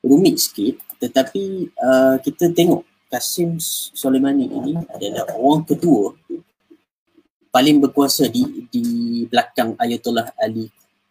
rumit 0.00 0.40
sikit. 0.40 0.80
Tetapi 1.00 1.68
uh, 1.76 2.16
kita 2.20 2.52
tengok 2.52 2.84
Kasim 3.12 3.60
Soleimani 3.60 4.48
ini 4.48 4.72
adalah 4.88 5.36
orang 5.36 5.64
kedua 5.68 6.16
paling 7.50 7.82
berkuasa 7.82 8.30
di 8.30 8.64
di 8.70 8.84
belakang 9.26 9.74
Ayatollah 9.76 10.32
Ali 10.40 10.64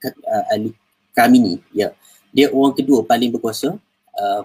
uh, 0.06 0.46
Ali 0.50 0.74
Khamenei. 1.14 1.62
Ya. 1.76 1.94
Dia 2.34 2.50
orang 2.50 2.74
kedua 2.74 3.06
paling 3.06 3.30
berkuasa 3.34 3.78
uh, 4.18 4.42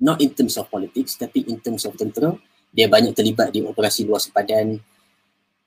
not 0.00 0.20
in 0.24 0.32
terms 0.32 0.56
of 0.56 0.68
politics 0.72 1.20
tapi 1.20 1.44
in 1.44 1.60
terms 1.60 1.84
of 1.84 1.92
tentera. 1.96 2.32
Dia 2.74 2.90
banyak 2.90 3.14
terlibat 3.14 3.54
di 3.54 3.62
operasi 3.62 4.02
luar 4.02 4.18
sepadan 4.18 4.80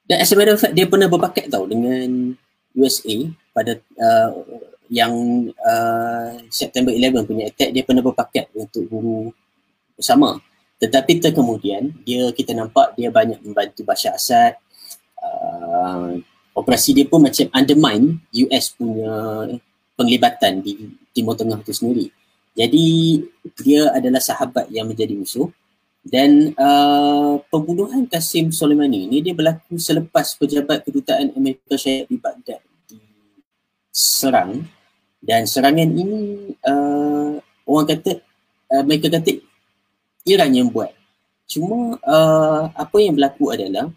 dan 0.08 0.18
as 0.24 0.32
a 0.32 0.36
matter 0.40 0.56
of 0.56 0.62
fact, 0.64 0.72
dia 0.72 0.88
pernah 0.88 1.12
berpakat 1.12 1.52
tau 1.52 1.68
dengan 1.68 2.32
USA 2.72 3.18
pada 3.52 3.76
uh, 4.00 4.32
yang 4.88 5.12
uh, 5.52 6.32
September 6.48 6.96
11 6.96 7.28
punya 7.28 7.52
attack, 7.52 7.76
dia 7.76 7.84
pernah 7.84 8.00
berpakat 8.00 8.48
untuk 8.56 8.88
guru 8.88 9.36
sama. 10.00 10.40
Tetapi 10.80 11.20
terkemudian 11.20 11.92
dia 12.08 12.32
kita 12.32 12.56
nampak 12.56 12.96
dia 12.96 13.12
banyak 13.12 13.44
membantu 13.44 13.84
Bashar 13.84 14.16
Assad. 14.16 14.56
Uh, 15.20 16.24
operasi 16.56 16.96
dia 16.96 17.04
pun 17.04 17.28
macam 17.28 17.50
undermine 17.52 18.22
US 18.48 18.72
punya 18.78 19.14
penglibatan 19.98 20.64
di 20.64 20.96
Timur 21.12 21.36
Tengah 21.36 21.60
itu 21.60 21.74
sendiri. 21.74 22.08
Jadi 22.56 22.86
dia 23.60 23.92
adalah 23.92 24.24
sahabat 24.24 24.72
yang 24.72 24.88
menjadi 24.88 25.14
musuh 25.14 25.52
dan 26.08 26.56
uh, 26.56 27.44
pembunuhan 27.52 28.08
Qasim 28.08 28.56
Soleimani 28.56 29.12
ini 29.12 29.20
dia 29.20 29.36
berlaku 29.36 29.76
selepas 29.76 30.40
pejabat 30.40 30.88
kedutaan 30.88 31.36
Amerika 31.36 31.76
Syarikat 31.76 32.08
di 32.08 32.18
Baghdad 32.18 32.62
diserang 32.88 34.64
dan 35.20 35.44
serangan 35.44 35.90
ini 35.90 36.54
uh, 36.64 37.36
orang 37.68 37.88
kata 37.92 38.24
uh, 38.72 38.84
mereka 38.88 39.12
kata 39.12 39.44
Iran 40.24 40.52
yang 40.56 40.70
buat. 40.72 40.96
Cuma 41.48 41.96
uh, 42.00 42.64
apa 42.72 42.98
yang 43.00 43.16
berlaku 43.16 43.52
adalah 43.52 43.92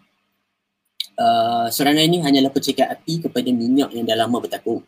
uh, 1.19 1.67
serangan 1.71 2.03
ini 2.03 2.23
hanyalah 2.23 2.51
percikan 2.51 2.91
api 2.91 3.23
kepada 3.23 3.47
minyak 3.51 3.91
yang 3.95 4.03
dah 4.07 4.17
lama 4.19 4.41
bertakung. 4.43 4.83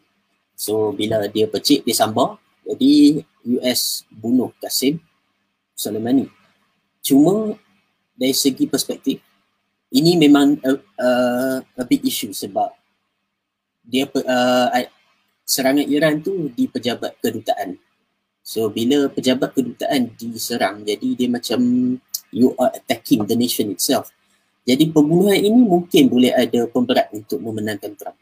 So 0.57 0.91
bila 0.91 1.23
dia 1.31 1.47
percik, 1.47 1.87
dia 1.87 1.95
sambar. 1.95 2.39
Jadi 2.63 3.19
US 3.59 4.07
bunuh 4.09 4.55
Qasim 4.59 4.99
Soleimani. 5.75 6.42
Cuma 7.03 7.59
dari 8.15 8.31
segi 8.31 8.65
perspektif, 8.65 9.19
ini 9.91 10.15
memang 10.15 10.55
a, 10.63 10.71
a, 10.97 11.09
a 11.61 11.83
big 11.83 12.01
issue 12.07 12.31
sebab 12.31 12.71
dia 13.83 14.07
uh, 14.07 14.67
serangan 15.43 15.83
Iran 15.83 16.23
tu 16.23 16.47
di 16.55 16.71
pejabat 16.71 17.19
kedutaan 17.19 17.75
So 18.43 18.67
bila 18.67 19.07
pejabat 19.07 19.55
kedutaan 19.55 20.11
diserang 20.19 20.83
jadi 20.83 21.15
dia 21.15 21.31
macam 21.31 21.59
you 22.35 22.51
are 22.59 22.75
attacking 22.75 23.23
the 23.23 23.39
nation 23.39 23.71
itself. 23.71 24.11
Jadi 24.67 24.91
pembunuhan 24.91 25.39
ini 25.39 25.63
mungkin 25.63 26.11
boleh 26.11 26.35
ada 26.35 26.67
pemberat 26.67 27.07
untuk 27.15 27.39
memenangkan 27.39 27.95
Trump. 27.95 28.19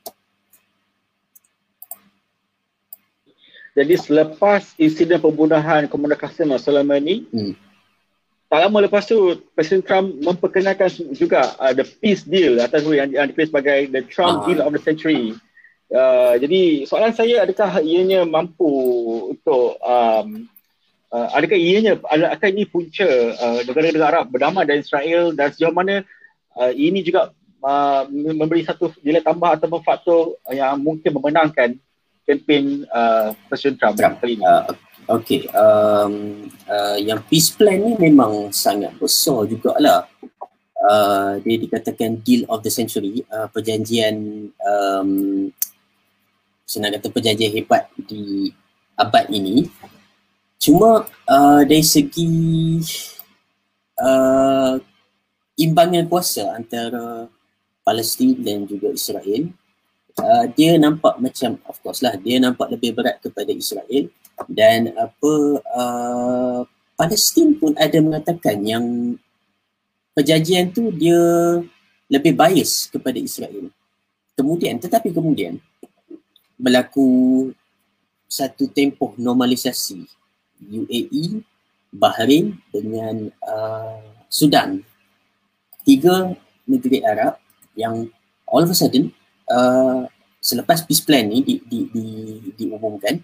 Jadi 3.74 3.98
selepas 3.98 4.78
insiden 4.78 5.18
pembunuhan 5.18 5.90
Komander 5.90 6.20
Qasim 6.22 6.54
Soleimani, 6.62 7.26
hmm. 7.34 7.54
Tak 8.52 8.68
lama 8.68 8.84
lepas 8.84 9.08
tu 9.08 9.40
Presiden 9.56 9.80
Trump 9.80 10.12
memperkenalkan 10.20 10.92
juga 11.16 11.56
uh, 11.56 11.72
the 11.72 11.88
peace 11.88 12.28
deal 12.28 12.60
atau 12.60 12.84
yang, 12.92 13.08
yang 13.08 13.32
ditulis 13.32 13.48
sebagai 13.48 13.88
the 13.96 14.04
Trump 14.12 14.44
ah. 14.44 14.52
deal 14.52 14.60
of 14.60 14.76
the 14.76 14.84
century. 14.84 15.32
Uh, 15.88 16.36
jadi 16.36 16.84
soalan 16.84 17.16
saya 17.16 17.48
adakah 17.48 17.80
ianya 17.80 18.28
mampu 18.28 18.68
untuk 19.32 19.80
um, 19.80 20.52
uh, 21.16 21.28
adakah 21.32 21.56
ianya 21.56 21.96
adakah 22.12 22.52
ini 22.52 22.68
punca 22.68 23.08
uh, 23.40 23.64
negara-negara 23.64 24.20
Arab 24.20 24.36
berdamai 24.36 24.68
dengan 24.68 24.84
Israel 24.84 25.32
dan 25.32 25.56
sejauh 25.56 25.72
mana 25.72 26.04
uh, 26.60 26.72
ini 26.76 27.08
juga 27.08 27.32
uh, 27.64 28.04
memberi 28.12 28.68
satu 28.68 28.92
nilai 29.00 29.24
tambah 29.24 29.48
atau 29.48 29.80
faktor 29.80 30.36
yang 30.52 30.76
mungkin 30.76 31.16
memenangkan 31.16 31.80
kempen 32.28 32.84
uh, 32.92 33.32
Presiden 33.48 33.80
Trump, 33.80 33.96
Trump. 33.96 34.20
kali 34.20 34.36
ini. 34.36 34.44
Uh, 34.44 34.76
okay, 35.08 35.48
um, 35.56 36.46
uh, 36.66 36.98
yang 36.98 37.22
peace 37.30 37.54
plan 37.54 37.82
ni 37.82 37.94
memang 37.98 38.54
sangat 38.54 38.94
besar 38.98 39.48
jugalah. 39.48 40.06
Uh, 40.82 41.38
dia 41.46 41.62
dikatakan 41.62 42.26
deal 42.26 42.42
of 42.50 42.66
the 42.66 42.74
century, 42.74 43.22
uh, 43.30 43.46
perjanjian 43.54 44.50
um, 44.66 45.54
senang 46.72 46.96
kata 46.96 47.12
perjanjian 47.12 47.52
hebat 47.52 47.92
di 48.08 48.50
abad 48.96 49.28
ini 49.28 49.68
cuma 50.56 51.04
uh, 51.28 51.62
dari 51.68 51.84
segi 51.84 52.32
uh, 54.00 54.80
imbangan 55.60 56.08
kuasa 56.08 56.56
antara 56.56 57.28
Palestin 57.84 58.40
dan 58.40 58.64
juga 58.64 58.94
Israel 58.96 59.52
uh, 60.20 60.46
dia 60.52 60.76
nampak 60.76 61.16
macam 61.22 61.56
of 61.70 61.78
course 61.80 62.04
lah 62.04 62.18
dia 62.20 62.42
nampak 62.42 62.68
lebih 62.74 62.98
berat 62.98 63.22
kepada 63.24 63.52
Israel 63.54 64.12
dan 64.52 64.92
apa 64.98 65.34
uh, 65.78 66.60
Palestin 66.98 67.56
pun 67.56 67.72
ada 67.80 67.98
mengatakan 68.02 68.60
yang 68.66 69.16
perjanjian 70.12 70.76
tu 70.76 70.92
dia 70.92 71.18
lebih 72.12 72.36
bias 72.36 72.92
kepada 72.92 73.16
Israel 73.22 73.72
kemudian 74.36 74.82
tetapi 74.82 75.16
kemudian 75.16 75.62
berlaku 76.60 77.50
satu 78.32 78.72
tempoh 78.72 79.12
normalisasi 79.20 80.08
UAE, 80.62 81.42
Bahrain 81.92 82.56
dengan 82.72 83.28
uh, 83.44 84.00
Sudan. 84.30 84.86
Tiga 85.82 86.38
negeri 86.70 87.02
Arab 87.02 87.42
yang 87.74 88.08
all 88.46 88.64
of 88.64 88.72
a 88.72 88.78
sudden 88.78 89.10
uh, 89.52 90.08
selepas 90.40 90.88
peace 90.88 91.04
plan 91.04 91.28
ni 91.28 91.44
di, 91.44 91.56
di, 91.68 91.80
di, 91.92 92.04
diumumkan 92.56 93.20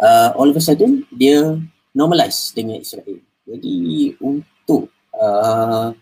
uh, 0.00 0.34
all 0.34 0.50
of 0.50 0.58
a 0.58 0.62
sudden 0.64 1.04
dia 1.12 1.54
normalize 1.92 2.50
dengan 2.56 2.80
Israel. 2.80 3.20
Jadi 3.44 3.76
untuk 4.20 4.88
uh, 5.12 5.92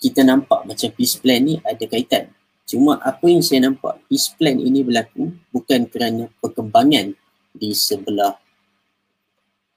kita 0.00 0.24
nampak 0.24 0.64
macam 0.64 0.88
peace 0.96 1.20
plan 1.20 1.44
ni 1.44 1.60
ada 1.60 1.84
kaitan 1.84 2.32
Cuma 2.70 3.02
apa 3.02 3.26
yang 3.26 3.42
saya 3.42 3.66
nampak, 3.66 3.98
peace 4.06 4.30
plan 4.38 4.54
ini 4.54 4.86
berlaku 4.86 5.34
bukan 5.50 5.90
kerana 5.90 6.30
perkembangan 6.38 7.18
di 7.50 7.74
sebelah 7.74 8.38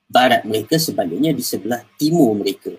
barat 0.05 0.45
mereka, 0.45 0.77
sebaliknya 0.77 1.33
di 1.33 1.41
sebelah 1.41 1.81
timur 1.97 2.37
mereka. 2.37 2.69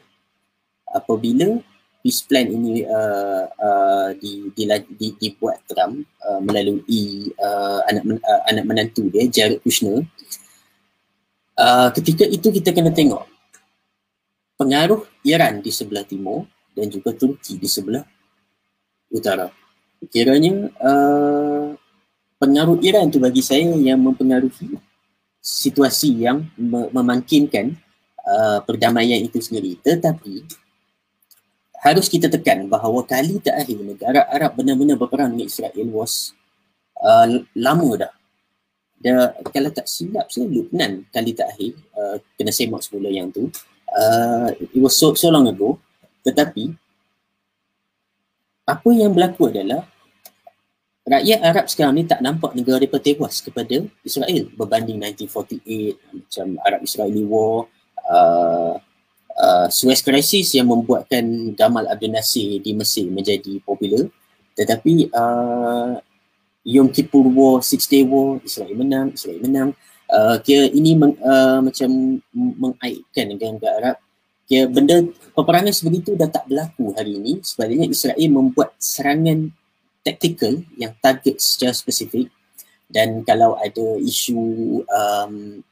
Apabila 0.87 1.59
peace 2.05 2.21
plan 2.29 2.45
ini 2.45 2.85
uh, 2.85 3.49
uh, 3.49 4.09
di, 4.21 4.53
di, 4.53 4.69
di, 4.69 5.09
dibuat 5.17 5.65
Trump 5.65 6.05
uh, 6.21 6.37
melalui 6.45 7.33
uh, 7.41 7.81
anak 7.89 8.21
uh, 8.21 8.43
anak 8.53 8.65
menantu 8.69 9.09
dia, 9.09 9.25
Jared 9.25 9.65
Kushner, 9.65 10.05
uh, 11.57 11.89
ketika 11.97 12.29
itu 12.29 12.53
kita 12.53 12.77
kena 12.77 12.93
tengok 12.93 13.25
pengaruh 14.61 15.01
Iran 15.25 15.65
di 15.65 15.73
sebelah 15.73 16.05
timur 16.05 16.45
dan 16.77 16.93
juga 16.93 17.17
Turki 17.17 17.57
di 17.57 17.65
sebelah 17.73 18.05
utara. 19.09 19.49
Kiranya 20.05 20.69
uh, 20.85 21.73
pengaruh 22.37 22.85
Iran 22.85 23.09
tu 23.09 23.17
bagi 23.17 23.41
saya 23.41 23.65
yang 23.65 24.05
mempengaruhi 24.05 24.77
situasi 25.41 26.21
yang 26.29 26.45
memungkinkan 26.93 27.73
uh, 28.29 28.61
perdamaian 28.61 29.25
itu 29.25 29.41
sendiri. 29.41 29.81
Tetapi 29.81 30.64
harus 31.85 32.09
kita 32.09 32.33
tekan 32.33 32.65
bahawa 32.65 33.05
kali 33.05 33.37
terakhir 33.45 33.77
negara 33.85 34.25
Arab 34.33 34.57
benar-benar 34.57 34.97
berperang 34.97 35.37
dengan 35.37 35.53
Israel 35.53 35.85
was 35.93 36.33
uh, 37.05 37.45
lama 37.53 37.91
dah. 38.01 38.13
Dia, 39.05 39.37
kalau 39.53 39.69
tak 39.69 39.85
silap 39.85 40.33
saya 40.33 40.49
Lubnan 40.49 41.05
kali 41.13 41.37
terakhir 41.37 41.77
uh, 41.93 42.17
kena 42.41 42.49
semak 42.57 42.81
semula 42.81 43.13
yang 43.13 43.29
tu. 43.29 43.53
Uh, 43.93 44.49
it 44.57 44.81
was 44.81 44.97
so, 44.97 45.13
so 45.13 45.29
long 45.29 45.45
ago. 45.45 45.77
Tetapi 46.25 46.73
apa 48.65 48.89
yang 48.97 49.13
berlaku 49.13 49.53
adalah 49.53 49.85
rakyat 51.05 51.39
Arab 51.45 51.69
sekarang 51.69 52.01
ni 52.01 52.09
tak 52.09 52.25
nampak 52.25 52.57
negara 52.57 52.81
mereka 52.81 52.97
tewas 52.97 53.45
kepada 53.45 53.85
Israel 54.01 54.49
berbanding 54.57 54.97
1948 55.05 56.01
macam 56.17 56.47
Arab 56.65 56.81
Israeli 56.81 57.29
War 57.29 57.69
uh, 58.09 58.81
uh, 59.39 59.67
Suez 59.71 60.01
Crisis 60.01 60.55
yang 60.55 60.71
membuatkan 60.71 61.55
Gamal 61.55 61.91
Abdel 61.91 62.15
Nasir 62.15 62.59
di 62.63 62.73
Mesir 62.75 63.11
menjadi 63.11 63.59
popular. 63.63 64.07
Tetapi 64.55 65.11
uh, 65.11 65.99
Yom 66.65 66.89
Kippur 66.89 67.27
War, 67.29 67.61
Six 67.61 67.91
Day 67.91 68.07
War, 68.07 68.41
Israel 68.41 68.75
menang, 68.79 69.13
Israel 69.13 69.41
menang. 69.43 69.71
Uh, 70.05 70.37
kira 70.45 70.71
ini 70.71 70.95
meng, 70.95 71.17
uh, 71.19 71.65
macam 71.65 72.21
mengaitkan 72.33 73.35
negara-negara 73.35 73.75
Arab. 73.83 73.97
Kira 74.45 74.69
benda 74.69 75.01
peperangan 75.33 75.73
sebegitu 75.73 76.15
dah 76.15 76.29
tak 76.29 76.47
berlaku 76.47 76.93
hari 76.95 77.19
ini. 77.19 77.41
Sebaliknya 77.43 77.91
Israel 77.91 78.29
membuat 78.31 78.77
serangan 78.79 79.51
tactical 80.05 80.61
yang 80.77 80.93
target 81.01 81.41
secara 81.41 81.73
spesifik. 81.73 82.29
Dan 82.85 83.25
kalau 83.25 83.57
ada 83.59 83.97
isu 83.99 84.39
um, 84.87 85.65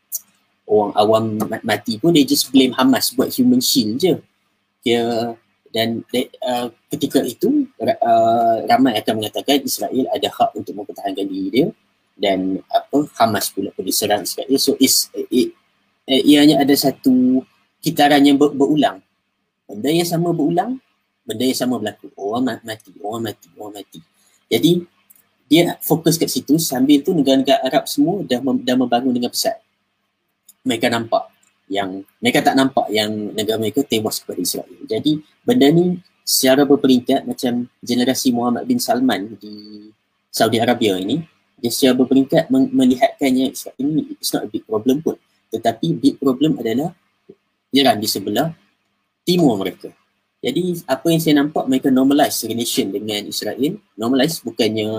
orang 0.66 0.92
awam 0.94 1.24
mati 1.66 1.98
pun 1.98 2.14
they 2.14 2.26
just 2.26 2.48
blame 2.50 2.72
Hamas 2.74 3.12
buat 3.12 3.30
human 3.34 3.60
shield 3.60 3.98
je. 3.98 4.14
Dia 4.82 5.34
dan 5.72 6.04
uh, 6.44 6.68
ketika 6.92 7.24
itu 7.24 7.64
uh, 7.80 8.56
ramai 8.68 8.92
akan 9.00 9.24
mengatakan 9.24 9.64
Israel 9.64 10.04
ada 10.12 10.28
hak 10.28 10.52
untuk 10.52 10.76
mempertahankan 10.76 11.24
diri 11.24 11.48
dia 11.48 11.66
dan 12.12 12.60
apa 12.68 13.08
Hamas 13.16 13.48
pula 13.48 13.72
pun 13.72 13.88
diserang 13.88 14.20
sekali 14.28 14.60
so 14.60 14.76
is 14.76 15.08
it, 15.16 15.56
it, 16.04 16.22
ianya 16.28 16.60
ada 16.60 16.76
satu 16.76 17.40
kitaran 17.80 18.20
yang 18.20 18.36
ber, 18.36 18.52
berulang. 18.52 19.00
Benda 19.64 19.88
yang 19.88 20.04
sama 20.04 20.28
berulang 20.36 20.76
benda 21.22 21.44
yang 21.46 21.58
sama 21.58 21.78
berlaku. 21.78 22.10
Orang 22.18 22.46
mati 22.46 22.90
orang 23.00 23.22
mati 23.30 23.48
orang 23.56 23.74
mati. 23.82 23.98
Jadi 24.50 24.84
dia 25.46 25.76
fokus 25.80 26.16
kat 26.16 26.28
situ 26.28 26.56
sambil 26.56 27.00
tu 27.04 27.12
negara-negara 27.12 27.60
Arab 27.64 27.84
semua 27.88 28.24
dah 28.24 28.40
mem- 28.40 28.62
dah 28.64 28.76
membangun 28.76 29.12
dengan 29.14 29.30
pesat. 29.30 29.60
Mereka 30.62 30.86
nampak 30.90 31.32
yang 31.70 32.04
mereka 32.20 32.38
tak 32.44 32.54
nampak 32.58 32.86
yang 32.92 33.10
negara 33.32 33.56
mereka 33.58 33.82
tewas 33.82 34.20
kepada 34.20 34.40
Israel. 34.42 34.76
Jadi 34.86 35.22
benda 35.42 35.66
ni 35.72 35.98
secara 36.22 36.62
berperingkat 36.68 37.26
macam 37.26 37.66
generasi 37.82 38.30
Muhammad 38.30 38.68
bin 38.68 38.78
Salman 38.78 39.34
di 39.40 39.88
Saudi 40.30 40.62
Arabia 40.62 40.96
ini 41.00 41.24
dia 41.58 41.70
secara 41.70 41.94
berperingkat 41.98 42.50
melihatkannya 42.50 43.54
Israel 43.54 43.78
ini 43.78 44.14
it's 44.18 44.30
not 44.34 44.46
a 44.46 44.50
big 44.50 44.66
problem 44.66 45.02
pun. 45.02 45.16
Tetapi 45.50 45.86
big 45.98 46.16
problem 46.18 46.58
adalah 46.58 46.94
Iran 47.72 47.96
di 47.98 48.08
sebelah 48.10 48.52
timur 49.24 49.56
mereka. 49.56 49.88
Jadi 50.42 50.82
apa 50.90 51.06
yang 51.06 51.20
saya 51.22 51.34
nampak 51.38 51.70
mereka 51.70 51.88
normalize 51.94 52.42
relation 52.50 52.90
dengan 52.90 53.22
Israel. 53.30 53.78
Normalize 53.94 54.42
bukannya 54.42 54.90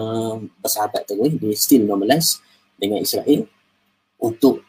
bersahabat 0.63 1.03
terus, 1.03 1.35
dia 1.35 1.55
still 1.59 1.83
normalize 1.83 2.39
dengan 2.79 3.03
Israel 3.03 3.43
untuk 4.23 4.63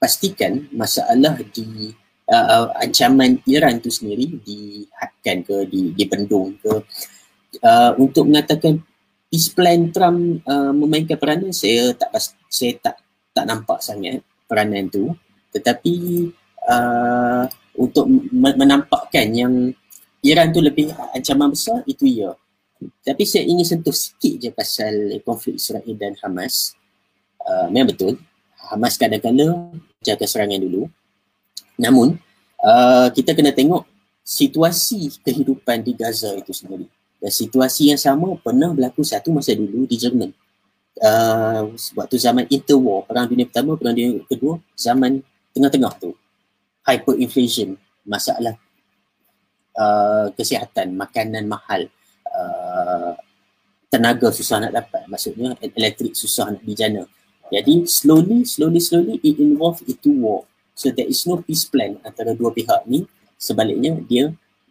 pastikan 0.00 0.64
masalah 0.72 1.36
di 1.52 1.92
uh, 2.32 2.72
ancaman 2.80 3.36
Iran 3.44 3.78
itu 3.84 3.92
sendiri 3.92 4.40
dihadkan 4.40 5.44
ke, 5.44 5.68
di, 5.68 5.92
dibendung 5.92 6.56
ke. 6.56 6.80
Uh, 7.60 7.92
untuk 8.00 8.24
mengatakan 8.24 8.80
peace 9.28 9.52
plan 9.52 9.92
Trump 9.92 10.40
uh, 10.48 10.72
memainkan 10.72 11.20
peranan, 11.20 11.52
saya 11.52 11.92
tak 11.92 12.16
saya 12.48 12.72
tak 12.80 12.96
tak 13.36 13.44
nampak 13.44 13.84
sangat 13.84 14.24
peranan 14.48 14.88
itu. 14.88 15.12
Tetapi 15.52 15.94
uh, 16.64 17.44
untuk 17.76 18.08
menampakkan 18.32 19.28
yang 19.36 19.54
Iran 20.24 20.48
tu 20.52 20.64
lebih 20.64 20.92
ancaman 21.12 21.52
besar, 21.52 21.84
itu 21.84 22.08
ya. 22.08 22.32
Tapi 22.80 23.28
saya 23.28 23.44
ingin 23.44 23.66
sentuh 23.66 23.92
sikit 23.92 24.40
je 24.40 24.50
pasal 24.52 25.20
konflik 25.20 25.60
Israel 25.60 25.92
dan 26.00 26.16
Hamas. 26.24 26.72
Uh, 27.40 27.68
memang 27.72 27.92
betul, 27.92 28.20
Hamas 28.68 29.00
kadang-kadang 29.00 29.80
jaga 30.04 30.26
serangan 30.28 30.60
dulu. 30.60 30.90
Namun, 31.80 32.20
uh, 32.60 33.08
kita 33.14 33.32
kena 33.32 33.56
tengok 33.56 33.88
situasi 34.20 35.22
kehidupan 35.24 35.80
di 35.80 35.96
Gaza 35.96 36.36
itu 36.36 36.52
sendiri. 36.52 36.84
Dan 37.20 37.32
situasi 37.32 37.88
yang 37.94 38.00
sama 38.00 38.36
pernah 38.36 38.72
berlaku 38.76 39.00
satu 39.00 39.32
masa 39.32 39.56
dulu 39.56 39.88
di 39.88 39.96
Jerman. 39.96 40.30
Uh, 41.00 41.72
waktu 41.96 42.20
zaman 42.20 42.44
interwar, 42.52 43.08
perang 43.08 43.24
dunia 43.24 43.48
pertama, 43.48 43.78
perang 43.80 43.96
dunia 43.96 44.20
kedua, 44.28 44.60
zaman 44.76 45.24
tengah-tengah 45.56 45.92
tu. 45.96 46.12
Hyperinflation, 46.84 47.78
masalah 48.04 48.58
Uh, 49.70 50.28
kesihatan, 50.34 50.92
makanan 50.98 51.46
mahal, 51.46 51.86
uh, 52.26 53.14
tenaga 53.88 54.28
susah 54.28 54.60
nak 54.60 54.76
dapat, 54.76 55.06
maksudnya 55.06 55.54
elektrik 55.62 56.12
susah 56.12 56.52
nak 56.52 56.66
dijana. 56.66 57.06
Jadi 57.50 57.84
slowly, 57.90 58.46
slowly, 58.46 58.78
slowly 58.78 59.18
it 59.26 59.36
involve 59.42 59.82
into 59.84 60.14
war. 60.14 60.46
So 60.78 60.94
there 60.94 61.10
is 61.10 61.26
no 61.26 61.42
peace 61.42 61.66
plan 61.66 61.98
antara 62.06 62.32
dua 62.32 62.54
pihak 62.54 62.86
ni. 62.86 63.04
Sebaliknya 63.36 63.98
dia 64.06 64.30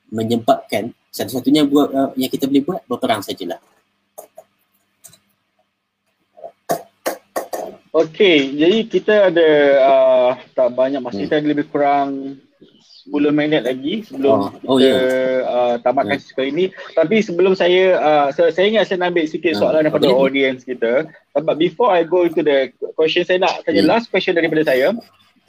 menyebabkan 0.10 0.96
satu-satunya 1.12 1.68
buat 1.68 1.90
uh, 1.92 2.10
yang 2.16 2.32
kita 2.32 2.48
boleh 2.48 2.64
buat 2.64 2.82
berperang 2.88 3.22
sajalah. 3.22 3.60
Okay, 7.90 8.54
jadi 8.54 8.86
kita 8.86 9.34
ada 9.34 9.50
uh, 9.82 10.32
tak 10.54 10.70
banyak 10.78 11.02
masa, 11.02 11.20
hmm. 11.20 11.26
kita 11.26 11.36
lebih 11.42 11.66
kurang 11.74 12.38
10 13.10 13.34
minit 13.34 13.62
lagi 13.66 14.05
sebelum 14.05 14.53
oh, 14.64 14.70
oh, 14.70 14.78
kita 14.78 14.93
yeah. 14.93 15.41
uh, 15.49 15.76
tamatkan 15.82 16.22
yeah. 16.22 16.28
sekali 16.30 16.47
ini. 16.53 16.66
Tapi 16.93 17.26
sebelum 17.26 17.57
saya, 17.57 17.97
uh, 17.97 18.28
saya, 18.30 18.53
saya 18.53 18.66
ingat 18.70 18.86
saya 18.86 19.01
nak 19.01 19.18
ambil 19.18 19.26
sikit 19.26 19.53
ah, 19.53 19.60
soalan 19.60 19.82
uh, 19.82 19.84
daripada 19.89 20.07
okay. 20.14 20.22
audience 20.22 20.62
kita. 20.62 21.10
But 21.34 21.57
before 21.57 21.89
I 21.89 22.05
go 22.05 22.30
into 22.30 22.45
the 22.45 22.70
question, 22.93 23.26
saya 23.26 23.41
nak 23.41 23.66
tanya 23.66 23.82
yeah. 23.82 23.89
last 23.89 24.14
question 24.14 24.38
daripada 24.38 24.62
saya. 24.62 24.93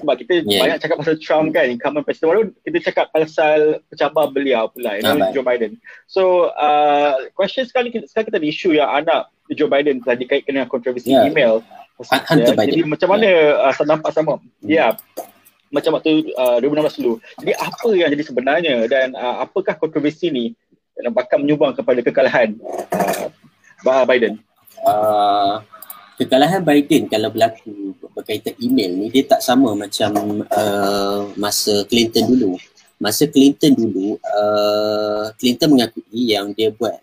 Sebab 0.00 0.16
kita 0.16 0.48
yeah. 0.48 0.64
banyak 0.64 0.78
cakap 0.80 0.96
pasal 1.04 1.16
Trump 1.20 1.52
kan, 1.52 1.68
incumbent 1.68 2.08
president. 2.08 2.28
Baru 2.32 2.42
kita 2.64 2.78
cakap 2.88 3.12
pasal 3.12 3.84
pencabar 3.92 4.32
beliau 4.32 4.72
pula, 4.72 4.96
you 4.96 5.04
know, 5.04 5.28
Joe 5.36 5.44
Biden. 5.44 5.76
So, 6.08 6.48
uh, 6.56 7.28
question 7.36 7.68
sekali, 7.68 7.92
sekarang 7.92 8.32
kita 8.32 8.40
ada 8.40 8.48
isu 8.48 8.80
yang 8.80 8.88
anak 8.88 9.28
Joe 9.52 9.68
Biden 9.68 10.00
telah 10.00 10.16
dikaitkan 10.16 10.56
dengan 10.56 10.72
kontroversi 10.72 11.12
yeah. 11.12 11.28
email. 11.28 11.60
Hunter 12.00 12.56
Biden. 12.56 12.80
Jadi 12.80 12.82
macam 12.88 13.08
mana 13.12 13.28
yeah. 13.28 13.76
uh, 13.76 13.84
nampak 13.84 14.10
sama? 14.16 14.40
Ya. 14.64 14.96
Yeah 14.96 15.28
macam 15.70 15.96
waktu 15.96 16.34
uh, 16.34 16.58
2016 16.58 17.00
dulu. 17.00 17.14
Jadi 17.38 17.52
apa 17.54 17.88
yang 17.94 18.10
jadi 18.10 18.24
sebenarnya 18.26 18.74
dan 18.90 19.14
uh, 19.14 19.46
apakah 19.46 19.78
kontroversi 19.78 20.28
ni 20.28 20.44
yang 20.98 21.14
bakal 21.14 21.40
menyumbang 21.40 21.72
kepada 21.72 22.02
kekalahan 22.02 22.58
uh, 23.86 24.04
Biden? 24.04 24.42
Uh, 24.82 25.62
kekalahan 26.18 26.60
Biden 26.60 27.06
kalau 27.06 27.30
berlaku 27.30 27.94
berkaitan 28.12 28.52
email 28.60 28.92
ni 28.92 29.06
dia 29.08 29.24
tak 29.24 29.40
sama 29.40 29.72
macam 29.72 30.44
uh, 30.50 31.30
masa 31.38 31.86
Clinton 31.86 32.26
dulu. 32.34 32.52
Masa 33.00 33.24
Clinton 33.24 33.72
dulu, 33.72 34.20
uh, 34.20 35.32
Clinton 35.40 35.72
mengakui 35.72 36.36
yang 36.36 36.52
dia 36.52 36.68
buat 36.68 37.00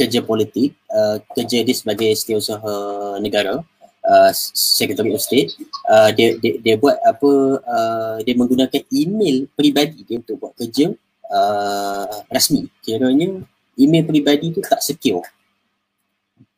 kerja 0.00 0.24
politik, 0.24 0.72
uh, 0.88 1.20
kerja 1.36 1.60
dia 1.60 1.76
sebagai 1.76 2.08
setiausaha 2.16 2.72
negara 3.20 3.60
uh, 4.08 4.32
Secretary 4.56 5.12
of 5.12 5.20
State 5.20 5.52
uh, 5.86 6.08
dia, 6.16 6.40
dia 6.40 6.56
dia 6.58 6.74
buat 6.80 6.96
apa 7.04 7.30
uh, 7.60 8.16
dia 8.24 8.34
menggunakan 8.34 8.82
email 8.88 9.44
peribadi 9.52 10.02
dia 10.08 10.16
untuk 10.18 10.40
buat 10.40 10.56
kerja 10.56 10.96
uh, 11.28 12.24
rasmi. 12.32 12.66
Kiranya 12.80 13.44
email 13.76 14.04
peribadi 14.08 14.56
tu 14.56 14.64
tak 14.64 14.80
secure. 14.80 15.22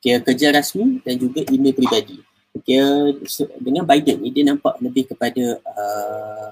Kira 0.00 0.24
kerja 0.24 0.48
rasmi 0.54 1.04
dan 1.04 1.20
juga 1.20 1.44
email 1.52 1.76
peribadi. 1.76 2.22
Kira 2.64 3.12
dengan 3.60 3.84
Biden 3.84 4.16
ni 4.24 4.32
dia 4.32 4.48
nampak 4.48 4.80
lebih 4.80 5.12
kepada 5.12 5.60
uh, 5.60 6.48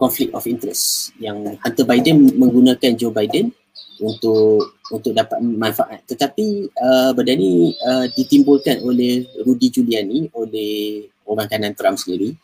conflict 0.00 0.34
of 0.34 0.42
interest 0.50 1.14
yang 1.22 1.58
Hunter 1.62 1.86
Biden 1.86 2.32
menggunakan 2.34 2.98
Joe 2.98 3.14
Biden 3.14 3.54
untuk 4.02 4.82
untuk 4.90 5.14
dapat 5.14 5.38
manfaat. 5.40 6.02
Tetapi 6.10 6.74
uh, 6.74 7.10
benda 7.14 7.32
ni 7.38 7.72
uh, 7.78 8.10
ditimbulkan 8.10 8.82
oleh 8.82 9.24
Rudy 9.46 9.70
Giuliani 9.70 10.28
oleh 10.34 11.06
orang 11.24 11.46
kanan 11.46 11.72
Trump 11.78 11.96
sendiri 11.96 12.34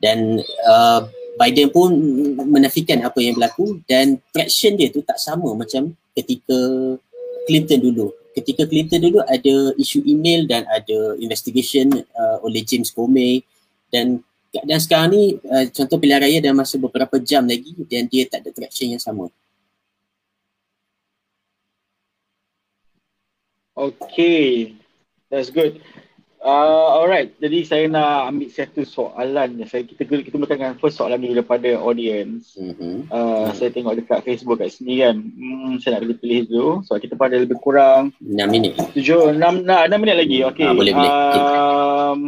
dan 0.00 0.40
uh, 0.66 1.04
Biden 1.36 1.68
pun 1.72 1.92
menafikan 2.48 3.00
apa 3.04 3.20
yang 3.20 3.36
berlaku 3.36 3.80
dan 3.88 4.20
traction 4.32 4.76
dia 4.76 4.92
tu 4.92 5.00
tak 5.04 5.16
sama 5.16 5.52
macam 5.52 5.92
ketika 6.16 6.58
Clinton 7.48 7.80
dulu. 7.80 8.06
Ketika 8.32 8.64
Clinton 8.64 9.00
dulu 9.00 9.20
ada 9.24 9.76
isu 9.76 10.00
email 10.08 10.48
dan 10.48 10.64
ada 10.68 11.16
investigation 11.20 11.92
uh, 11.92 12.36
oleh 12.44 12.64
James 12.64 12.88
Comey 12.88 13.44
dan 13.92 14.24
dan 14.52 14.76
sekarang 14.80 15.16
ni 15.16 15.22
uh, 15.48 15.64
contoh 15.72 15.96
pilihan 15.96 16.20
raya 16.20 16.38
dah 16.44 16.52
masa 16.52 16.76
beberapa 16.76 17.16
jam 17.16 17.48
lagi 17.48 17.72
dan 17.88 18.04
dia 18.08 18.28
tak 18.28 18.44
ada 18.44 18.50
traction 18.52 18.92
yang 18.92 19.00
sama. 19.00 19.32
Okay, 23.72 24.76
that's 25.32 25.48
good. 25.48 25.80
Uh, 26.42 26.98
alright, 26.98 27.30
jadi 27.38 27.62
saya 27.62 27.84
nak 27.86 28.34
ambil 28.34 28.50
satu 28.50 28.82
soalan. 28.82 29.62
Saya 29.62 29.86
kita 29.86 30.02
kita 30.02 30.34
mulakan 30.34 30.74
first 30.82 30.98
soalan 30.98 31.22
ni 31.22 31.30
daripada 31.30 31.78
audience. 31.78 32.58
Mm-hmm. 32.58 33.14
Uh, 33.14 33.46
mm. 33.46 33.54
Saya 33.54 33.70
tengok 33.70 33.94
dekat 34.02 34.26
Facebook 34.26 34.58
kat 34.58 34.74
sini 34.74 35.06
kan. 35.06 35.22
Hmm, 35.22 35.78
saya 35.78 35.96
nak 35.96 36.02
pilih-pilih 36.02 36.50
dulu. 36.50 36.70
So 36.82 36.98
kita 36.98 37.14
pada 37.14 37.38
lebih 37.38 37.62
kurang 37.62 38.10
6 38.18 38.34
minit. 38.50 38.74
7 38.90 39.38
6 39.38 39.38
6, 39.38 39.70
6 39.70 40.02
minit 40.02 40.16
lagi. 40.18 40.38
Okay. 40.50 40.66
Ah, 40.66 40.74
boleh 40.74 40.92
boleh. 40.98 41.10
Um, 41.14 42.22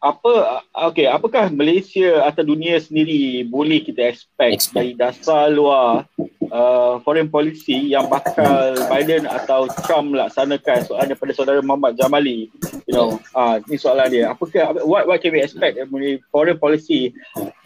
apa 0.00 0.64
okay 0.72 1.04
apakah 1.04 1.52
Malaysia 1.52 2.24
atau 2.24 2.40
dunia 2.40 2.80
sendiri 2.80 3.44
boleh 3.44 3.84
kita 3.84 4.08
expect, 4.08 4.64
expect. 4.64 4.72
dari 4.72 4.92
dasar 4.96 5.52
luar 5.52 6.08
uh, 6.48 6.96
foreign 7.04 7.28
policy 7.28 7.92
yang 7.92 8.08
bakal 8.08 8.80
Biden 8.88 9.28
atau 9.28 9.68
Trump 9.84 10.16
laksanakan 10.16 10.88
soalan 10.88 11.12
daripada 11.12 11.32
saudara 11.36 11.60
Muhammad 11.60 12.00
Jamali? 12.00 12.48
You 12.88 12.96
know 12.96 13.20
ah 13.36 13.60
uh, 13.60 13.68
ni 13.68 13.76
soalan 13.76 14.08
dia. 14.08 14.32
Apakah 14.32 14.72
what 14.88 15.04
what 15.04 15.20
can 15.20 15.36
we 15.36 15.44
expect 15.44 15.76
dari 15.76 16.16
foreign 16.32 16.56
policy 16.56 17.12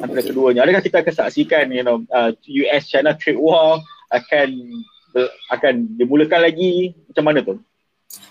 antara 0.03 0.27
keduanya? 0.27 0.67
Adakah 0.67 0.83
kita 0.83 1.07
akan 1.07 1.15
saksikan 1.15 1.71
you 1.71 1.87
know 1.87 2.03
uh, 2.11 2.35
US 2.35 2.91
China 2.91 3.15
trade 3.15 3.39
war 3.39 3.79
akan 4.11 4.59
akan 5.55 5.87
dimulakan 6.03 6.51
lagi? 6.51 6.99
Macam 7.15 7.25
mana 7.31 7.47
tu 7.47 7.63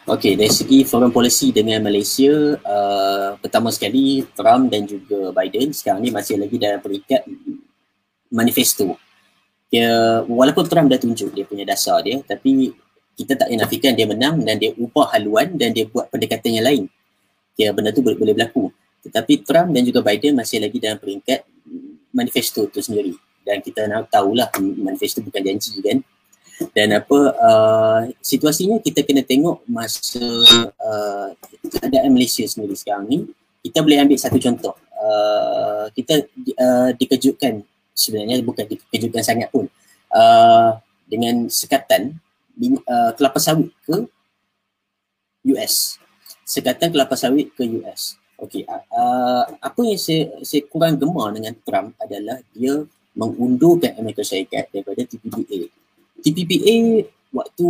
Okey, 0.04 0.36
dari 0.36 0.52
segi 0.52 0.84
foreign 0.84 1.16
policy 1.16 1.56
dengan 1.56 1.80
Malaysia, 1.80 2.60
uh, 2.60 3.40
pertama 3.40 3.72
sekali 3.72 4.20
Trump 4.36 4.68
dan 4.68 4.84
juga 4.84 5.32
Biden 5.32 5.72
sekarang 5.72 6.04
ni 6.04 6.12
masih 6.12 6.36
lagi 6.44 6.60
dalam 6.60 6.84
peringkat 6.84 7.24
manifesto. 8.28 9.00
Dia, 9.72 10.20
walaupun 10.28 10.68
Trump 10.68 10.92
dah 10.92 11.00
tunjuk 11.00 11.32
dia 11.32 11.48
punya 11.48 11.64
dasar 11.64 12.04
dia, 12.04 12.20
tapi 12.20 12.76
kita 13.16 13.40
tak 13.40 13.48
nafikan 13.56 13.96
dia 13.96 14.04
menang 14.04 14.44
dan 14.44 14.60
dia 14.60 14.76
ubah 14.76 15.08
haluan 15.16 15.56
dan 15.56 15.72
dia 15.72 15.88
buat 15.88 16.12
pendekatan 16.12 16.60
yang 16.60 16.68
lain. 16.68 16.84
Dia 17.56 17.72
benda 17.72 17.96
tu 17.96 18.04
boleh, 18.04 18.20
boleh 18.20 18.36
berlaku. 18.36 18.76
Tetapi 19.08 19.48
Trump 19.48 19.72
dan 19.72 19.88
juga 19.88 20.04
Biden 20.04 20.36
masih 20.36 20.60
lagi 20.60 20.84
dalam 20.84 21.00
peringkat 21.00 21.48
manifesto 22.12 22.68
tu 22.68 22.84
sendiri. 22.84 23.16
Dan 23.40 23.64
kita 23.64 23.88
nak 23.88 24.12
tahulah 24.12 24.52
manifesto 24.60 25.24
bukan 25.24 25.42
janji 25.48 25.80
kan 25.80 26.04
dan 26.72 26.96
apa 26.96 27.20
uh, 27.36 28.00
situasinya 28.24 28.80
kita 28.80 29.04
kena 29.04 29.26
tengok 29.26 29.66
masa 29.68 30.24
uh, 30.80 31.28
keadaan 31.68 32.16
Malaysia 32.16 32.48
sendiri 32.48 32.78
sekarang 32.80 33.10
ni 33.10 33.20
kita 33.64 33.84
boleh 33.84 34.00
ambil 34.00 34.16
satu 34.16 34.40
contoh 34.40 34.76
uh, 34.96 35.92
kita 35.92 36.24
uh, 36.60 36.90
dikejutkan 36.96 37.64
sebenarnya 37.92 38.40
bukan 38.42 38.66
dikejutkan 38.66 39.24
sangat 39.24 39.52
pun 39.52 39.68
uh, 40.14 40.80
dengan 41.10 41.50
sekatan 41.52 42.18
uh, 42.88 43.12
kelapa 43.18 43.40
sawit 43.42 43.70
ke 43.86 44.08
US. 45.54 46.00
Sekatan 46.44 46.92
kelapa 46.92 47.16
sawit 47.16 47.52
ke 47.56 47.64
US. 47.82 48.18
Okey, 48.42 48.66
uh, 48.68 49.46
apa 49.48 49.80
yang 49.86 50.00
saya 50.00 50.28
saya 50.44 50.66
kurang 50.68 51.00
gemar 51.00 51.32
dengan 51.32 51.56
Trump 51.64 51.96
adalah 52.02 52.42
dia 52.52 52.84
mengundurkan 53.14 53.94
Amerika 54.02 54.26
Syarikat 54.26 54.74
daripada 54.74 55.06
TPPA. 55.06 55.70
TPPA 56.24 57.04
waktu 57.36 57.68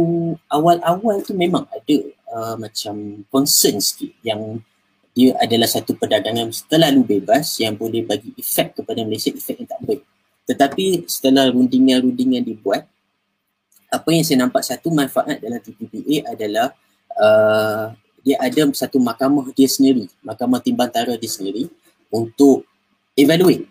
awal-awal 0.52 1.26
tu 1.26 1.34
memang 1.34 1.66
ada 1.72 1.98
uh, 2.30 2.56
macam 2.60 3.26
concern 3.34 3.82
sikit 3.82 4.14
yang 4.22 4.62
dia 5.14 5.38
adalah 5.38 5.70
satu 5.70 5.94
perdagangan 5.94 6.50
terlalu 6.66 7.18
bebas 7.18 7.58
yang 7.62 7.78
boleh 7.78 8.02
bagi 8.02 8.34
efek 8.38 8.82
kepada 8.82 9.06
Malaysia, 9.06 9.30
efek 9.30 9.62
yang 9.62 9.70
tak 9.70 9.82
baik. 9.86 10.02
Tetapi 10.50 11.06
setelah 11.06 11.54
rundingan-rundingan 11.54 12.42
dibuat, 12.42 12.90
apa 13.94 14.10
yang 14.10 14.26
saya 14.26 14.42
nampak 14.42 14.66
satu 14.66 14.90
manfaat 14.90 15.38
dalam 15.38 15.62
TPPA 15.62 16.34
adalah 16.34 16.74
uh, 17.14 17.94
dia 18.26 18.42
ada 18.42 18.66
satu 18.74 18.98
mahkamah 18.98 19.54
dia 19.54 19.70
sendiri, 19.70 20.10
mahkamah 20.26 20.58
timbantara 20.66 21.14
dia 21.14 21.30
sendiri 21.30 21.70
untuk 22.10 22.66
evaluate 23.14 23.70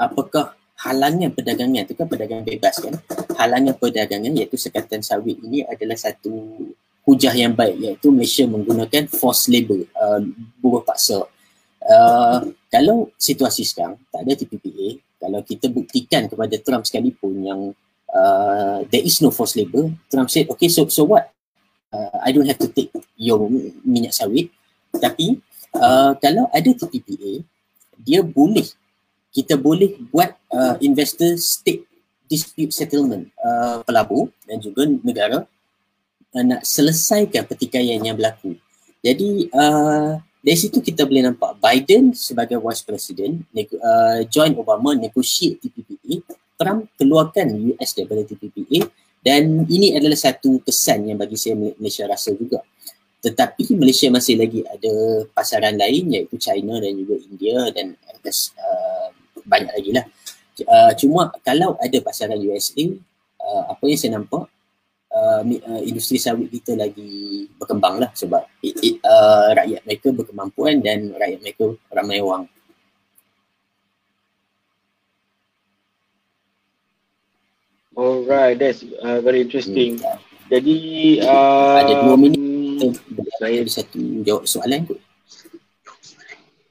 apakah 0.00 0.56
halangan 0.80 1.28
perdagangan 1.36 1.84
itu 1.84 1.92
kan 1.92 2.08
perdagangan 2.08 2.44
bebas 2.48 2.80
kan? 2.80 2.94
Halangan 3.36 3.76
perdagangan 3.76 4.32
iaitu 4.32 4.56
sekatan 4.56 5.04
sawit 5.04 5.36
ini 5.44 5.60
adalah 5.68 5.96
satu 5.96 6.56
hujah 7.04 7.36
yang 7.36 7.52
baik 7.52 7.76
iaitu 7.76 8.08
Malaysia 8.08 8.48
menggunakan 8.48 9.04
forced 9.12 9.52
labour 9.52 9.84
uh, 10.00 10.20
buruh 10.56 10.80
paksa. 10.80 11.20
Uh, 11.80 12.52
kalau 12.72 13.12
situasi 13.20 13.64
sekarang 13.64 14.00
tak 14.08 14.24
ada 14.24 14.32
TPPA 14.36 15.00
kalau 15.20 15.40
kita 15.44 15.68
buktikan 15.68 16.28
kepada 16.28 16.56
Trump 16.60 16.84
sekalipun 16.88 17.34
yang 17.40 17.60
uh, 18.12 18.84
there 18.88 19.04
is 19.04 19.20
no 19.20 19.32
forced 19.32 19.56
labour 19.56 19.88
Trump 20.08 20.28
said 20.32 20.48
okay 20.48 20.68
so 20.72 20.88
so 20.88 21.04
what? 21.04 21.28
Uh, 21.92 22.22
I 22.24 22.32
don't 22.32 22.46
have 22.46 22.60
to 22.62 22.70
take 22.72 22.88
your 23.20 23.44
minyak 23.84 24.16
sawit. 24.16 24.48
Tapi 24.96 25.36
uh, 25.76 26.16
kalau 26.16 26.48
ada 26.48 26.70
TPPA 26.72 27.44
dia 28.00 28.24
boleh 28.24 28.64
kita 29.30 29.60
boleh 29.60 30.00
buat 30.08 30.39
uh, 30.54 30.74
investor 30.82 31.34
state 31.38 31.86
dispute 32.30 32.70
settlement 32.70 33.26
uh, 33.42 33.82
pelabur 33.82 34.30
dan 34.46 34.62
juga 34.62 34.86
negara 34.86 35.42
uh, 36.34 36.44
nak 36.46 36.62
selesaikan 36.62 37.46
pertikaian 37.46 37.98
yang 37.98 38.14
berlaku. 38.14 38.54
Jadi 39.02 39.50
uh, 39.50 40.20
dari 40.40 40.56
situ 40.56 40.80
kita 40.80 41.04
boleh 41.04 41.26
nampak 41.26 41.58
Biden 41.60 42.16
sebagai 42.16 42.62
vice 42.62 42.84
president, 42.86 43.44
uh, 43.52 44.24
join 44.30 44.56
Obama 44.56 44.96
negotiate 44.96 45.60
TPPA, 45.60 46.22
Trump 46.56 46.88
keluarkan 46.96 47.50
US 47.74 47.92
daripada 47.96 48.24
TPPA 48.24 48.88
dan 49.20 49.68
ini 49.68 49.92
adalah 49.92 50.16
satu 50.16 50.64
kesan 50.64 51.12
yang 51.12 51.20
bagi 51.20 51.36
saya 51.36 51.56
Malaysia 51.56 52.08
rasa 52.08 52.32
juga. 52.32 52.64
Tetapi 53.20 53.76
Malaysia 53.76 54.08
masih 54.08 54.40
lagi 54.40 54.64
ada 54.64 55.28
pasaran 55.36 55.76
lain 55.76 56.08
iaitu 56.08 56.40
China 56.40 56.80
dan 56.80 56.96
juga 56.96 57.20
India 57.20 57.68
dan 57.76 57.92
uh, 58.00 59.08
banyak 59.44 59.72
lagi 59.76 59.90
lah. 59.92 60.04
Cuma 60.98 61.30
kalau 61.44 61.76
ada 61.80 61.98
pasaran 62.02 62.40
USA, 62.40 62.84
uh, 63.40 63.62
apa 63.72 63.84
yang 63.88 63.98
saya 63.98 64.12
nampak, 64.20 64.46
uh, 65.10 65.42
uh, 65.42 65.80
industri 65.82 66.16
sawit 66.16 66.48
kita 66.50 66.78
lagi 66.78 67.46
berkembang 67.58 67.98
lah 67.98 68.10
sebab 68.14 68.46
it, 68.62 68.74
it, 68.80 68.96
uh, 69.02 69.52
rakyat 69.54 69.82
mereka 69.84 70.08
berkemampuan 70.14 70.80
dan 70.80 71.12
rakyat 71.18 71.38
mereka 71.42 71.74
ramai 71.90 72.22
wang. 72.22 72.46
Alright, 78.00 78.56
that's 78.56 78.86
uh, 79.02 79.20
very 79.20 79.44
interesting. 79.44 80.00
Hmm. 80.00 80.16
Jadi 80.50 80.78
uh, 81.22 81.84
ada 81.84 81.92
dua 82.06 82.16
minit 82.16 82.96
saya 83.38 83.60
ada 83.60 83.70
satu 83.70 84.00
jawab 84.24 84.44
soalan 84.48 84.88
tu 84.88 84.96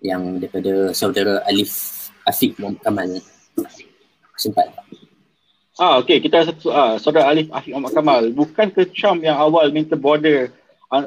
yang 0.01 0.39
daripada 0.41 0.95
saudara 0.95 1.43
Alif 1.45 2.07
Afiq 2.25 2.57
Muhammad 2.57 2.81
Kamal 2.81 3.09
sempat 4.39 4.71
Ah, 5.79 5.95
okay. 5.95 6.19
Kita 6.19 6.43
satu 6.43 6.75
ah, 6.75 6.99
saudara 6.99 7.31
Alif 7.31 7.47
Afiq 7.55 7.71
Muhammad 7.71 7.95
Kamal. 7.95 8.23
Bukan 8.35 8.67
ke 8.75 8.83
yang 9.23 9.39
awal 9.39 9.71
minta 9.71 9.95
border 9.95 10.51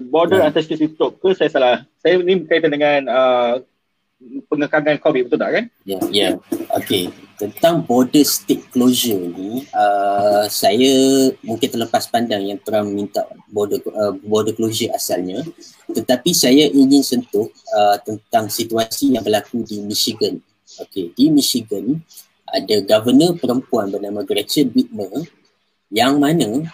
border 0.09 0.40
yeah. 0.40 0.48
antar 0.48 0.64
state 0.64 0.80
tutup 0.80 1.20
ke 1.20 1.36
saya 1.36 1.53
salah? 1.53 1.76
Saya 2.00 2.16
ni 2.24 2.40
berkaitan 2.40 2.72
dengan 2.72 3.00
uh, 3.05 3.61
pengekangan 4.48 4.96
COVID 4.96 5.28
betul 5.28 5.44
tak 5.44 5.50
kan? 5.53 5.64
Ya, 5.84 6.00
yeah, 6.00 6.03
ya. 6.09 6.16
Yeah. 6.16 6.32
Okay. 6.80 7.12
Tentang 7.36 7.84
border 7.84 8.24
state 8.24 8.64
closure 8.72 9.20
ni, 9.20 9.68
uh, 9.76 10.48
saya 10.48 10.94
mungkin 11.44 11.68
terlepas 11.68 12.09
pandang 12.09 12.40
yang 12.40 12.57
Trump 12.64 12.96
minta 12.96 13.28
border 13.53 13.76
uh, 13.92 14.16
border 14.24 14.57
closure 14.57 14.88
asalnya. 14.96 15.44
Tetapi 15.92 16.32
saya 16.32 16.72
ingin 16.72 17.05
sentuh 17.05 17.53
uh, 17.76 18.00
tentang 18.00 18.48
situasi 18.48 19.12
yang 19.12 19.20
berlaku 19.20 19.61
di 19.68 19.84
Michigan 19.84 20.40
Okay, 20.80 21.12
di 21.12 21.28
Michigan 21.28 22.00
ada 22.53 22.76
governor 22.84 23.32
perempuan 23.40 23.88
bernama 23.88 24.20
Gretchen 24.28 24.68
Whitmer 24.76 25.24
yang 25.88 26.20
mana 26.20 26.68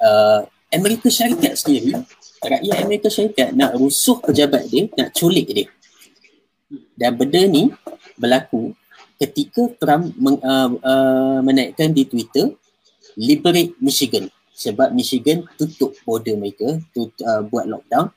uh, 0.00 0.40
Amerika 0.72 1.12
Syarikat 1.12 1.60
sendiri, 1.60 1.96
rakyat 2.40 2.76
Amerika 2.80 3.08
Syarikat 3.12 3.52
nak 3.52 3.76
rusuh 3.76 4.20
pejabat 4.24 4.68
dia, 4.72 4.88
nak 4.96 5.12
culik 5.12 5.48
dia. 5.52 5.68
Dan 6.96 7.16
benda 7.16 7.40
ni 7.44 7.72
berlaku 8.16 8.72
ketika 9.20 9.68
Trump 9.76 10.16
meng, 10.16 10.40
uh, 10.40 10.68
uh, 10.80 11.38
menaikkan 11.44 11.92
di 11.92 12.08
Twitter 12.08 12.52
liberate 13.16 13.76
Michigan 13.80 14.28
sebab 14.52 14.92
Michigan 14.92 15.46
tutup 15.56 15.94
border 16.04 16.36
mereka 16.36 16.80
tut, 16.92 17.12
uh, 17.24 17.44
buat 17.46 17.64
lockdown 17.68 18.12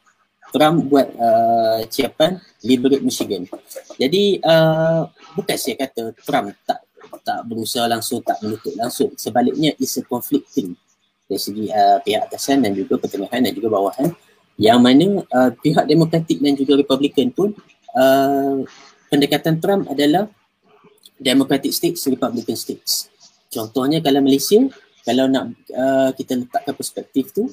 Trump 0.52 0.92
buat 0.92 1.08
uh, 1.16 1.80
ciapan 1.88 2.36
liberate 2.68 3.02
Michigan. 3.02 3.48
Jadi 3.96 4.44
uh, 4.44 5.08
bukan 5.34 5.56
saya 5.56 5.80
kata 5.80 6.12
Trump 6.28 6.52
tak 6.68 6.84
tak 7.20 7.44
berusaha 7.44 7.86
langsung, 7.92 8.24
tak 8.24 8.40
menutup 8.40 8.72
langsung. 8.80 9.12
Sebaliknya 9.20 9.76
it's 9.76 10.00
a 10.00 10.04
conflicting 10.08 10.78
dari 11.28 11.42
segi 11.42 11.66
uh, 11.72 12.00
pihak 12.04 12.28
atasan 12.28 12.64
dan 12.64 12.72
juga 12.76 13.00
pertengahan 13.00 13.44
dan 13.44 13.52
juga 13.52 13.72
bawahan 13.72 14.12
yang 14.60 14.80
mana 14.84 15.24
uh, 15.32 15.52
pihak 15.56 15.88
demokratik 15.88 16.38
dan 16.44 16.54
juga 16.56 16.76
republican 16.80 17.32
pun 17.32 17.56
uh, 17.96 18.62
pendekatan 19.08 19.60
Trump 19.60 19.88
adalah 19.88 20.28
democratic 21.20 21.72
states, 21.72 22.04
republican 22.08 22.56
states. 22.56 23.08
Contohnya 23.52 24.00
kalau 24.00 24.24
Malaysia, 24.24 24.60
kalau 25.04 25.28
nak 25.28 25.52
uh, 25.72 26.10
kita 26.16 26.40
letakkan 26.40 26.74
perspektif 26.76 27.36
tu, 27.36 27.52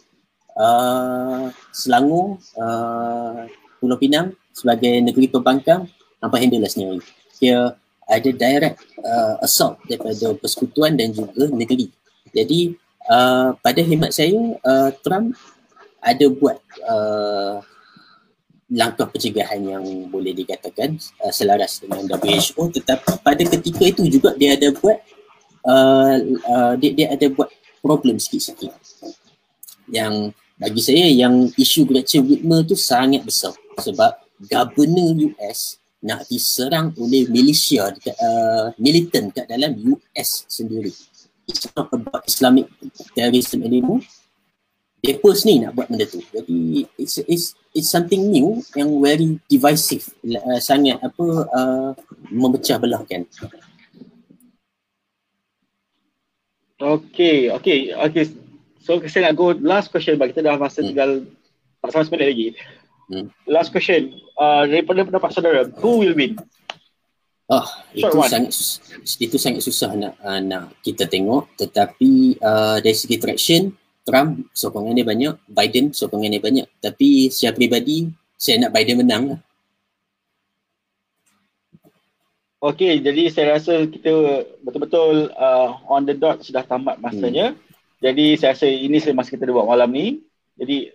uh, 0.58 1.50
Selangor, 1.74 2.38
uh, 2.58 3.46
Pulau 3.78 3.98
Pinang 3.98 4.34
sebagai 4.50 4.98
negeri 4.98 5.30
pembangkang 5.30 5.86
nampak 6.18 6.38
handle 6.42 6.66
lah 6.66 6.70
sendiri. 6.70 6.98
Dia 7.38 7.78
ada 8.08 8.30
direct 8.32 8.80
uh, 9.04 9.36
assault 9.44 9.76
daripada 9.84 10.32
persekutuan 10.40 10.96
dan 10.96 11.12
juga 11.12 11.52
negeri. 11.52 11.92
Jadi 12.32 12.72
uh, 13.12 13.52
pada 13.60 13.80
hemat 13.84 14.16
saya 14.16 14.40
uh, 14.64 14.90
Trump 15.04 15.36
ada 16.00 16.26
buat 16.32 16.56
uh, 16.88 17.60
langkah 18.68 19.08
pencegahan 19.08 19.60
yang 19.60 19.84
boleh 20.08 20.32
dikatakan 20.32 20.96
uh, 21.20 21.32
selaras 21.32 21.84
dengan 21.84 22.04
WHO 22.04 22.62
tetapi 22.80 23.20
pada 23.20 23.42
ketika 23.44 23.84
itu 23.84 24.02
juga 24.08 24.36
dia 24.36 24.56
ada 24.56 24.72
buat 24.72 24.98
uh, 25.68 26.16
uh, 26.48 26.72
dia, 26.80 26.90
dia 26.96 27.06
ada 27.12 27.26
buat 27.28 27.52
problem 27.84 28.16
sikit-sikit. 28.16 28.72
Yang 29.88 30.36
bagi 30.58 30.82
saya 30.84 31.06
yang 31.08 31.48
isu 31.54 31.88
Gretchen 31.88 32.24
Whitmer 32.24 32.64
tu 32.64 32.76
sangat 32.76 33.24
besar. 33.24 33.56
Sebab 33.78 34.20
governor 34.50 35.14
US 35.32 35.78
nak 35.98 36.30
diserang 36.30 36.94
oleh 36.94 37.26
militia 37.26 37.90
dekat, 37.90 38.14
uh, 38.22 38.70
militan 38.78 39.34
kat 39.34 39.50
dalam 39.50 39.74
US 39.94 40.46
sendiri. 40.46 40.94
It's 41.48 41.64
not 41.74 41.90
about 41.90 42.22
Islamic 42.28 42.68
terrorism 43.16 43.64
anymore. 43.64 44.04
Mereka 44.98 45.30
ni 45.46 45.62
nak 45.62 45.78
buat 45.78 45.86
benda 45.86 46.04
tu. 46.10 46.18
Jadi 46.34 46.86
it's, 46.98 47.22
it's, 47.24 47.54
it's 47.70 47.90
something 47.90 48.30
new 48.30 48.58
yang 48.74 48.90
very 48.98 49.38
divisive. 49.46 50.10
Uh, 50.26 50.58
sangat 50.58 50.98
apa 50.98 51.26
uh, 51.54 51.90
memecah 52.30 52.82
belahkan. 52.82 53.24
Okay, 56.78 57.50
okay, 57.50 57.90
okay. 57.94 58.24
So 58.82 59.02
saya 59.10 59.30
nak 59.30 59.34
go 59.38 59.50
last 59.50 59.90
question 59.90 60.14
bagi 60.14 60.34
kita 60.34 60.46
dah 60.46 60.58
masa 60.58 60.82
hmm. 60.82 60.88
tinggal 60.94 61.10
tak 61.82 61.90
sampai 61.94 62.06
seminit 62.06 62.28
lagi. 62.34 62.46
Hmm. 63.08 63.32
Last 63.48 63.72
question. 63.72 64.20
Uh, 64.36 64.68
daripada 64.68 65.02
pendapat 65.02 65.30
saudara, 65.32 65.64
who 65.80 66.04
will 66.04 66.12
win? 66.12 66.36
Oh, 67.48 67.64
itu 67.96 68.12
one. 68.12 68.28
sangat 68.28 68.52
itu 69.16 69.40
sangat 69.40 69.64
susah 69.64 69.96
nak 69.96 70.20
uh, 70.20 70.36
nak 70.36 70.76
kita 70.84 71.08
tengok 71.08 71.48
tetapi 71.56 72.36
uh, 72.44 72.76
dari 72.76 72.92
segi 72.92 73.16
traction 73.16 73.72
Trump 74.04 74.52
sokongan 74.52 74.92
dia 74.92 75.08
banyak, 75.08 75.32
Biden 75.48 75.96
sokongan 75.96 76.36
dia 76.36 76.44
banyak 76.44 76.68
tapi 76.76 77.32
secara 77.32 77.56
pribadi 77.56 78.04
saya 78.36 78.68
nak 78.68 78.72
Biden 78.76 79.00
menang 79.00 79.24
lah. 79.32 79.40
Okey, 82.58 83.00
jadi 83.00 83.32
saya 83.32 83.56
rasa 83.56 83.86
kita 83.88 84.44
betul-betul 84.60 85.32
uh, 85.32 85.78
on 85.88 86.04
the 86.04 86.12
dot 86.12 86.44
sudah 86.44 86.66
tamat 86.68 87.00
masanya. 87.00 87.56
Hmm. 87.56 87.60
Jadi 88.04 88.36
saya 88.36 88.52
rasa 88.52 88.66
ini 88.68 88.98
masa 89.16 89.32
kita 89.32 89.48
buat 89.48 89.64
malam 89.64 89.88
ni. 89.88 90.20
Jadi 90.58 90.90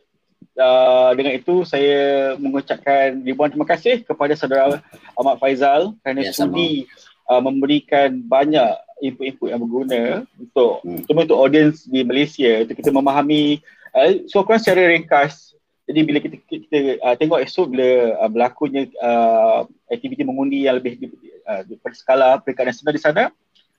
uh, 0.58 1.12
dengan 1.18 1.34
itu 1.38 1.66
saya 1.66 2.34
mengucapkan 2.38 3.22
ribuan 3.22 3.50
terima 3.50 3.68
kasih 3.68 4.02
kepada 4.06 4.34
saudara 4.38 4.82
Ahmad 5.18 5.38
Faizal 5.42 5.94
kerana 6.02 6.26
ya, 6.26 6.34
sudi 6.34 6.90
uh, 7.30 7.42
memberikan 7.42 8.22
banyak 8.26 8.78
input-input 9.04 9.48
yang 9.52 9.62
berguna 9.62 10.02
untuk 10.40 10.82
hmm. 10.86 11.06
terutama 11.06 11.26
untuk 11.28 11.40
audience 11.40 11.78
di 11.86 12.02
Malaysia 12.06 12.64
untuk 12.64 12.76
kita 12.80 12.92
memahami 12.94 13.60
uh, 13.94 14.24
so 14.30 14.46
kurang 14.46 14.62
secara 14.62 14.90
ringkas 14.90 15.54
jadi 15.84 16.00
bila 16.08 16.18
kita 16.24 16.40
kita 16.48 16.78
uh, 17.04 17.16
tengok 17.20 17.44
esok 17.44 17.76
bila 17.76 18.18
uh, 18.22 18.30
berlakunya 18.32 18.88
uh, 19.04 19.68
aktiviti 19.92 20.24
mengundi 20.24 20.66
yang 20.66 20.80
lebih 20.80 21.12
uh, 21.50 21.62
skala 21.92 22.40
peringkat 22.40 22.72
nasional 22.72 22.94
di 22.96 23.04
sana 23.04 23.24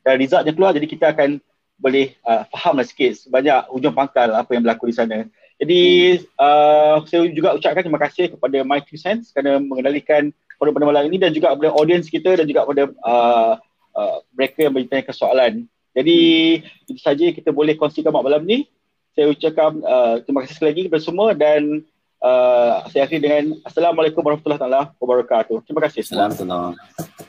dan 0.04 0.14
resultnya 0.20 0.52
keluar 0.52 0.76
jadi 0.76 0.86
kita 0.86 1.06
akan 1.16 1.40
boleh 1.74 2.14
uh, 2.22 2.46
fahamlah 2.54 2.86
sikit 2.86 3.26
sebanyak 3.26 3.66
ujung 3.74 3.94
pangkal 3.94 4.30
apa 4.30 4.50
yang 4.54 4.62
berlaku 4.62 4.90
di 4.90 4.96
sana. 4.96 5.26
Jadi 5.64 6.20
uh, 6.36 7.00
saya 7.08 7.24
juga 7.32 7.56
ucapkan 7.56 7.80
terima 7.80 8.02
kasih 8.04 8.36
kepada 8.36 8.60
My 8.68 8.84
Two 8.84 9.00
Sense 9.00 9.32
kerana 9.32 9.56
mengendalikan 9.56 10.28
pada 10.60 10.70
pada 10.76 10.84
malam 10.84 11.08
ini 11.08 11.16
dan 11.16 11.32
juga 11.32 11.56
kepada 11.56 11.72
audience 11.72 12.12
kita 12.12 12.36
dan 12.36 12.44
juga 12.44 12.68
kepada 12.68 12.92
uh, 13.00 13.52
uh, 13.96 14.16
mereka 14.36 14.68
yang 14.68 14.76
bertanya 14.76 15.08
soalan. 15.16 15.64
Jadi 15.96 16.18
itu 16.84 17.00
saja 17.00 17.32
kita 17.32 17.48
boleh 17.48 17.80
kongsikan 17.80 18.12
malam 18.12 18.44
ni. 18.44 18.68
Saya 19.16 19.32
ucapkan 19.32 19.80
uh, 19.80 20.20
terima 20.20 20.44
kasih 20.44 20.54
sekali 20.58 20.70
lagi 20.74 20.82
kepada 20.90 21.02
semua 21.06 21.32
dan 21.32 21.80
uh, 22.20 22.84
saya 22.92 23.08
akhiri 23.08 23.24
dengan 23.24 23.44
Assalamualaikum 23.64 24.20
warahmatullahi 24.20 24.92
wabarakatuh. 25.00 25.64
Terima 25.64 25.80
kasih. 25.88 26.04
Assalamualaikum. 26.04 27.23